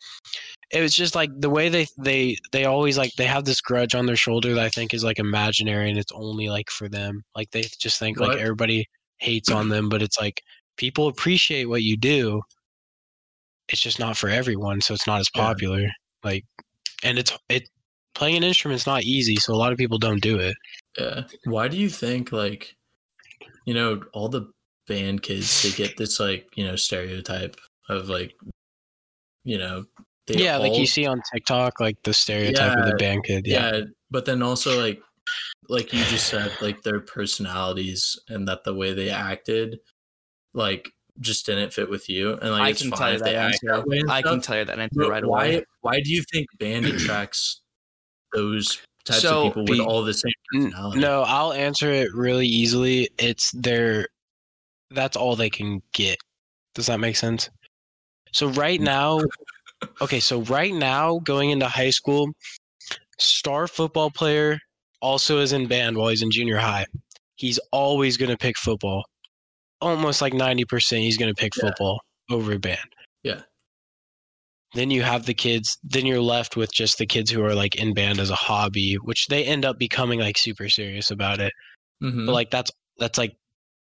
it 0.72 0.80
was 0.80 0.94
just 0.94 1.14
like 1.14 1.30
the 1.38 1.50
way 1.50 1.68
they 1.68 1.86
they 1.98 2.36
they 2.50 2.64
always 2.64 2.96
like 2.96 3.12
they 3.16 3.26
have 3.26 3.44
this 3.44 3.60
grudge 3.60 3.94
on 3.94 4.06
their 4.06 4.16
shoulder 4.16 4.54
that 4.54 4.64
I 4.64 4.68
think 4.70 4.94
is 4.94 5.04
like 5.04 5.18
imaginary 5.18 5.90
and 5.90 5.98
it's 5.98 6.12
only 6.12 6.48
like 6.48 6.70
for 6.70 6.88
them. 6.88 7.22
Like 7.36 7.50
they 7.50 7.62
just 7.78 7.98
think 7.98 8.18
What? 8.18 8.30
like 8.30 8.38
everybody 8.38 8.86
hates 9.18 9.50
on 9.50 9.68
them, 9.68 9.88
but 9.88 10.02
it's 10.02 10.18
like 10.18 10.42
people 10.76 11.08
appreciate 11.08 11.66
what 11.66 11.82
you 11.82 11.96
do. 11.96 12.40
It's 13.68 13.80
just 13.80 13.98
not 13.98 14.16
for 14.16 14.28
everyone, 14.28 14.80
so 14.80 14.94
it's 14.94 15.06
not 15.06 15.20
as 15.20 15.28
Yeah. 15.34 15.42
popular. 15.42 15.86
Like 16.24 16.44
and 17.02 17.18
it's 17.18 17.36
it 17.48 17.68
playing 18.14 18.36
an 18.36 18.44
instrument's 18.44 18.86
not 18.86 19.04
easy, 19.04 19.36
so 19.36 19.54
a 19.54 19.56
lot 19.56 19.72
of 19.72 19.78
people 19.78 19.98
don't 19.98 20.22
do 20.22 20.38
it. 20.38 20.56
Yeah. 20.98 21.24
Why 21.44 21.68
do 21.68 21.76
you 21.76 21.90
think 21.90 22.32
like 22.32 22.74
you 23.66 23.74
know 23.74 24.02
all 24.14 24.28
the 24.28 24.50
band 24.88 25.22
kids 25.22 25.62
they 25.62 25.70
get 25.70 25.96
this 25.96 26.18
like 26.18 26.48
you 26.56 26.64
know 26.66 26.76
stereotype 26.76 27.56
of 27.88 28.08
like 28.08 28.32
you 29.44 29.58
know 29.58 29.84
they 30.26 30.42
yeah, 30.42 30.56
like 30.56 30.76
you 30.76 30.86
see 30.86 31.06
on 31.06 31.20
TikTok, 31.32 31.80
like 31.80 31.96
the 32.04 32.14
stereotype 32.14 32.78
of 32.78 32.86
the 32.86 32.96
band 32.96 33.24
kid. 33.24 33.46
Yeah. 33.46 33.72
yeah 33.76 33.80
but 34.12 34.26
then 34.26 34.42
also 34.42 34.80
like 34.80 35.02
like 35.68 35.92
you 35.92 36.04
just 36.04 36.28
said 36.28 36.52
like 36.60 36.82
their 36.82 37.00
personalities 37.00 38.16
and 38.28 38.46
that 38.46 38.62
the 38.64 38.74
way 38.74 38.92
they 38.92 39.10
acted 39.10 39.80
like 40.54 40.90
just 41.20 41.46
didn't 41.46 41.72
fit 41.72 41.90
with 41.90 42.08
you 42.08 42.34
and 42.34 42.50
like 42.50 42.62
I 42.62 42.72
can 42.72 42.90
tell 42.90 43.12
you 43.12 43.18
that 43.18 43.24
they 43.24 43.36
act 43.36 43.54
answer. 43.64 43.76
that 43.76 43.86
way 43.86 44.02
I 44.08 44.22
can 44.22 44.40
tell 44.40 44.58
you 44.58 44.64
that 44.66 44.78
answer 44.78 45.00
but 45.00 45.10
right 45.10 45.24
why 45.24 45.46
away. 45.46 45.64
why 45.80 46.00
do 46.00 46.12
you 46.12 46.22
think 46.30 46.46
band 46.58 46.86
attracts 46.86 47.62
those 48.32 48.80
types 49.04 49.20
So, 49.22 49.46
of 49.46 49.50
people 49.50 49.62
with 49.62 49.78
be- 49.78 49.80
all 49.80 50.02
the 50.02 50.14
same 50.14 50.32
personality 50.52 51.00
No, 51.00 51.22
I'll 51.22 51.52
answer 51.52 51.90
it 51.90 52.14
really 52.14 52.46
easily. 52.46 53.08
It's 53.18 53.50
their 53.52 54.08
that's 54.90 55.16
all 55.16 55.36
they 55.36 55.50
can 55.50 55.82
get. 55.92 56.18
Does 56.74 56.86
that 56.86 57.00
make 57.00 57.16
sense? 57.16 57.50
So 58.32 58.48
right 58.48 58.80
mm. 58.80 58.84
now, 58.84 59.20
okay, 60.00 60.20
so 60.20 60.42
right 60.42 60.72
now 60.72 61.18
going 61.20 61.50
into 61.50 61.66
high 61.68 61.90
school, 61.90 62.28
star 63.18 63.66
football 63.66 64.10
player 64.10 64.58
also 65.00 65.38
is 65.38 65.52
in 65.52 65.66
band 65.66 65.96
while 65.96 66.08
he's 66.08 66.22
in 66.22 66.30
junior 66.30 66.58
high. 66.58 66.86
He's 67.36 67.58
always 67.72 68.16
going 68.16 68.30
to 68.30 68.36
pick 68.36 68.56
football. 68.56 69.04
Almost 69.80 70.22
like 70.22 70.32
90% 70.32 71.00
he's 71.00 71.16
going 71.18 71.34
to 71.34 71.40
pick 71.40 71.52
Yeah. 71.56 71.62
football 71.68 72.00
over 72.30 72.58
band. 72.58 72.78
Yeah. 73.22 73.40
Then 74.74 74.90
you 74.90 75.02
have 75.02 75.26
the 75.26 75.34
kids, 75.34 75.76
then 75.82 76.06
you're 76.06 76.20
left 76.20 76.56
with 76.56 76.72
just 76.72 76.98
the 76.98 77.06
kids 77.06 77.30
who 77.30 77.44
are 77.44 77.54
like 77.54 77.74
in 77.74 77.92
band 77.94 78.20
as 78.20 78.30
a 78.30 78.34
hobby, 78.34 78.94
which 79.02 79.26
they 79.26 79.44
end 79.44 79.64
up 79.64 79.78
becoming 79.78 80.20
like 80.20 80.38
super 80.38 80.68
serious 80.68 81.10
about 81.10 81.40
it 81.40 81.52
Mhm. 82.02 82.26
but 82.26 82.32
like 82.32 82.50
that's 82.50 82.70
that's 82.98 83.16
like 83.16 83.36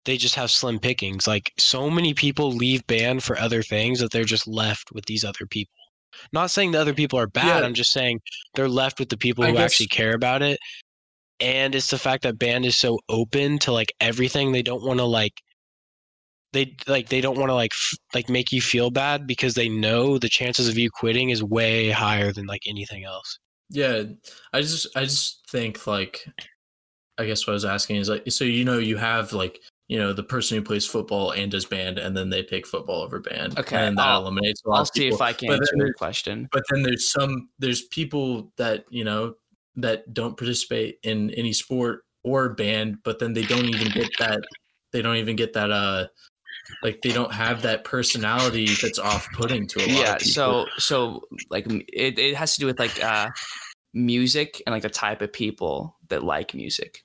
they 0.04 0.16
just 0.16 0.34
have 0.36 0.50
slim 0.50 0.78
pickings 0.78 1.26
like 1.26 1.50
so 1.58 1.90
many 1.90 2.14
people 2.14 2.52
leave 2.52 2.86
band 2.86 3.24
for 3.24 3.36
other 3.38 3.62
things 3.62 3.98
that 3.98 4.12
they're 4.12 4.24
just 4.24 4.46
left 4.46 4.92
with 4.92 5.04
these 5.06 5.24
other 5.24 5.46
people 5.50 5.74
not 6.32 6.50
saying 6.50 6.72
the 6.72 6.80
other 6.80 6.94
people 6.94 7.18
are 7.18 7.26
bad 7.26 7.60
Yeah. 7.60 7.66
i'm 7.66 7.74
just 7.74 7.92
saying 7.92 8.20
they're 8.54 8.68
left 8.68 8.98
with 8.98 9.08
the 9.08 9.16
people 9.16 9.44
I 9.44 9.48
who 9.48 9.54
guess- 9.54 9.72
actually 9.72 9.88
care 9.88 10.14
about 10.14 10.42
it 10.42 10.58
and 11.40 11.74
it's 11.74 11.90
the 11.90 11.98
fact 11.98 12.22
that 12.22 12.38
band 12.38 12.64
is 12.64 12.76
so 12.78 12.98
open 13.08 13.58
to 13.60 13.72
like 13.72 13.92
everything 14.00 14.52
they 14.52 14.62
don't 14.62 14.82
want 14.84 15.00
to 15.00 15.04
like 15.04 15.32
they 16.52 16.76
like 16.86 17.08
they 17.08 17.20
don't 17.20 17.36
want 17.36 17.50
to 17.50 17.54
like 17.54 17.72
f- 17.72 17.98
like 18.14 18.28
make 18.28 18.52
you 18.52 18.60
feel 18.60 18.90
bad 18.90 19.26
because 19.26 19.54
they 19.54 19.68
know 19.68 20.18
the 20.18 20.28
chances 20.28 20.68
of 20.68 20.78
you 20.78 20.88
quitting 20.90 21.30
is 21.30 21.42
way 21.42 21.90
higher 21.90 22.32
than 22.32 22.46
like 22.46 22.62
anything 22.68 23.04
else 23.04 23.38
Yeah, 23.70 24.04
I 24.52 24.60
just 24.60 24.86
I 24.96 25.02
just 25.04 25.40
think 25.50 25.86
like 25.88 26.24
I 27.18 27.24
guess 27.26 27.46
what 27.46 27.52
I 27.52 27.54
was 27.54 27.64
asking 27.64 27.96
is 27.96 28.08
like 28.08 28.22
so 28.30 28.44
you 28.44 28.64
know 28.64 28.78
you 28.78 28.96
have 28.98 29.32
like 29.32 29.58
you 29.88 29.98
know 29.98 30.12
the 30.12 30.22
person 30.22 30.56
who 30.56 30.64
plays 30.64 30.86
football 30.86 31.32
and 31.32 31.50
does 31.50 31.66
band 31.66 31.98
and 31.98 32.16
then 32.16 32.30
they 32.30 32.42
pick 32.42 32.66
football 32.66 33.02
over 33.02 33.20
band. 33.20 33.58
Okay, 33.58 33.76
and 33.76 33.98
that 33.98 34.06
I'll- 34.06 34.22
eliminates 34.22 34.62
a 34.64 34.68
lot 34.70 34.76
I'll 34.76 34.82
of 34.82 34.88
see 34.88 35.08
if 35.08 35.20
I 35.20 35.32
can 35.32 35.48
But 35.48 35.60
answer 35.60 35.76
your 35.76 35.92
question. 35.94 36.48
But 36.52 36.62
then 36.70 36.82
there's 36.82 37.10
some 37.10 37.48
there's 37.58 37.82
people 37.82 38.52
that 38.56 38.84
you 38.90 39.04
know 39.04 39.34
that 39.76 40.14
don't 40.14 40.36
participate 40.36 40.98
in 41.02 41.30
any 41.30 41.52
sport 41.52 42.04
or 42.22 42.48
band, 42.50 42.98
but 43.04 43.18
then 43.18 43.32
they 43.34 43.42
don't 43.42 43.66
even 43.66 43.90
get 43.92 44.08
that 44.18 44.40
they 44.92 45.02
don't 45.02 45.16
even 45.16 45.36
get 45.36 45.52
that 45.54 45.70
uh 45.70 46.06
like 46.82 47.02
they 47.02 47.12
don't 47.12 47.32
have 47.32 47.60
that 47.62 47.84
personality 47.84 48.66
that's 48.80 48.98
off 48.98 49.28
putting 49.34 49.66
to 49.66 49.80
a 49.80 49.86
lot 49.86 49.88
yeah 49.88 50.16
so 50.18 50.64
so 50.78 51.20
like 51.50 51.66
it, 51.92 52.18
it 52.18 52.34
has 52.34 52.54
to 52.54 52.60
do 52.60 52.66
with 52.66 52.78
like 52.78 53.02
uh 53.04 53.28
music 53.92 54.62
and 54.66 54.72
like 54.72 54.82
the 54.82 54.88
type 54.88 55.20
of 55.20 55.32
people 55.32 55.96
that 56.08 56.22
like 56.22 56.54
music 56.54 57.04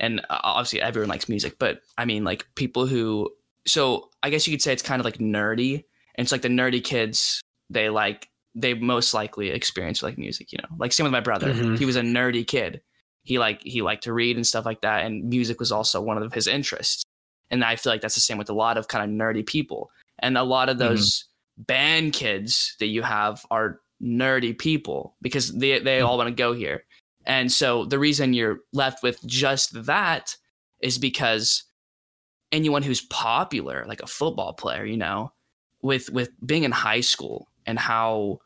and 0.00 0.20
uh, 0.30 0.38
obviously 0.44 0.80
everyone 0.80 1.08
likes 1.08 1.28
music 1.28 1.56
but 1.58 1.80
i 1.96 2.04
mean 2.04 2.24
like 2.24 2.46
people 2.54 2.86
who 2.86 3.28
so 3.66 4.08
i 4.22 4.30
guess 4.30 4.46
you 4.46 4.52
could 4.52 4.62
say 4.62 4.72
it's 4.72 4.82
kind 4.82 5.00
of 5.00 5.04
like 5.04 5.18
nerdy 5.18 5.74
and 6.14 6.24
it's 6.24 6.32
like 6.32 6.42
the 6.42 6.48
nerdy 6.48 6.82
kids 6.82 7.40
they 7.70 7.88
like 7.90 8.28
they 8.54 8.74
most 8.74 9.14
likely 9.14 9.50
experience 9.50 10.02
like 10.02 10.18
music 10.18 10.50
you 10.52 10.58
know? 10.58 10.76
Like 10.78 10.92
same 10.92 11.04
with 11.04 11.12
my 11.12 11.20
brother. 11.20 11.52
Mhm. 11.52 11.78
he 11.78 11.84
was 11.84 11.96
a 11.96 12.00
nerdy 12.00 12.44
kid. 12.46 12.80
He 13.22 13.38
like 13.38 13.60
he 13.62 13.82
liked 13.82 14.04
to 14.04 14.12
read 14.12 14.36
and 14.36 14.46
stuff 14.46 14.64
like 14.64 14.80
that 14.80 15.04
and 15.04 15.28
music 15.28 15.60
was 15.60 15.70
also 15.70 16.00
one 16.00 16.20
of 16.20 16.32
his 16.32 16.46
interests. 16.48 17.04
And 17.50 17.62
i 17.62 17.76
feel 17.76 17.92
like 17.92 18.00
that's 18.00 18.14
the 18.14 18.20
same 18.20 18.38
with 18.38 18.48
a 18.50 18.54
lot 18.54 18.76
of 18.78 18.88
kind 18.88 19.04
of 19.04 19.10
nerdy 19.16 19.46
people. 19.46 19.90
And 20.18 20.36
a 20.38 20.42
lot 20.42 20.68
of 20.70 20.76
Mhm. 20.76 20.80
those 20.80 21.24
band 21.58 22.14
kids 22.14 22.74
that 22.80 22.86
you 22.86 23.02
have 23.02 23.44
are 23.50 23.80
nerdy 24.02 24.56
people 24.58 25.14
because 25.20 25.52
they 25.54 25.78
they 25.78 26.00
all 26.00 26.16
want 26.16 26.28
to 26.28 26.34
go 26.34 26.52
here 26.52 26.84
and 27.28 27.52
so 27.52 27.84
the 27.84 27.98
reason 27.98 28.32
you're 28.34 28.58
left 28.72 29.02
with 29.04 29.24
just 29.26 29.84
that 29.84 30.34
is 30.80 30.98
because 30.98 31.62
anyone 32.50 32.82
who's 32.82 33.02
popular 33.02 33.84
like 33.86 34.02
a 34.02 34.06
football 34.06 34.52
player 34.54 34.84
you 34.84 34.96
know 34.96 35.30
with 35.82 36.10
with 36.10 36.30
being 36.44 36.64
in 36.64 36.72
high 36.72 37.00
school 37.02 37.46
and 37.66 37.78
how 37.78 38.38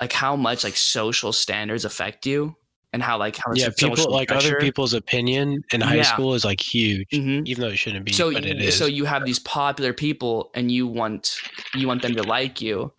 like 0.00 0.12
how 0.12 0.36
much 0.36 0.62
like 0.62 0.76
social 0.76 1.32
standards 1.32 1.84
affect 1.84 2.26
you 2.26 2.54
and 2.92 3.02
how 3.02 3.16
like 3.18 3.36
how 3.36 3.52
yeah 3.54 3.70
people 3.76 4.10
like 4.10 4.30
other 4.30 4.58
people's 4.60 4.92
opinion 4.94 5.62
in 5.72 5.80
high 5.80 5.96
Yeah. 5.96 6.02
school 6.02 6.34
is 6.34 6.44
like 6.44 6.60
huge 6.60 7.08
Mhm. 7.12 7.46
even 7.46 7.62
though 7.62 7.68
it 7.70 7.76
shouldn't 7.78 8.04
be 8.04 8.12
so 8.12 8.32
but 8.32 8.44
it 8.44 8.60
is 8.60 8.76
so 8.76 8.86
you 8.86 9.04
have 9.06 9.24
these 9.24 9.38
popular 9.40 9.92
people 9.92 10.50
and 10.54 10.70
you 10.70 10.86
want 10.86 11.36
you 11.74 11.88
want 11.88 12.02
them 12.02 12.14
to 12.16 12.22
like 12.22 12.60
you 12.60 12.92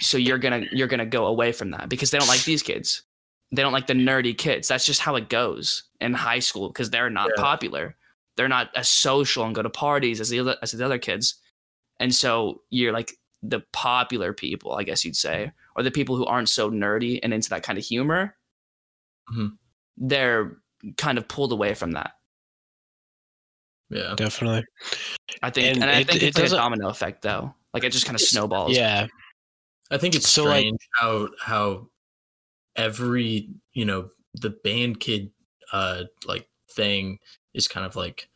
so 0.00 0.16
you're 0.16 0.38
gonna 0.38 0.64
you're 0.72 0.86
gonna 0.86 1.06
go 1.06 1.26
away 1.26 1.50
from 1.52 1.70
that 1.72 1.88
because 1.88 2.10
they 2.10 2.18
don't 2.18 2.28
like 2.28 2.44
these 2.44 2.62
kids 2.62 3.02
they 3.52 3.62
don't 3.62 3.72
like 3.72 3.86
the 3.86 3.94
nerdy 3.94 4.36
kids 4.36 4.68
that's 4.68 4.84
just 4.86 5.00
how 5.00 5.14
it 5.16 5.28
goes 5.28 5.84
in 6.00 6.12
high 6.14 6.38
school 6.40 6.68
because 6.68 6.90
they're 6.90 7.10
not 7.10 7.30
Yeah. 7.36 7.42
popular 7.42 7.96
they're 8.36 8.48
not 8.48 8.70
as 8.76 8.88
social 8.88 9.44
and 9.44 9.54
go 9.54 9.62
to 9.62 9.70
parties 9.70 10.20
as 10.20 10.28
the 10.28 10.40
other 10.40 10.56
as 10.62 10.72
the 10.72 10.84
other 10.84 10.98
kids 10.98 11.36
and 12.00 12.14
so 12.14 12.62
you're 12.70 12.92
like 12.92 13.12
the 13.42 13.60
popular 13.72 14.32
people 14.32 14.72
i 14.72 14.82
guess 14.82 15.04
you'd 15.04 15.16
say 15.16 15.52
or 15.76 15.82
the 15.82 15.90
people 15.90 16.16
who 16.16 16.24
aren't 16.26 16.48
so 16.48 16.70
nerdy 16.70 17.20
and 17.22 17.32
into 17.32 17.48
that 17.50 17.62
kind 17.62 17.78
of 17.78 17.84
humor 17.84 18.34
Mhm. 19.32 19.56
they're 19.96 20.58
kind 20.96 21.16
of 21.18 21.26
pulled 21.28 21.52
away 21.52 21.74
from 21.74 21.92
that 21.92 22.12
yeah. 23.90 24.14
definitely 24.16 24.64
I 25.42 25.50
think, 25.50 25.74
And 25.74 25.82
and, 25.84 25.90
I 25.90 26.00
it- 26.00 26.06
think 26.08 26.22
it 26.22 26.26
it's 26.28 26.36
like 26.36 26.42
a 26.42 26.44
doesn't- 26.46 26.58
domino 26.58 26.88
effect, 26.88 27.22
though. 27.22 27.54
Like 27.74 27.84
it 27.84 27.90
just 27.92 28.06
kind 28.06 28.14
of 28.16 28.20
snowballs. 28.20 28.76
yeah 28.76 29.06
I 29.90 29.98
think 29.98 30.14
it's 30.16 30.28
So, 30.28 30.44
like- 30.44 30.72
how 30.98 31.28
how 31.40 31.88
every 32.76 33.48
you 33.72 33.84
know 33.84 34.10
the 34.34 34.50
band 34.50 35.00
kid 35.00 35.30
uh 35.72 36.04
like 36.26 36.48
thing 36.70 37.18
is 37.54 37.68
kind 37.68 37.86
of 37.86 37.96
like 37.96 38.28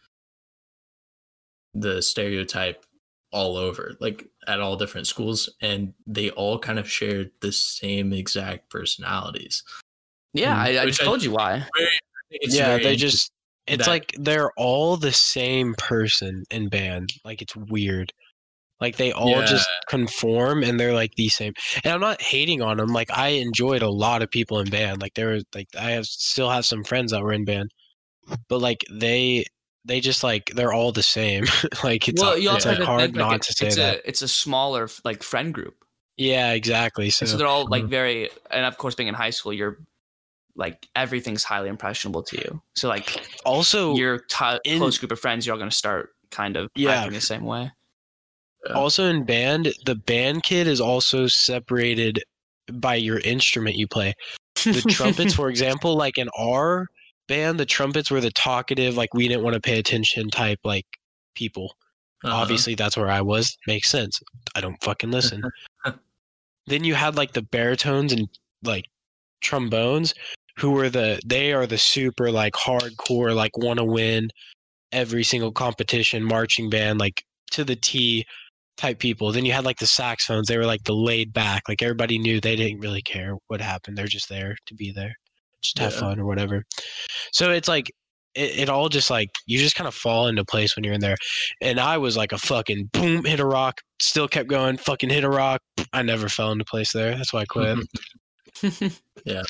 the 1.74 2.02
stereotype 2.02 2.84
all 3.32 3.56
over 3.56 3.94
like 4.00 4.26
at 4.48 4.60
all 4.60 4.76
different 4.76 5.06
schools 5.06 5.48
and 5.60 5.92
they 6.06 6.30
all 6.30 6.58
kind 6.58 6.78
of 6.80 6.90
shared 6.90 7.30
the 7.42 7.52
same 7.52 8.12
exact 8.12 8.68
personalities 8.70 9.62
yeah. 10.32 10.56
I, 10.56 10.76
I 10.76 10.84
Which 10.84 10.94
just 10.98 11.02
I- 11.02 11.04
told 11.06 11.22
you 11.24 11.32
why. 11.32 11.66
It's 12.30 12.54
yeah 12.56 12.78
they 12.78 12.94
just 12.94 13.32
it's 13.66 13.84
that- 13.86 13.90
like 13.90 14.14
they're 14.18 14.52
all 14.56 14.96
the 14.96 15.10
same 15.12 15.74
person 15.78 16.44
in 16.52 16.68
band 16.68 17.12
like 17.24 17.42
it's 17.42 17.56
weird 17.56 18.12
like 18.80 18.96
they 18.96 19.12
all 19.12 19.42
just 19.42 19.68
conform 19.88 20.62
and 20.62 20.78
they're 20.80 20.94
like 20.94 21.14
the 21.16 21.28
same 21.28 21.52
and 21.84 21.92
i'm 21.92 22.00
not 22.00 22.20
hating 22.22 22.62
on 22.62 22.76
them 22.78 22.88
like 22.88 23.10
i 23.10 23.28
enjoyed 23.28 23.82
a 23.82 23.90
lot 23.90 24.22
of 24.22 24.30
people 24.30 24.58
in 24.60 24.68
band 24.70 25.00
like 25.02 25.14
there 25.14 25.28
were 25.28 25.40
like 25.54 25.68
i 25.78 25.90
have 25.90 26.06
still 26.06 26.48
have 26.50 26.64
some 26.64 26.82
friends 26.84 27.12
that 27.12 27.22
were 27.22 27.32
in 27.32 27.44
band 27.44 27.70
but 28.48 28.60
like 28.60 28.84
they 28.90 29.44
they 29.84 30.00
just 30.00 30.22
like 30.22 30.50
they're 30.54 30.72
all 30.72 30.92
the 30.92 31.02
same 31.02 31.44
like 31.84 32.08
it's, 32.08 32.20
well, 32.20 32.36
you 32.38 32.48
it's 32.54 32.66
also 32.66 32.78
like 32.78 32.86
hard 32.86 33.00
think, 33.02 33.16
not 33.16 33.34
it- 33.36 33.42
to 33.42 33.52
say 33.52 33.66
it's 33.66 33.76
that 33.76 33.96
A, 33.98 34.08
it's 34.08 34.22
a 34.22 34.28
smaller 34.28 34.88
like 35.04 35.22
friend 35.22 35.52
group, 35.54 35.74
yeah 36.16 36.52
exactly 36.52 37.10
so, 37.10 37.24
so 37.26 37.36
they're 37.36 37.46
all 37.46 37.66
like 37.68 37.84
Mhm. 37.84 37.88
very. 37.88 38.30
And 38.50 38.66
of 38.66 38.76
course, 38.76 38.94
being 38.94 39.08
in 39.08 39.14
high 39.14 39.30
school, 39.30 39.52
you're 39.54 39.78
like 40.54 40.86
everything's 40.94 41.44
highly 41.44 41.68
impressionable 41.70 42.22
to 42.24 42.36
you. 42.36 42.62
So 42.76 42.88
like 42.88 43.24
Also, 43.46 43.94
your 43.96 44.18
ti 44.18 44.58
in- 44.64 44.78
close 44.78 44.98
group 44.98 45.12
of 45.12 45.18
friends, 45.20 45.46
you're 45.46 45.54
all 45.54 45.58
gonna 45.58 45.70
start 45.70 46.10
kind 46.30 46.56
of 46.56 46.68
Yeah. 46.74 46.90
acting 46.90 47.12
the 47.14 47.20
same 47.22 47.44
way. 47.44 47.70
Also 48.74 49.06
in 49.06 49.24
band, 49.24 49.72
the 49.86 49.94
band 49.94 50.42
kid 50.42 50.66
is 50.66 50.80
also 50.80 51.26
separated 51.26 52.22
by 52.72 52.94
your 52.94 53.18
instrument 53.20 53.76
you 53.76 53.88
play. 53.88 54.14
The 54.64 54.82
trumpets, 54.88 55.34
for 55.34 55.48
example, 55.50 55.96
like 55.96 56.18
in 56.18 56.28
our 56.38 56.86
band, 57.28 57.58
the 57.58 57.66
trumpets 57.66 58.10
were 58.10 58.20
the 58.20 58.30
talkative, 58.32 58.96
like 58.96 59.14
we 59.14 59.28
didn't 59.28 59.42
want 59.42 59.54
to 59.54 59.60
pay 59.60 59.78
attention 59.78 60.28
type, 60.28 60.58
like 60.64 60.86
people. 61.34 61.74
Uh-huh. 62.24 62.36
Obviously, 62.36 62.74
that's 62.74 62.96
where 62.96 63.08
I 63.08 63.22
was. 63.22 63.56
Makes 63.66 63.88
sense. 63.88 64.20
I 64.54 64.60
don't 64.60 64.82
fucking 64.82 65.10
listen. 65.10 65.42
then 66.66 66.84
you 66.84 66.94
had 66.94 67.16
like 67.16 67.32
the 67.32 67.42
baritones 67.42 68.12
and 68.12 68.28
like 68.62 68.84
trombones, 69.40 70.14
who 70.58 70.72
were 70.72 70.90
the 70.90 71.20
they 71.24 71.52
are 71.52 71.66
the 71.66 71.78
super 71.78 72.30
like 72.30 72.52
hardcore, 72.52 73.34
like 73.34 73.56
want 73.56 73.78
to 73.78 73.84
win 73.84 74.28
every 74.92 75.24
single 75.24 75.52
competition, 75.52 76.22
marching 76.22 76.68
band, 76.68 77.00
like 77.00 77.24
to 77.52 77.64
the 77.64 77.76
T 77.76 78.26
type 78.80 78.98
people. 78.98 79.30
Then 79.32 79.44
you 79.44 79.52
had 79.52 79.64
like 79.64 79.78
the 79.78 79.86
saxophones. 79.86 80.48
They 80.48 80.56
were 80.58 80.66
like 80.66 80.82
the 80.84 80.94
laid 80.94 81.32
back, 81.32 81.62
like 81.68 81.82
everybody 81.82 82.18
knew 82.18 82.40
they 82.40 82.56
didn't 82.56 82.80
really 82.80 83.02
care 83.02 83.34
what 83.48 83.60
happened. 83.60 83.96
They're 83.96 84.06
just 84.06 84.28
there 84.28 84.56
to 84.66 84.74
be 84.74 84.90
there, 84.92 85.14
just 85.62 85.78
have 85.78 85.92
Yeah. 85.92 86.00
fun 86.00 86.20
or 86.20 86.26
whatever. 86.26 86.64
So 87.32 87.50
it's 87.50 87.68
like 87.68 87.90
it, 88.34 88.60
it 88.60 88.68
all 88.68 88.88
just 88.88 89.10
like 89.10 89.28
you 89.46 89.58
just 89.58 89.74
kind 89.74 89.88
of 89.88 89.94
fall 89.94 90.28
into 90.28 90.44
place 90.44 90.76
when 90.76 90.84
you're 90.84 90.94
in 90.94 91.00
there. 91.00 91.16
And 91.60 91.78
I 91.80 91.98
was 91.98 92.16
like 92.16 92.32
a 92.32 92.38
fucking 92.38 92.90
boom, 92.92 93.24
hit 93.24 93.40
a 93.40 93.46
rock, 93.46 93.80
still 94.00 94.28
kept 94.28 94.48
going, 94.48 94.76
fucking 94.76 95.10
hit 95.10 95.24
a 95.24 95.30
rock. 95.30 95.60
I 95.92 96.02
never 96.02 96.28
fell 96.28 96.52
into 96.52 96.64
place 96.64 96.92
there. 96.92 97.16
That's 97.16 97.32
why 97.32 97.40
I 97.40 97.44
quit. 97.46 97.78
Yeah. 99.24 99.42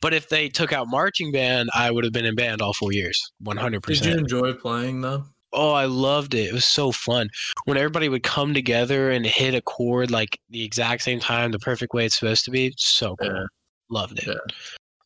But 0.00 0.14
if 0.14 0.28
they 0.28 0.48
took 0.48 0.72
out 0.72 0.86
marching 0.88 1.30
band, 1.32 1.70
I 1.74 1.90
would 1.90 2.04
have 2.04 2.12
been 2.12 2.24
in 2.24 2.34
band 2.34 2.60
all 2.60 2.72
four 2.74 2.92
years, 2.92 3.18
100%. 3.44 3.82
Did 3.86 4.04
you 4.04 4.12
enjoy 4.18 4.52
playing 4.54 5.00
though? 5.00 5.24
Oh, 5.52 5.72
I 5.72 5.86
loved 5.86 6.34
it. 6.34 6.48
It 6.48 6.52
was 6.52 6.66
so 6.66 6.92
fun. 6.92 7.28
When 7.64 7.76
everybody 7.76 8.08
would 8.08 8.22
come 8.22 8.54
together 8.54 9.10
and 9.10 9.26
hit 9.26 9.54
a 9.54 9.62
chord 9.62 10.10
like 10.10 10.38
the 10.50 10.64
exact 10.64 11.02
same 11.02 11.18
time, 11.18 11.50
the 11.50 11.58
perfect 11.58 11.92
way 11.92 12.04
it's 12.04 12.18
supposed 12.18 12.44
to 12.44 12.50
be, 12.50 12.72
so 12.76 13.16
cool. 13.16 13.28
Yeah. 13.28 13.46
Loved 13.90 14.18
it. 14.18 14.26
Yeah. 14.28 14.34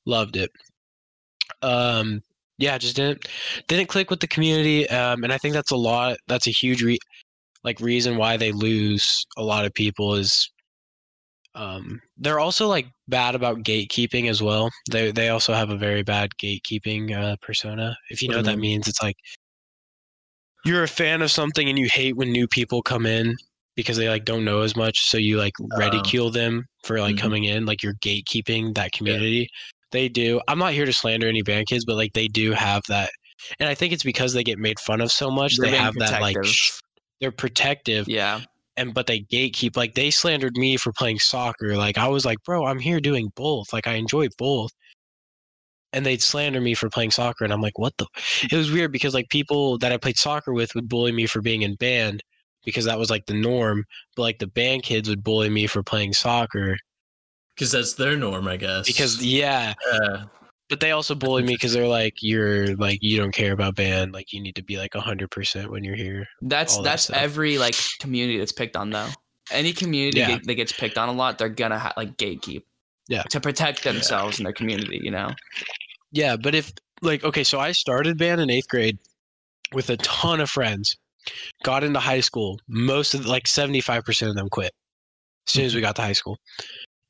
Loved 0.07 0.37
it. 0.37 0.51
Um 1.63 2.21
yeah, 2.59 2.79
just 2.79 2.97
didn't 2.97 3.27
didn't 3.69 3.89
click 3.89 4.11
with 4.11 4.21
the 4.21 4.29
community 4.29 4.89
um 4.91 5.25
and 5.25 5.33
I 5.33 5.39
think 5.39 5.55
that's 5.55 5.71
a 5.73 5.77
lot 5.77 6.19
that's 6.29 6.47
a 6.47 6.51
huge 6.51 6.83
re- 6.83 6.99
like 7.65 7.81
reason 7.81 8.17
why 8.17 8.37
they 8.37 8.53
lose 8.53 9.27
a 9.37 9.43
lot 9.43 9.65
of 9.65 9.73
people 9.73 10.15
is 10.15 10.51
um 11.55 12.01
they're 12.19 12.39
also 12.41 12.69
like 12.69 12.87
bad 13.09 13.35
about 13.35 13.63
gatekeeping 13.63 14.29
as 14.29 14.43
well. 14.43 14.71
They 14.91 15.11
they 15.11 15.31
also 15.31 15.55
have 15.55 15.71
a 15.71 15.77
very 15.77 16.03
bad 16.03 16.31
gatekeeping 16.43 17.17
uh 17.17 17.37
persona. 17.41 17.97
If 18.11 18.23
you 18.23 18.29
know 18.29 18.37
what 18.37 18.45
that 18.47 18.59
means, 18.59 18.89
it's 18.89 19.03
like 19.03 19.17
you're 20.65 20.83
a 20.83 20.89
fan 20.89 21.23
of 21.23 21.31
something 21.31 21.69
and 21.69 21.79
you 21.79 21.89
hate 21.93 22.17
when 22.17 22.31
new 22.33 22.47
people 22.49 22.83
come 22.83 23.07
in 23.07 23.35
because 23.77 23.97
they 23.97 24.09
like 24.09 24.25
don't 24.25 24.45
know 24.45 24.61
as 24.63 24.77
much 24.77 25.01
so 25.09 25.17
you 25.19 25.37
like 25.37 25.53
Oh. 25.61 25.77
ridicule 25.77 26.31
them 26.31 26.65
for 26.85 27.01
like 27.01 27.17
Mhm. 27.17 27.21
coming 27.21 27.45
in 27.45 27.67
like 27.67 27.83
you're 27.83 27.95
gatekeeping 27.95 28.75
that 28.75 28.93
community. 28.93 29.49
They 29.93 30.09
do. 30.09 30.41
I'm 30.49 30.59
not 30.59 30.73
here 30.73 30.87
to 30.87 30.93
slander 30.93 31.29
any 31.29 31.43
band 31.43 31.67
kids 31.69 31.85
but 31.85 31.97
like 31.97 32.13
they 32.15 32.29
do 32.29 32.53
have 32.53 32.83
that 32.89 33.11
and 33.61 33.69
i 33.69 33.75
think 33.75 33.93
it's 33.93 34.03
because 34.05 34.33
they 34.33 34.43
get 34.45 34.59
made 34.59 34.79
fun 34.81 35.01
of 35.01 35.13
so 35.13 35.31
much 35.31 35.57
They're 35.59 35.71
they 35.71 35.77
have 35.77 35.95
that 35.97 36.21
like 36.23 36.37
sh- 36.45 36.71
they're 37.21 37.31
protective 37.33 38.09
yeah. 38.09 38.41
and 38.77 38.95
but 38.95 39.07
they 39.07 39.21
gatekeep. 39.21 39.77
Like 39.77 39.95
they 39.95 40.11
slandered 40.11 40.57
me 40.57 40.77
for 40.77 40.93
playing 40.93 41.19
soccer. 41.19 41.77
Like 41.77 41.99
i 41.99 42.09
was 42.09 42.25
like 42.25 42.39
bro 42.45 42.65
i'm 42.67 42.79
here 42.79 43.01
doing 43.01 43.31
both. 43.37 43.73
Like 43.73 43.87
i 43.87 43.95
enjoy 43.95 44.29
both 44.39 44.71
and 45.95 46.05
they'd 46.05 46.21
slander 46.23 46.61
me 46.61 46.75
for 46.75 46.91
playing 46.91 47.11
soccer 47.11 47.45
and 47.45 47.53
i'm 47.53 47.63
like 47.63 47.79
what 47.79 47.97
the 47.97 48.07
it 48.51 48.53
was 48.57 48.71
weird 48.71 48.93
because 48.93 49.15
like 49.15 49.29
people 49.31 49.79
that 49.79 49.93
i 49.93 49.97
played 49.97 50.17
soccer 50.19 50.53
with 50.53 50.75
would 50.75 50.89
bully 50.89 51.13
me 51.13 51.27
for 51.27 51.41
being 51.41 51.63
in 51.63 51.75
band 51.77 52.23
because 52.65 52.85
that 52.85 52.99
was 52.99 53.09
like 53.11 53.25
the 53.27 53.35
norm 53.35 53.85
but 54.17 54.23
like 54.23 54.39
the 54.39 54.47
band 54.47 54.83
kids 54.83 55.09
would 55.09 55.23
bully 55.25 55.49
me 55.49 55.67
for 55.67 55.83
playing 55.83 56.13
soccer 56.13 56.77
Because 57.55 57.71
that's 57.73 57.95
their 57.95 58.17
norm, 58.17 58.47
I 58.49 58.57
guess. 58.57 58.87
because 58.87 59.25
yeah 59.25 59.75
yeah, 59.93 60.25
but 60.69 60.81
they 60.81 60.91
also 60.93 61.15
bully 61.15 61.43
me 61.43 61.53
because 61.55 61.73
they're 61.75 61.87
like 61.87 62.15
you're 62.21 62.75
like 62.77 62.99
you 63.03 63.17
don't 63.19 63.33
care 63.35 63.53
about 63.53 63.77
band 63.77 64.13
like 64.13 64.33
you 64.33 64.41
need 64.41 64.57
to 64.57 64.63
be 64.63 64.77
like 64.79 64.93
100% 64.93 65.69
when 65.69 65.85
you're 65.85 65.95
here 65.95 66.27
That's 66.43 66.77
all 66.77 66.83
that 66.83 66.91
that's 66.91 67.05
stuff. 67.05 67.17
every 67.17 67.59
like 67.59 67.75
community 68.01 68.39
that's 68.39 68.53
picked 68.53 68.77
on 68.77 68.91
though. 68.91 69.09
Any 69.53 69.73
community 69.75 70.21
Yeah. 70.21 70.39
that 70.43 70.55
gets 70.55 70.73
picked 70.73 70.97
on 70.97 71.11
a 71.11 71.13
lot, 71.13 71.37
they're 71.37 71.51
gonna 71.51 71.79
ha- 71.79 71.93
like 71.99 72.17
gatekeep. 72.17 72.63
Yeah. 73.09 73.25
To 73.25 73.39
protect 73.41 73.85
themselves 73.85 74.39
and 74.39 74.47
their 74.47 74.55
community, 74.55 74.99
you 75.05 75.11
know. 75.11 75.29
Yeah, 76.15 76.37
but 76.37 76.55
if 76.55 76.73
like 77.03 77.25
okay, 77.25 77.43
so 77.43 77.59
I 77.59 77.73
started 77.73 78.17
band 78.19 78.41
in 78.41 78.49
eighth 78.49 78.69
grade 78.69 78.99
with 79.73 79.91
a 79.91 79.97
ton 79.99 80.41
of 80.41 80.49
friends. 80.49 80.97
Got 81.65 81.83
into 81.83 81.99
high 81.99 82.21
school. 82.21 82.61
Most 82.69 83.15
of 83.15 83.27
like 83.27 83.49
seventy 83.49 83.81
five 83.81 84.05
percent 84.05 84.31
of 84.31 84.37
them 84.37 84.49
quit 84.49 84.73
as 85.47 85.53
soon 85.53 85.65
as 85.65 85.75
we 85.75 85.81
mm-hmm. 85.81 85.89
got 85.89 85.97
to 85.97 86.03
high 86.03 86.13
school, 86.13 86.39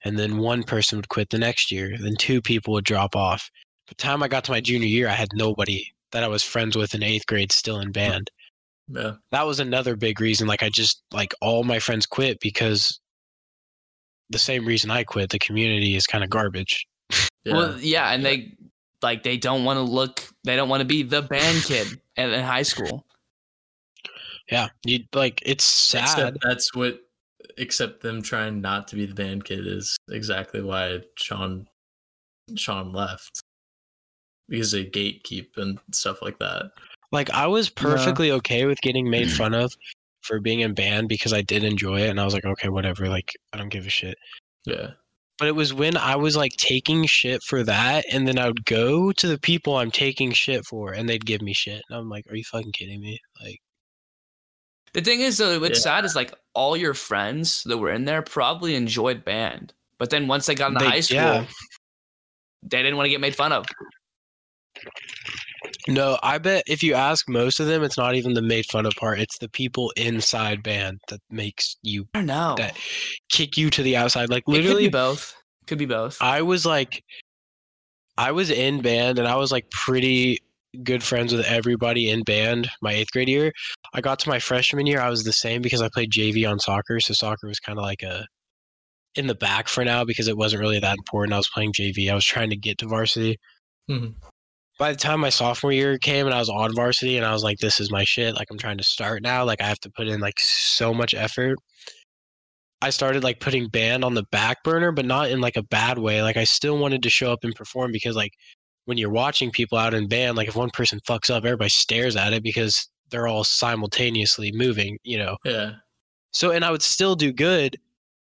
and 0.04 0.18
then 0.18 0.38
one 0.38 0.62
person 0.62 0.96
would 0.96 1.10
quit 1.10 1.28
the 1.28 1.38
next 1.38 1.70
year. 1.70 1.94
Then 2.00 2.16
two 2.16 2.40
people 2.40 2.72
would 2.72 2.86
drop 2.86 3.14
off. 3.14 3.50
By 3.86 3.90
the 3.90 4.02
time 4.02 4.22
I 4.22 4.28
got 4.28 4.42
to 4.44 4.52
my 4.52 4.62
junior 4.62 4.88
year, 4.88 5.08
I 5.08 5.12
had 5.12 5.28
nobody 5.34 5.84
that 6.12 6.24
I 6.24 6.28
was 6.28 6.42
friends 6.42 6.74
with 6.74 6.94
in 6.94 7.02
eighth 7.02 7.26
grade 7.26 7.52
still 7.52 7.80
in 7.80 7.92
band. 7.92 8.30
yeah. 8.88 9.12
That 9.32 9.46
was 9.46 9.60
another 9.60 9.96
big 9.96 10.18
reason. 10.18 10.46
Like 10.46 10.62
I 10.62 10.70
just 10.70 11.02
like 11.12 11.34
all 11.42 11.62
my 11.62 11.78
friends 11.78 12.06
quit 12.06 12.40
because 12.40 12.98
the 14.30 14.38
same 14.38 14.64
reason 14.64 14.90
I 14.90 15.04
quit. 15.04 15.28
The 15.28 15.38
community 15.40 15.94
is 15.94 16.06
kind 16.06 16.24
of 16.24 16.30
garbage. 16.30 16.86
yeah. 17.44 17.52
Well, 17.52 17.78
yeah, 17.78 18.10
and 18.12 18.24
they 18.24 18.54
like 19.04 19.22
they 19.22 19.36
don't 19.36 19.62
want 19.64 19.76
to 19.76 19.82
look. 19.82 20.24
They 20.42 20.56
don't 20.56 20.68
want 20.68 20.80
to 20.80 20.86
be 20.86 21.04
the 21.04 21.22
band 21.22 21.62
kid 21.62 21.86
in, 22.16 22.30
in 22.30 22.42
high 22.42 22.62
school. 22.62 23.04
Yeah, 24.50 24.68
you 24.84 25.04
like 25.12 25.40
it's 25.46 25.62
sad. 25.62 26.02
Except 26.02 26.38
that's 26.42 26.74
what. 26.74 27.00
Except 27.56 28.00
them 28.02 28.20
trying 28.20 28.60
not 28.60 28.88
to 28.88 28.96
be 28.96 29.06
the 29.06 29.14
band 29.14 29.44
kid 29.44 29.64
is 29.64 29.96
exactly 30.10 30.60
why 30.60 30.98
Sean, 31.14 31.68
Sean 32.56 32.92
left. 32.92 33.42
Because 34.48 34.72
they 34.72 34.84
gatekeep 34.84 35.56
and 35.56 35.78
stuff 35.92 36.20
like 36.20 36.38
that. 36.40 36.72
Like 37.12 37.30
I 37.30 37.46
was 37.46 37.68
perfectly 37.68 38.32
okay 38.32 38.64
with 38.64 38.80
getting 38.80 39.08
made 39.08 39.30
fun 39.40 39.54
of 39.54 39.72
for 40.22 40.40
being 40.40 40.60
in 40.60 40.74
band 40.74 41.08
because 41.08 41.32
I 41.32 41.42
did 41.42 41.62
enjoy 41.62 42.00
it 42.00 42.08
and 42.08 42.18
I 42.18 42.24
was 42.24 42.34
like, 42.34 42.44
okay, 42.44 42.70
whatever, 42.70 43.08
like 43.08 43.32
I 43.52 43.58
don't 43.58 43.68
give 43.68 43.86
a 43.86 43.90
shit. 43.90 44.18
Yeah. 44.64 44.92
But 45.38 45.48
it 45.48 45.54
was 45.56 45.74
when 45.74 45.96
I 45.96 46.14
was 46.16 46.36
like 46.36 46.52
taking 46.56 47.06
shit 47.06 47.42
for 47.42 47.64
that 47.64 48.04
and 48.12 48.26
then 48.28 48.38
I 48.38 48.46
would 48.46 48.64
go 48.66 49.10
to 49.12 49.26
the 49.26 49.38
people 49.38 49.76
I'm 49.76 49.90
taking 49.90 50.30
shit 50.32 50.64
for 50.64 50.92
and 50.92 51.08
they'd 51.08 51.26
give 51.26 51.42
me 51.42 51.52
shit. 51.52 51.82
And 51.88 51.98
I'm 51.98 52.08
like, 52.08 52.24
are 52.30 52.36
you 52.36 52.44
fucking 52.44 52.70
kidding 52.72 53.00
me? 53.00 53.18
Like 53.42 53.58
The 54.92 55.00
thing 55.00 55.20
is, 55.22 55.38
though, 55.38 55.58
what's 55.58 55.80
Yeah. 55.80 55.82
sad 55.94 56.04
is 56.04 56.14
like 56.14 56.32
all 56.54 56.76
your 56.76 56.94
friends 56.94 57.64
that 57.64 57.78
were 57.78 57.90
in 57.90 58.04
there 58.04 58.22
probably 58.22 58.76
enjoyed 58.76 59.24
band, 59.24 59.74
but 59.98 60.10
then 60.10 60.28
once 60.28 60.46
they 60.46 60.54
got 60.54 60.68
into 60.70 60.84
They- 60.84 60.90
high 60.90 61.00
school, 61.00 61.16
yeah. 61.16 61.46
they 62.62 62.78
didn't 62.82 62.96
want 62.96 63.06
to 63.06 63.10
get 63.10 63.20
made 63.20 63.34
fun 63.34 63.52
of. 63.52 63.66
No, 65.88 66.18
I 66.22 66.38
bet 66.38 66.64
if 66.66 66.82
you 66.82 66.94
ask 66.94 67.28
most 67.28 67.60
of 67.60 67.66
them, 67.66 67.82
it's 67.82 67.98
not 67.98 68.14
even 68.14 68.34
the 68.34 68.42
made 68.42 68.66
fun 68.66 68.86
of 68.86 68.94
part. 68.96 69.20
It's 69.20 69.38
the 69.38 69.48
people 69.48 69.92
inside 69.96 70.62
band 70.62 71.00
that 71.08 71.20
makes 71.30 71.76
you 71.82 72.06
I 72.14 72.18
don't 72.18 72.26
know. 72.26 72.54
That- 72.56 72.76
kick 73.30 73.56
you 73.56 73.70
to 73.70 73.82
the 73.82 73.96
outside. 73.96 74.30
Like 74.30 74.44
literally 74.46 74.88
both. 74.88 75.34
Could 75.66 75.78
be 75.78 75.86
both. 75.86 76.18
I 76.20 76.42
was 76.42 76.66
like, 76.66 77.02
I 78.18 78.32
was 78.32 78.50
in 78.50 78.82
band 78.82 79.18
and 79.18 79.26
I 79.26 79.36
was 79.36 79.50
like 79.50 79.70
pretty 79.70 80.38
good 80.82 81.02
friends 81.02 81.32
with 81.32 81.46
everybody 81.46 82.10
in 82.10 82.22
band 82.22 82.68
my 82.82 82.92
eighth 82.92 83.12
grade 83.12 83.28
year. 83.28 83.52
I 83.94 84.00
got 84.00 84.18
to 84.20 84.28
my 84.28 84.38
freshman 84.38 84.86
year, 84.86 85.00
I 85.00 85.08
was 85.08 85.24
the 85.24 85.32
same 85.32 85.62
because 85.62 85.80
I 85.80 85.88
played 85.92 86.10
JV 86.10 86.48
on 86.50 86.58
soccer. 86.58 87.00
So 87.00 87.14
soccer 87.14 87.46
was 87.46 87.60
kind 87.60 87.78
of 87.78 87.84
like 87.84 88.02
a 88.02 88.26
in 89.14 89.26
the 89.28 89.34
back 89.34 89.68
for 89.68 89.84
now 89.84 90.04
because 90.04 90.26
it 90.28 90.36
wasn't 90.36 90.60
really 90.60 90.80
that 90.80 90.96
important. 90.98 91.32
I 91.32 91.36
was 91.36 91.48
playing 91.54 91.72
JV. 91.72 92.10
I 92.10 92.14
was 92.14 92.24
trying 92.24 92.50
to 92.50 92.56
get 92.56 92.78
to 92.78 92.86
varsity. 92.86 93.38
Mhm. 93.88 94.14
By 94.78 94.90
the 94.90 94.98
time 94.98 95.20
my 95.20 95.28
sophomore 95.28 95.72
year 95.72 95.98
came 95.98 96.26
and 96.26 96.34
I 96.34 96.40
was 96.40 96.48
on 96.48 96.74
varsity 96.74 97.16
and 97.16 97.24
I 97.24 97.32
was 97.32 97.44
like, 97.44 97.58
this 97.58 97.78
is 97.78 97.92
my 97.92 98.02
shit. 98.04 98.34
Like 98.34 98.48
I'm 98.50 98.58
trying 98.58 98.78
to 98.78 98.84
start 98.84 99.22
now. 99.22 99.44
Like 99.44 99.60
I 99.60 99.66
have 99.66 99.78
to 99.80 99.90
put 99.90 100.08
in 100.08 100.20
like 100.20 100.34
so 100.38 100.92
much 100.92 101.14
effort. 101.14 101.58
I 102.82 102.90
started 102.90 103.24
like 103.24 103.40
putting 103.40 103.68
band 103.68 104.04
on 104.04 104.14
the 104.14 104.24
back 104.30 104.62
burner, 104.64 104.92
but 104.92 105.06
not 105.06 105.30
in 105.30 105.40
like 105.40 105.56
a 105.56 105.62
bad 105.62 105.98
way. 105.98 106.22
Like 106.22 106.36
I 106.36 106.44
still 106.44 106.76
wanted 106.76 107.02
to 107.04 107.10
show 107.10 107.32
up 107.32 107.44
and 107.44 107.54
perform 107.54 107.92
because 107.92 108.16
like 108.16 108.32
when 108.84 108.98
you're 108.98 109.10
watching 109.10 109.50
people 109.50 109.78
out 109.78 109.94
in 109.94 110.08
band, 110.08 110.36
like 110.36 110.48
if 110.48 110.56
one 110.56 110.70
person 110.70 111.00
fucks 111.08 111.30
up, 111.30 111.44
everybody 111.44 111.70
stares 111.70 112.16
at 112.16 112.32
it 112.32 112.42
because 112.42 112.88
they're 113.10 113.28
all 113.28 113.44
simultaneously 113.44 114.50
moving, 114.52 114.98
you 115.02 115.16
know. 115.18 115.36
Yeah. 115.44 115.72
So 116.32 116.50
and 116.50 116.64
I 116.64 116.70
would 116.70 116.82
still 116.82 117.14
do 117.14 117.32
good, 117.32 117.78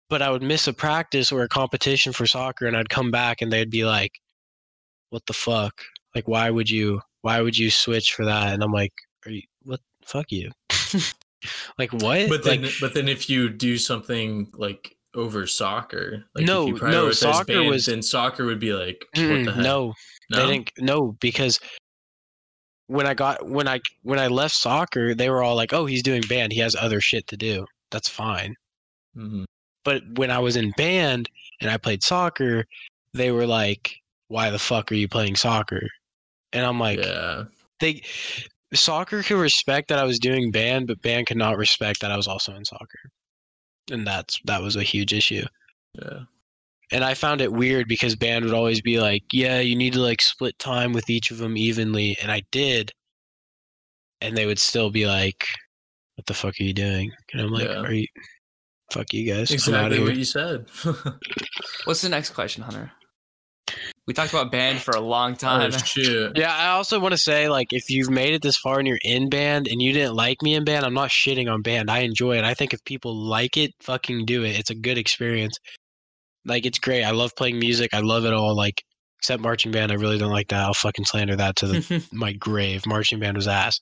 but 0.09 0.21
I 0.21 0.29
would 0.29 0.43
miss 0.43 0.67
a 0.67 0.73
practice 0.73 1.31
or 1.31 1.41
a 1.41 1.47
competition 1.47 2.13
for 2.13 2.27
soccer 2.27 2.67
and 2.67 2.75
I'd 2.75 2.89
come 2.89 3.11
back 3.11 3.41
and 3.41 3.51
they'd 3.51 3.71
be 3.71 3.85
like, 3.85 4.11
What 5.09 5.25
the 5.25 5.33
fuck? 5.33 5.81
Like 6.15 6.27
why 6.27 6.49
would 6.49 6.69
you 6.69 7.01
why 7.21 7.41
would 7.41 7.57
you 7.57 7.69
switch 7.71 8.13
for 8.13 8.25
that? 8.25 8.53
And 8.53 8.63
I'm 8.63 8.71
like, 8.71 8.93
Are 9.25 9.31
you 9.31 9.41
what 9.63 9.79
fuck 10.05 10.31
you? 10.31 10.51
like 11.77 11.91
what? 11.93 12.29
But 12.29 12.43
then, 12.43 12.63
like 12.63 12.73
but 12.81 12.93
then, 12.93 13.07
if 13.07 13.29
you 13.29 13.49
do 13.49 13.77
something 13.77 14.49
like 14.53 14.95
over 15.15 15.45
soccer. 15.47 16.25
Like 16.35 16.45
No, 16.45 16.63
if 16.63 16.67
you 16.67 16.73
no, 16.89 17.07
prioritize 17.07 17.15
soccer 17.15 17.53
band, 17.53 17.69
was- 17.69 17.85
then 17.85 18.01
soccer 18.01 18.45
would 18.45 18.59
be 18.59 18.73
like 18.73 19.05
what 19.13 19.21
Mm-mm, 19.21 19.45
the 19.45 19.51
heck? 19.53 19.63
no, 19.63 19.93
no, 20.29 20.37
they 20.37 20.51
didn't. 20.53 20.71
No, 20.79 21.15
because 21.19 21.59
when 22.87 23.07
I 23.07 23.13
got 23.13 23.47
when 23.47 23.67
I 23.67 23.79
when 24.03 24.19
I 24.19 24.27
left 24.27 24.55
soccer, 24.55 25.15
they 25.15 25.29
were 25.29 25.41
all 25.43 25.55
like, 25.55 25.73
"Oh, 25.73 25.85
he's 25.85 26.03
doing 26.03 26.21
band. 26.23 26.51
He 26.51 26.59
has 26.59 26.75
other 26.75 26.99
shit 27.01 27.27
to 27.27 27.37
do. 27.37 27.65
That's 27.91 28.09
fine." 28.09 28.55
Mhm. 29.17 29.45
But 29.85 30.01
when 30.17 30.31
I 30.31 30.39
was 30.39 30.55
in 30.55 30.71
band 30.77 31.29
and 31.61 31.69
I 31.69 31.77
played 31.77 32.03
soccer, 32.03 32.65
they 33.13 33.31
were 33.31 33.45
like, 33.47 33.95
"Why 34.27 34.49
the 34.49 34.59
fuck 34.59 34.91
are 34.91 34.95
you 34.95 35.07
playing 35.07 35.35
soccer?" 35.35 35.87
And 36.53 36.65
I'm 36.65 36.79
like, 36.79 36.99
yeah, 36.99 37.43
they 37.79 38.03
soccer 38.73 39.21
could 39.23 39.37
respect 39.39 39.89
that 39.89 39.99
I 39.99 40.03
was 40.03 40.19
doing 40.19 40.51
band, 40.51 40.87
but 40.87 41.01
band 41.01 41.27
could 41.27 41.37
not 41.37 41.57
respect 41.57 42.01
that 42.01 42.11
I 42.11 42.17
was 42.17 42.27
also 42.27 42.55
in 42.55 42.63
soccer. 42.63 42.99
And 43.91 44.07
that's 44.07 44.39
that 44.45 44.61
was 44.61 44.75
a 44.75 44.83
huge 44.83 45.13
issue. 45.13 45.45
yeah. 46.01 46.19
And 46.91 47.03
I 47.03 47.15
found 47.15 47.41
it 47.41 47.51
weird 47.51 47.87
because 47.87 48.15
band 48.15 48.45
would 48.45 48.53
always 48.53 48.79
be 48.81 48.99
like, 48.99 49.23
"Yeah, 49.31 49.59
you 49.59 49.75
need 49.75 49.93
to 49.93 49.99
like 49.99 50.21
split 50.21 50.57
time 50.59 50.93
with 50.93 51.09
each 51.09 51.31
of 51.31 51.39
them 51.39 51.57
evenly," 51.57 52.15
and 52.21 52.31
I 52.31 52.43
did. 52.51 52.91
And 54.21 54.37
they 54.37 54.45
would 54.45 54.59
still 54.59 54.91
be 54.91 55.07
like, 55.07 55.47
"What 56.15 56.27
the 56.27 56.35
fuck 56.35 56.53
are 56.59 56.63
you 56.63 56.73
doing?" 56.73 57.11
And 57.31 57.41
I'm 57.41 57.51
like, 57.51 57.67
Yeah. 57.67 57.81
"Are 57.81 57.91
you? 57.93 58.05
Fuck 58.91 59.11
you 59.11 59.33
guys. 59.33 59.49
Exactly 59.49 60.03
what 60.03 60.15
you 60.15 60.25
said. 60.25 60.67
What's 61.85 62.01
the 62.01 62.09
next 62.09 62.29
question, 62.31 62.61
Hunter? 62.61 62.91
We 64.05 64.13
talked 64.13 64.33
about 64.33 64.51
band 64.51 64.81
for 64.81 64.91
a 64.91 64.99
long 64.99 65.31
oh 65.33 65.35
time. 65.35 65.71
shit! 65.71 66.33
Yeah, 66.35 66.53
I 66.53 66.69
also 66.69 66.99
want 66.99 67.13
to 67.13 67.17
say, 67.17 67.47
like, 67.47 67.67
if 67.71 67.89
you've 67.89 68.09
made 68.09 68.33
it 68.33 68.41
this 68.41 68.57
far 68.57 68.79
and 68.79 68.87
you're 68.87 68.99
in 69.03 69.29
band 69.29 69.67
and 69.67 69.81
you 69.81 69.93
didn't 69.93 70.15
like 70.15 70.41
me 70.41 70.55
in 70.55 70.65
band, 70.65 70.85
I'm 70.85 70.93
not 70.93 71.09
shitting 71.09 71.51
on 71.51 71.61
band. 71.61 71.89
I 71.89 71.99
enjoy 71.99 72.37
it. 72.37 72.43
I 72.43 72.53
think 72.53 72.73
if 72.73 72.83
people 72.83 73.15
like 73.15 73.55
it, 73.55 73.71
fucking 73.81 74.25
do 74.25 74.43
it. 74.43 74.59
It's 74.59 74.69
a 74.69 74.75
good 74.75 74.97
experience. 74.97 75.57
Like, 76.45 76.65
it's 76.65 76.79
great. 76.79 77.03
I 77.03 77.11
love 77.11 77.31
playing 77.37 77.59
music. 77.59 77.93
I 77.93 78.01
love 78.01 78.25
it 78.25 78.33
all. 78.33 78.55
Like, 78.55 78.83
except 79.19 79.41
marching 79.41 79.71
band, 79.71 79.93
I 79.93 79.95
really 79.95 80.17
don't 80.17 80.31
like 80.31 80.49
that. 80.49 80.59
I'll 80.59 80.73
fucking 80.73 81.05
slander 81.05 81.37
that 81.37 81.55
to 81.57 81.67
the, 81.67 82.07
my 82.11 82.33
grave. 82.33 82.85
Marching 82.85 83.19
band 83.19 83.37
was 83.37 83.47
ass. 83.47 83.79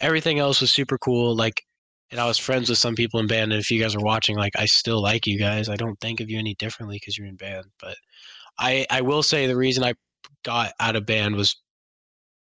Everything 0.00 0.38
else 0.38 0.60
was 0.60 0.70
super 0.70 0.98
cool. 0.98 1.34
Like, 1.34 1.60
and 2.12 2.20
I 2.20 2.26
was 2.26 2.38
friends 2.38 2.68
with 2.68 2.78
some 2.78 2.94
people 2.94 3.18
in 3.18 3.26
band. 3.26 3.52
And 3.52 3.60
if 3.60 3.72
you 3.72 3.82
guys 3.82 3.96
are 3.96 4.00
watching, 4.00 4.36
like, 4.36 4.52
I 4.56 4.66
still 4.66 5.02
like 5.02 5.26
you 5.26 5.36
guys. 5.36 5.68
I 5.68 5.74
don't 5.74 5.98
think 6.00 6.20
of 6.20 6.30
you 6.30 6.38
any 6.38 6.54
differently 6.54 6.98
because 7.00 7.18
you're 7.18 7.26
in 7.26 7.34
band. 7.34 7.66
But 7.80 7.96
I, 8.58 8.86
I 8.90 9.00
will 9.02 9.22
say 9.22 9.46
the 9.46 9.56
reason 9.56 9.84
I 9.84 9.94
got 10.44 10.72
out 10.80 10.96
of 10.96 11.06
band 11.06 11.36
was 11.36 11.56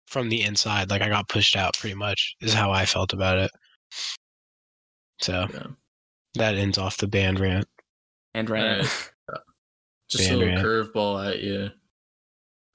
from 0.08 0.30
the 0.30 0.44
inside. 0.44 0.90
Like 0.90 1.02
I 1.02 1.10
got 1.10 1.30
pushed 1.30 1.56
out 1.56 1.78
pretty 1.78 1.96
much 1.96 2.36
is 2.42 2.54
how 2.54 2.72
I 2.72 2.86
felt 2.86 3.14
about 3.14 3.38
it. 3.38 3.52
So 5.22 5.46
Yeah. 5.54 5.68
that 6.36 6.56
ends 6.56 6.78
off 6.78 6.98
the 6.98 7.08
band 7.08 7.40
rant. 7.40 7.68
and 8.34 8.50
ran. 8.50 8.78
Alright. 8.80 9.12
Just 10.10 10.28
Band 10.30 10.42
a 10.42 10.46
little 10.46 10.64
curveball 10.64 11.30
at 11.32 11.42
you. 11.42 11.70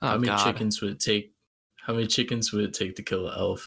Oh, 0.00 0.06
how 0.08 0.14
many 0.16 0.28
God. 0.28 0.42
chickens 0.44 0.80
would 0.80 0.92
it 0.92 1.00
take? 1.00 1.32
How 1.84 1.92
many 1.92 2.06
chickens 2.06 2.52
would 2.52 2.64
it 2.64 2.72
take 2.74 2.96
to 2.96 3.02
kill 3.02 3.28
an 3.28 3.34
elf? 3.38 3.66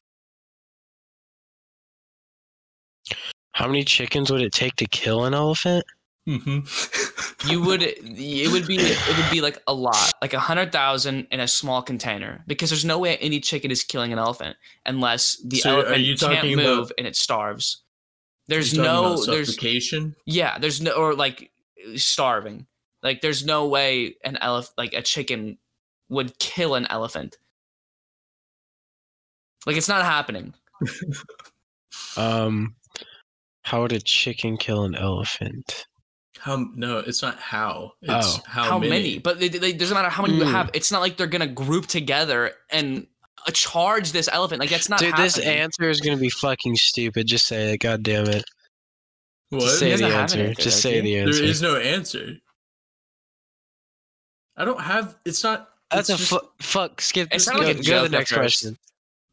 How 3.54 3.68
many 3.68 3.84
chickens 3.84 4.32
would 4.32 4.42
it 4.42 4.54
take 4.54 4.76
to 4.78 4.88
kill 4.88 5.26
an 5.26 5.34
elephant? 5.34 5.86
Mm-hmm. 6.28 6.60
You 7.48 7.62
would 7.62 7.82
it 7.82 8.52
would 8.52 8.68
be 8.68 8.78
it 8.80 9.18
would 9.18 9.32
be 9.32 9.40
like 9.42 9.58
a 9.66 9.74
lot, 9.74 10.12
like 10.22 10.34
a 10.34 10.40
hundred 10.40 10.72
thousand 10.74 11.28
in 11.32 11.40
a 11.40 11.48
small 11.48 11.82
container, 11.82 12.44
because 12.48 12.70
there's 12.70 12.84
no 12.86 13.00
way 13.00 13.16
any 13.18 13.40
chicken 13.40 13.72
is 13.72 13.84
killing 13.84 14.12
an 14.12 14.20
elephant 14.20 14.58
unless 14.86 15.38
the 15.46 15.58
So 15.58 15.76
elephant 15.80 16.02
you 16.02 16.16
can't 16.18 16.34
talking 16.36 16.58
move 16.58 16.78
about- 16.80 16.92
and 16.98 17.08
it 17.08 17.16
starves. 17.16 17.82
There's 18.48 18.74
no 18.74 19.24
there's 19.26 19.50
suffocation. 19.56 20.16
yeah 20.26 20.58
there's 20.60 20.82
no 20.82 20.92
or 20.92 21.14
like 21.16 21.52
starving. 21.96 22.66
Like 23.04 23.22
there's 23.22 23.46
no 23.46 23.68
way 23.68 24.16
an 24.26 24.38
elephant 24.42 24.74
like 24.78 24.94
a 24.94 25.02
chicken 25.02 25.60
would 26.10 26.38
kill 26.40 26.76
an 26.76 26.88
elephant. 26.88 27.38
Like 29.66 29.78
it's 29.78 29.88
not 29.90 30.04
happening. 30.04 30.54
Um, 32.18 32.76
how 33.64 33.82
would 33.82 33.94
a 33.94 34.00
chicken 34.00 34.58
kill 34.58 34.84
an 34.84 34.96
elephant? 34.96 35.86
How? 36.40 36.68
No, 36.76 37.00
it's 37.00 37.22
not 37.22 37.38
how. 37.40 37.94
It's 38.02 38.38
Oh. 38.38 38.42
how, 38.48 38.64
how 38.64 38.80
many. 38.80 38.90
many? 38.92 39.18
But 39.20 39.42
it, 39.42 39.56
it 39.56 39.78
doesn't 39.78 39.94
matter 39.96 40.10
how 40.10 40.24
many 40.24 40.36
you 40.38 40.44
Mm. 40.44 40.52
have. 40.52 40.70
It's 40.74 40.92
not 40.92 41.02
like 41.02 41.18
they're 41.18 41.28
gonna 41.28 41.48
group 41.48 41.88
together 41.88 42.52
and 42.72 43.06
uh, 43.48 43.52
charge 43.52 44.12
this 44.12 44.30
elephant. 44.32 44.60
Like 44.60 44.70
that's 44.70 44.90
not. 44.90 45.00
Dude, 45.00 45.16
this 45.18 45.38
answer 45.38 45.90
is 45.90 46.00
gonna 46.02 46.18
be 46.18 46.30
fucking 46.30 46.76
stupid. 46.78 47.28
Just 47.28 47.46
say 47.48 47.74
it. 47.74 47.78
God 47.80 48.04
damn 48.04 48.28
it. 48.28 48.44
What? 49.50 49.62
Just 49.62 49.80
say 49.80 49.90
doesn't 49.92 50.08
the 50.08 50.14
an 50.16 50.20
answer. 50.22 50.40
answer, 50.40 50.54
Just 50.62 50.66
does 50.78 50.82
say 50.82 51.02
the 51.02 51.18
answer. 51.18 51.34
There 51.34 51.44
is 51.44 51.62
no 51.62 51.76
answer. 51.76 52.36
I 54.58 54.66
don't 54.66 54.80
have. 54.82 55.16
It's 55.26 55.44
not. 55.44 55.70
That's 55.92 56.10
it's 56.10 56.20
a 56.20 56.24
just- 56.24 56.30
fu- 56.30 56.50
fuck. 56.62 57.02
Skip. 57.02 57.30
It's 57.32 57.50
Go, 57.50 57.58
like 57.58 57.78
a 57.78 57.84
go 57.84 58.04
to 58.04 58.10
the 58.10 58.18
next 58.18 58.30
first. 58.32 58.40
question. 58.62 58.78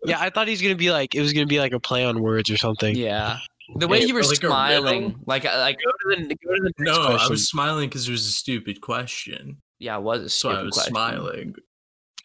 Yeah, 0.04 0.20
I 0.20 0.30
thought 0.30 0.46
he's 0.48 0.62
gonna 0.62 0.76
be 0.76 0.90
like 0.90 1.14
it 1.14 1.20
was 1.20 1.32
gonna 1.32 1.46
be 1.46 1.58
like 1.58 1.72
a 1.72 1.80
play 1.80 2.04
on 2.04 2.20
words 2.22 2.50
or 2.50 2.56
something. 2.56 2.94
Yeah. 2.96 3.38
The 3.74 3.88
way 3.88 4.02
you 4.02 4.14
were 4.14 4.22
like 4.22 4.36
smiling, 4.36 5.18
like 5.26 5.44
uh, 5.44 5.58
like 5.58 5.76
Go 5.84 6.14
to 6.14 6.22
the 6.22 6.34
go 6.36 6.54
to 6.54 6.60
the 6.62 6.72
next 6.78 6.80
No, 6.96 7.02
I 7.16 7.26
was 7.28 7.48
smiling 7.48 7.88
because 7.88 8.08
it 8.08 8.12
was 8.12 8.26
a 8.26 8.30
stupid 8.32 8.80
question. 8.80 9.58
yeah, 9.80 9.96
it 9.96 10.02
was 10.02 10.22
a 10.22 10.28
stupid 10.30 10.54
So 10.54 10.60
I 10.60 10.62
was 10.62 10.74
question. 10.74 10.92
smiling. 10.94 11.54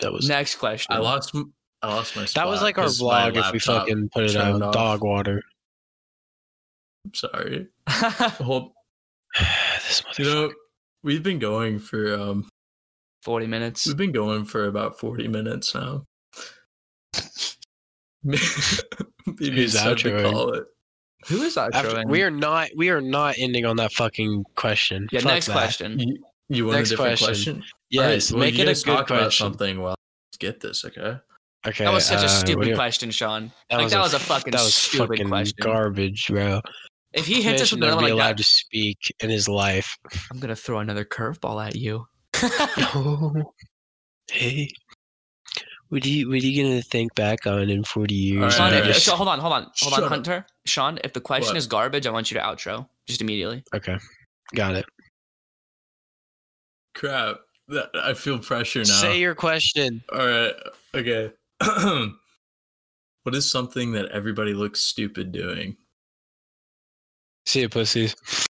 That 0.02 0.14
was 0.14 0.28
Next 0.28 0.56
question. 0.56 0.96
I 0.96 1.00
lost. 1.00 1.34
m- 1.36 1.54
I 1.82 1.88
lost 1.96 2.16
my. 2.16 2.26
that 2.36 2.48
was 2.48 2.62
like 2.62 2.78
our 2.78 2.86
vlog 2.86 3.36
if 3.38 3.52
we 3.52 3.58
fucking 3.60 4.10
put 4.14 4.26
it 4.26 4.36
on 4.36 4.60
dog 4.60 5.04
water. 5.04 5.42
I'm 7.06 7.14
sorry. 7.16 7.68
Hold. 7.90 8.74
this 9.40 10.04
You 10.20 10.26
know, 10.26 10.54
we've 11.04 11.24
been 11.24 11.40
going 11.40 11.80
for 11.80 12.14
um, 12.14 12.48
Forty 13.24 13.48
minutes. 13.48 13.88
we've 13.88 13.98
been 13.98 14.12
going 14.12 14.46
for 14.46 14.66
about 14.66 15.00
forty 15.00 15.28
minutes 15.28 15.74
now. 15.74 16.04
Maybe 18.24 18.38
Who's 19.40 19.74
it's 19.76 19.84
time 19.84 19.96
to 19.98 20.22
call 20.24 20.54
it. 20.54 20.66
Who 21.28 21.42
is 21.44 21.56
that? 21.56 21.74
After, 21.76 22.04
we 22.08 22.24
are 22.24 22.32
not 22.32 22.70
we 22.76 22.90
are 22.90 23.02
not 23.02 23.36
ending 23.38 23.66
on 23.66 23.76
that 23.78 23.92
fucking 23.94 24.44
question. 24.56 25.08
Yeah. 25.12 25.20
Fuck 25.22 25.34
next 25.34 25.46
that. 25.48 25.54
question. 25.54 26.00
You, 26.00 26.24
you 26.50 26.66
want 26.66 26.80
Next 26.80 26.90
a 26.90 26.94
different 26.98 27.20
question. 27.20 27.56
question? 27.58 27.64
Yes, 27.90 28.02
Alright, 28.02 28.32
well, 28.32 28.40
make 28.40 28.54
you 28.56 28.64
it 28.68 28.82
a 28.82 28.86
good 28.86 28.92
talk 28.98 29.10
about 29.10 29.20
question. 29.24 29.46
something. 29.46 29.82
Well, 29.82 29.96
let's 30.32 30.38
get 30.40 30.60
this, 30.60 30.84
okay? 30.86 31.18
Okay, 31.68 31.84
That 31.86 31.94
was 31.94 32.06
such 32.06 32.24
uh, 32.24 32.26
a 32.26 32.30
stupid 32.30 32.68
you- 32.70 32.76
question, 32.76 33.12
Sean. 33.12 33.52
That 33.70 33.76
like 33.78 33.84
was 33.86 33.94
that 33.94 34.00
was 34.02 34.14
a 34.16 34.20
fucking 34.20 34.52
that 34.52 34.62
was 34.62 34.74
stupid 34.74 35.10
fucking 35.10 35.28
question. 35.30 35.56
garbage, 35.62 36.28
bro. 36.28 36.62
If 37.14 37.28
he 37.28 37.42
hits 37.42 37.62
us 37.62 37.72
with 37.72 37.82
never 37.82 37.92
another 37.92 38.08
be 38.08 38.12
one 38.12 38.18
like 38.18 38.24
allowed 38.24 38.38
that, 38.38 38.38
to 38.38 38.44
speak 38.44 38.98
in 39.20 39.30
his 39.30 39.48
life. 39.48 39.98
I'm 40.32 40.40
gonna 40.40 40.56
throw 40.56 40.80
another 40.80 41.06
curveball 41.06 41.66
at 41.66 41.76
you. 41.76 42.06
Oh, 42.44 43.34
hey, 44.32 44.70
what 45.92 46.06
are 46.06 46.08
you 46.08 46.30
what 46.30 46.36
are 46.36 46.46
you 46.46 46.64
gonna 46.64 46.82
think 46.82 47.14
back 47.16 47.46
on 47.46 47.70
in 47.70 47.84
forty 47.84 48.16
years? 48.16 48.56
Sean, 48.56 48.74
Alright, 48.74 48.90
if, 48.90 48.98
so 49.00 49.14
hold 49.14 49.28
on, 49.28 49.40
hold 49.40 49.52
on, 49.52 49.64
hold 49.82 49.94
on, 49.94 50.00
Shut 50.00 50.04
up. 50.04 50.10
Hunter. 50.10 50.46
Sean, 50.66 50.98
if 51.04 51.12
the 51.12 51.20
question 51.20 51.50
What? 51.50 51.58
is 51.58 51.68
garbage, 51.68 52.08
I 52.08 52.12
want 52.12 52.32
you 52.32 52.36
to 52.36 52.44
outro 52.44 52.88
just 53.08 53.22
immediately. 53.22 53.62
Okay, 53.76 53.98
got 54.56 54.76
it. 54.76 54.86
Crap. 56.96 57.42
I 57.94 58.14
feel 58.14 58.40
pressure 58.40 58.80
now. 58.80 58.86
Say 58.86 59.20
your 59.20 59.36
question. 59.36 60.02
All 60.14 60.26
right. 60.26 60.54
Okay. 60.96 61.32
what 63.24 63.36
is 63.36 63.50
something 63.50 63.92
that 63.92 64.10
everybody 64.12 64.54
looks 64.54 64.80
stupid 64.80 65.34
doing? 65.34 65.76
See 67.46 67.62
you, 67.62 67.70
pussies. 67.70 68.16